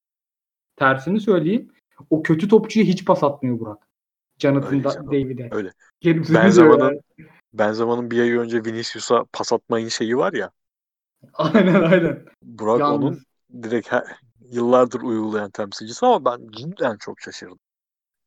[0.76, 1.72] Tersini söyleyeyim.
[2.10, 3.88] O kötü topçuya hiç pas atmıyor Burak.
[4.40, 5.50] Jonathan Öyle David'e.
[5.52, 5.72] öyle.
[6.02, 7.02] Gelip Benzema'nın yani.
[7.54, 10.52] Benzema'nın bir ay önce Vinicius'a pas atmayın şeyi var ya.
[11.34, 12.26] Aynen aynen.
[12.44, 12.98] Burak Yalnız.
[12.98, 13.20] onun
[13.64, 14.06] direkt he-
[14.52, 17.60] yıllardır uygulayan temsilcisi ama ben cidden çok şaşırdım.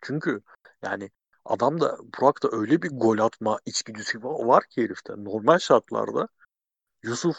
[0.02, 0.42] Çünkü
[0.82, 1.10] yani
[1.44, 5.12] adam da Burak da öyle bir gol atma içgüdüsü va- var ki herifte.
[5.16, 6.28] Normal şartlarda
[7.02, 7.36] Yusuf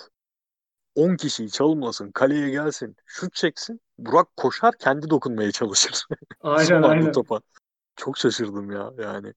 [0.95, 3.81] 10 kişiyi çalımlasın, kaleye gelsin, şut çeksin.
[3.97, 6.05] Burak koşar kendi dokunmaya çalışır.
[6.41, 7.11] Aynen aynen.
[7.11, 7.41] topa.
[7.95, 9.34] Çok şaşırdım ya yani.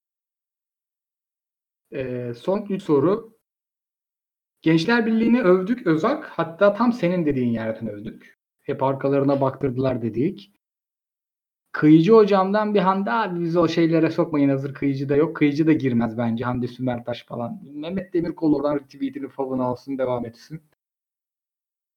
[1.92, 3.34] Ee, son 3 soru.
[4.62, 6.24] Gençler Birliği'ni övdük Özak.
[6.24, 8.38] Hatta tam senin dediğin yerden övdük.
[8.60, 10.52] Hep arkalarına baktırdılar dedik.
[11.72, 15.36] Kıyıcı hocamdan bir Hande abi bizi o şeylere sokmayın hazır kıyıcı da yok.
[15.36, 17.60] Kıyıcı da girmez bence Hande Sümertaş falan.
[17.74, 20.62] Mehmet Demirkol oradan retweetini favını alsın devam etsin.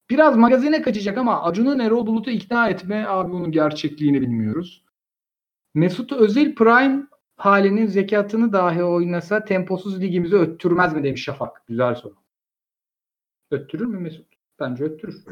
[0.09, 4.85] Biraz magazine kaçacak ama Acun'un Erol Bulut'u ikna etme abi onun gerçekliğini bilmiyoruz.
[5.73, 7.07] Mesut Özil Prime
[7.37, 11.67] halinin zekatını dahi oynasa temposuz ligimizi öttürmez mi demiş Şafak.
[11.67, 12.15] Güzel soru.
[13.51, 14.27] Öttürür mü Mesut?
[14.59, 15.25] Bence öttürür.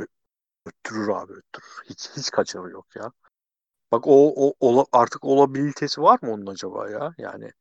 [0.65, 1.83] Öttürür abi öttürür.
[1.89, 3.11] Hiç hiç kaçarı yok ya.
[3.91, 7.13] Bak o, o ola- artık olabilitesi var mı onun acaba ya?
[7.17, 7.51] Yani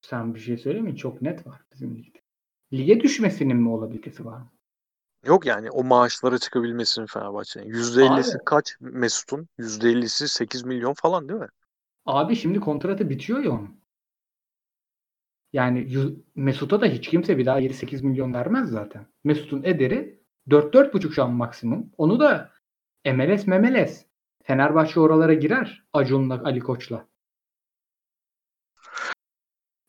[0.00, 0.96] Sen bir şey söyleyeyim mi?
[0.96, 2.18] Çok net var bizim ligde.
[2.72, 4.51] Lige düşmesinin mi olabilitesi var mı?
[5.24, 7.72] Yok yani o maaşlara çıkabilmesinin Fenerbahçe'nin.
[7.72, 8.44] %50'si Abi.
[8.44, 9.48] kaç Mesut'un?
[9.58, 11.48] %50'si 8 milyon falan değil mi?
[12.06, 13.82] Abi şimdi kontratı bitiyor ya onun.
[15.52, 15.88] Yani
[16.34, 19.06] Mesut'a da hiç kimse bir daha 7-8 milyon vermez zaten.
[19.24, 21.90] Mesut'un ederi 4-4,5 şu an maksimum.
[21.98, 22.50] Onu da
[23.06, 24.06] MLS memeles.
[24.42, 25.84] Fenerbahçe oralara girer.
[25.92, 27.06] Acun'la Ali Koç'la.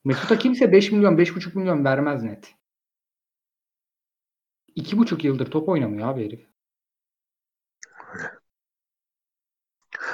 [0.03, 2.55] Mesut'a kimse 5 milyon 5,5 milyon vermez net.
[4.75, 6.47] 2,5 yıldır top oynamıyor abi herif.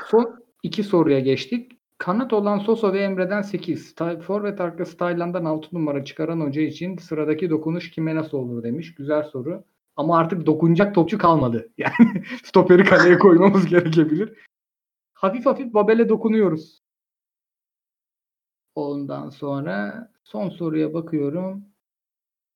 [0.08, 1.72] Son iki soruya geçtik.
[1.98, 3.96] Kanat olan Sosa ve Emre'den 8.
[3.96, 8.96] Ta- Forvet arkası Tayland'dan 6 numara çıkaran hoca için sıradaki dokunuş kime nasıl olur demiş.
[8.96, 9.64] Güzel soru.
[9.96, 11.70] Ama artık dokunacak topçu kalmadı.
[11.78, 14.34] Yani stoperi kaleye koymamız gerekebilir.
[15.14, 16.82] Hafif hafif Babel'e dokunuyoruz.
[18.76, 21.66] Ondan sonra son soruya bakıyorum.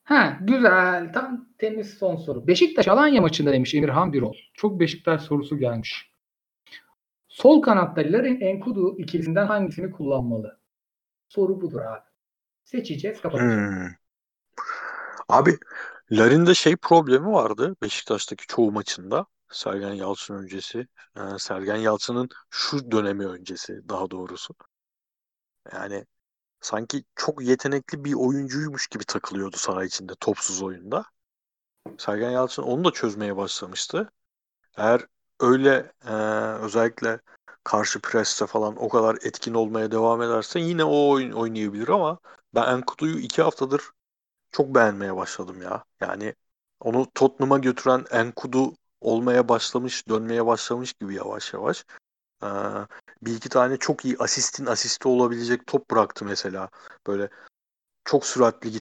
[0.03, 1.13] Ha güzel.
[1.13, 2.47] Tam temiz son soru.
[2.47, 4.33] Beşiktaş Alanya maçında demiş Emirhan Birol.
[4.53, 6.11] Çok Beşiktaş sorusu gelmiş.
[7.27, 10.59] Sol kanatta Larin Enkudu ikilisinden hangisini kullanmalı?
[11.29, 12.01] Soru budur abi.
[12.63, 13.53] Seçeceğiz kapatacağız.
[13.53, 13.87] Hmm.
[15.29, 15.57] Abi
[16.11, 19.25] Larin'de şey problemi vardı Beşiktaş'taki çoğu maçında.
[19.51, 20.87] Sergen Yalçın öncesi.
[21.17, 24.55] e, Sergen Yalçın'ın şu dönemi öncesi daha doğrusu.
[25.73, 26.05] Yani
[26.63, 31.05] sanki çok yetenekli bir oyuncuymuş gibi takılıyordu saha içinde topsuz oyunda.
[31.97, 34.11] Sergen Yalçın onu da çözmeye başlamıştı.
[34.77, 35.07] Eğer
[35.39, 36.13] öyle e,
[36.65, 37.19] özellikle
[37.63, 42.19] karşı preste falan o kadar etkin olmaya devam ederse yine o oyun oynayabilir ama
[42.55, 43.81] ben Enkudu'yu iki haftadır
[44.51, 45.83] çok beğenmeye başladım ya.
[46.01, 46.35] Yani
[46.79, 51.85] onu Tottenham'a götüren Enkudu olmaya başlamış, dönmeye başlamış gibi yavaş yavaş.
[52.43, 52.47] Ee,
[53.21, 56.69] bir iki tane çok iyi asistin asisti olabilecek top bıraktı mesela.
[57.07, 57.29] Böyle
[58.05, 58.71] çok süratli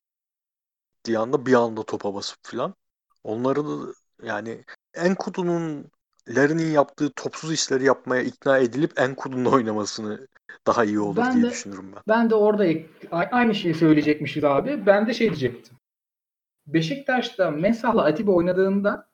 [1.03, 2.75] gittiği anda bir anda topa basıp filan.
[3.25, 4.65] Onları da yani
[4.95, 5.91] Enkudu'nun
[6.29, 10.29] Larin'in yaptığı topsuz işleri yapmaya ikna edilip Enkudu'nun oynamasını
[10.67, 12.03] daha iyi olur Ben diye de- düşünürüm ben.
[12.09, 12.65] Ben de orada
[13.11, 14.87] aynı şeyi söyleyecekmişiz abi.
[14.87, 15.77] Ben de şey diyecektim.
[16.67, 19.07] Beşiktaş'ta Mesah'la Atiba oynadığında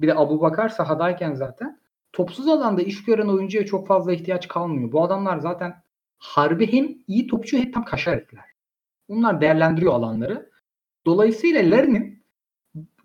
[0.00, 1.80] bir de Abu Bakar sahadayken zaten
[2.16, 4.92] topsuz alanda iş gören oyuncuya çok fazla ihtiyaç kalmıyor.
[4.92, 5.82] Bu adamlar zaten
[6.18, 8.44] harbi hem iyi topçu hem tam kaşar ettiler.
[9.08, 10.50] Bunlar değerlendiriyor alanları.
[11.06, 12.24] Dolayısıyla Larin'in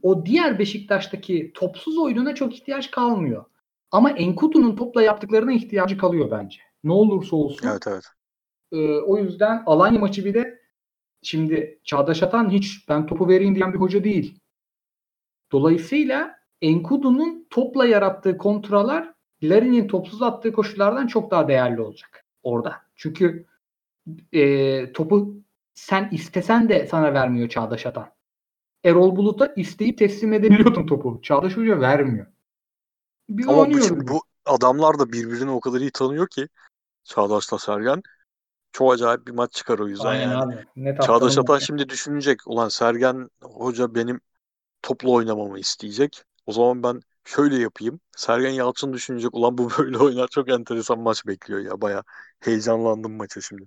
[0.03, 3.45] o diğer Beşiktaş'taki topsuz oyununa çok ihtiyaç kalmıyor.
[3.91, 6.59] Ama Enkudu'nun topla yaptıklarına ihtiyacı kalıyor bence.
[6.83, 7.67] Ne olursa olsun.
[7.67, 8.03] Evet evet.
[8.71, 10.61] Ee, o yüzden Alanya maçı bir de
[11.21, 14.39] şimdi Çağdaş Atan hiç ben topu vereyim diyen bir hoca değil.
[15.51, 19.13] Dolayısıyla Enkudu'nun topla yarattığı kontralar
[19.43, 22.75] Larin'in topsuz attığı koşulardan çok daha değerli olacak orada.
[22.95, 23.45] Çünkü
[24.33, 25.35] e, topu
[25.73, 28.07] sen istesen de sana vermiyor Çağdaş Atan.
[28.83, 31.19] Erol Bulut'a isteyip teslim edebiliyordun topu.
[31.21, 32.25] Çağdaş Hoca vermiyor.
[33.29, 36.47] Bir Ama bu, bu adamlar da birbirini o kadar iyi tanıyor ki
[37.03, 38.01] Çağdaş'la Sergen.
[38.71, 40.43] Çok acayip bir maç çıkar o yüzden Aynen yani.
[40.43, 40.65] abi.
[40.75, 42.47] Net Çağdaş Atan şimdi düşünecek.
[42.47, 44.21] Ulan Sergen hoca benim
[44.81, 46.23] toplu oynamamı isteyecek.
[46.45, 47.99] O zaman ben şöyle yapayım.
[48.17, 49.33] Sergen Yalçın düşünecek.
[49.33, 50.27] Ulan bu böyle oynar.
[50.27, 51.81] Çok enteresan maç bekliyor ya.
[51.81, 52.03] Baya
[52.39, 53.63] heyecanlandım maça şimdi.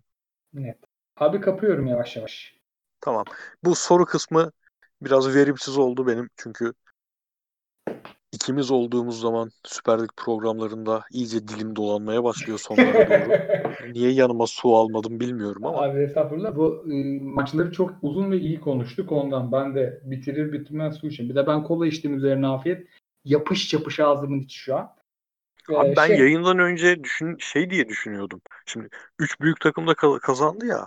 [0.53, 0.79] Net.
[1.17, 2.55] Abi kapıyorum yavaş yavaş.
[3.01, 3.25] Tamam.
[3.65, 4.53] Bu soru kısmı
[5.03, 6.31] biraz verimsiz oldu benim.
[6.37, 6.73] Çünkü
[8.33, 13.31] ikimiz olduğumuz zaman Süper Lig programlarında iyice dilim dolanmaya başlıyor sonlara doğru.
[13.93, 15.83] Niye yanıma su almadım bilmiyorum ama.
[15.83, 16.57] Abi estağfurullah.
[16.57, 19.53] Bu e, maçları çok uzun ve iyi konuştuk ondan.
[19.53, 21.29] Ben de bitirir bitirmez su için.
[21.29, 22.89] Bir de ben kola içtim üzerine afiyet.
[23.25, 24.91] Yapış yapış ağzımın içi şu an.
[25.71, 28.41] Ee, Abi ben şey, yayından önce düşün şey diye düşünüyordum.
[28.67, 28.89] Şimdi
[29.19, 30.87] 3 büyük takım da ka- kazandı ya.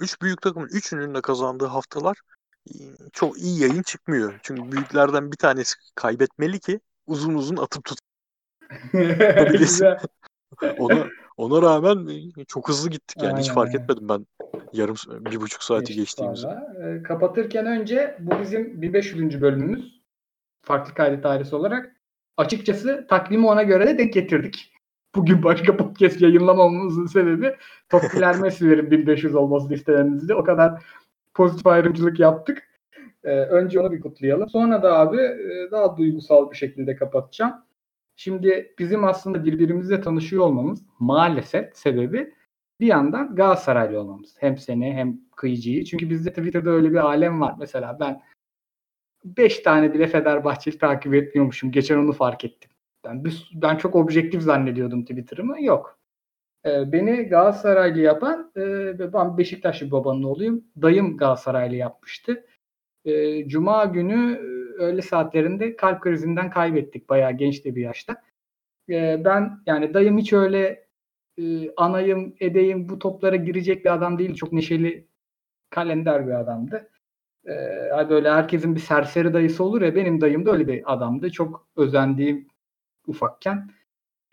[0.00, 2.16] 3 büyük takımın 3'ünün de kazandığı haftalar
[2.68, 2.74] e,
[3.12, 4.40] çok iyi yayın çıkmıyor.
[4.42, 7.98] Çünkü büyüklerden bir tanesi kaybetmeli ki uzun uzun atıp tut.
[10.78, 11.06] Ona
[11.36, 12.06] ona rağmen
[12.38, 13.82] e, çok hızlı gittik yani hiç Aynen, fark aynen.
[13.82, 14.26] etmedim ben
[14.72, 16.48] yarım bir buçuk saati Geçtik geçtiğimizi.
[16.48, 19.40] Ee, kapatırken önce bu bizim 1500.
[19.40, 20.02] bölümümüz.
[20.62, 21.96] Farklı kaydet ailesi olarak.
[22.36, 24.72] Açıkçası takvimi ona göre de denk getirdik.
[25.14, 27.56] Bugün başka podcast yayınlamamamızın sebebi
[27.88, 30.34] Topkiler Messi'lerin 1500 olması listememizde.
[30.34, 30.82] O kadar
[31.34, 32.62] pozitif ayrımcılık yaptık.
[33.24, 34.48] Ee, önce onu bir kutlayalım.
[34.48, 37.52] Sonra da abi e, daha duygusal bir şekilde kapatacağım.
[38.16, 42.34] Şimdi bizim aslında birbirimizle tanışıyor olmamız maalesef sebebi
[42.80, 44.36] bir yandan Galatasaraylı olmamız.
[44.38, 45.84] Hem seni hem kıyıcıyı.
[45.84, 47.54] Çünkü bizde Twitter'da öyle bir alem var.
[47.58, 48.22] Mesela ben
[49.24, 51.72] 5 tane bile Fenerbahçe'yi takip etmiyormuşum.
[51.72, 52.70] Geçen onu fark ettim.
[53.04, 53.24] Ben,
[53.54, 55.62] ben çok objektif zannediyordum Twitter'ımı.
[55.64, 55.98] Yok.
[56.66, 60.64] Ee, beni Galatasaraylı yapan, e, ben Beşiktaşlı babanın oğluyum.
[60.82, 62.46] Dayım Galatasaraylı yapmıştı.
[63.04, 64.46] Ee, Cuma günü e,
[64.78, 67.08] öğle saatlerinde kalp krizinden kaybettik.
[67.08, 68.22] Bayağı genç de bir yaşta.
[68.88, 70.86] Ee, ben yani dayım hiç öyle
[71.38, 74.34] e, anayım, edeyim bu toplara girecek bir adam değil.
[74.34, 75.06] Çok neşeli,
[75.70, 76.88] kalender bir adamdı.
[77.92, 81.30] Hani böyle herkesin bir serseri dayısı olur ya benim dayım da öyle bir adamdı.
[81.30, 82.48] Çok özendiğim
[83.06, 83.70] ufakken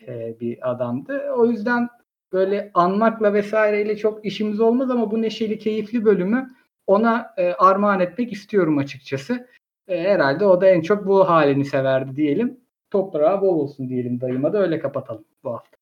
[0.07, 1.31] e, bir adamdı.
[1.37, 1.89] O yüzden
[2.33, 6.49] böyle anmakla vesaireyle çok işimiz olmaz ama bu neşeli, keyifli bölümü
[6.87, 9.47] ona e, armağan etmek istiyorum açıkçası.
[9.89, 12.59] E, herhalde o da en çok bu halini severdi diyelim.
[12.91, 15.77] Toprağı bol olsun diyelim dayıma da öyle kapatalım bu hafta.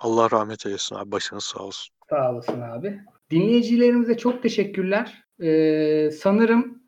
[0.00, 1.94] Allah rahmet eylesin abi başınız sağ olsun.
[2.10, 3.00] Sağ olasın abi.
[3.30, 5.24] Dinleyicilerimize çok teşekkürler.
[5.42, 6.82] Ee, sanırım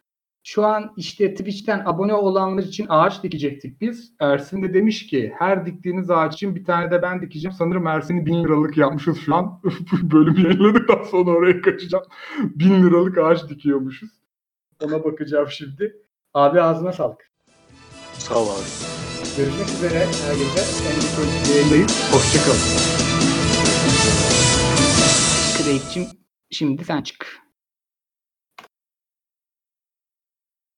[0.45, 4.13] şu an işte Twitch'ten abone olanlar için ağaç dikecektik biz.
[4.21, 7.55] Ersin de demiş ki her diktiğiniz ağaç için bir tane de ben dikeceğim.
[7.59, 9.61] Sanırım Ersin'i bin liralık yapmışız şu an.
[10.03, 12.05] Bölümü yayınladıktan sonra oraya kaçacağım.
[12.39, 14.22] Bin liralık ağaç dikiyormuşuz.
[14.83, 15.97] Ona bakacağım şimdi.
[16.35, 17.31] Abi ağzına sağlık.
[18.19, 18.63] Sağ ol abi.
[19.37, 19.99] Görüşmek üzere.
[19.99, 20.61] Herkese
[20.95, 22.13] en sonraki yayındayız.
[22.13, 22.59] Hoşçakalın.
[25.59, 26.07] Craig'cim
[26.51, 27.42] şimdi sen çık.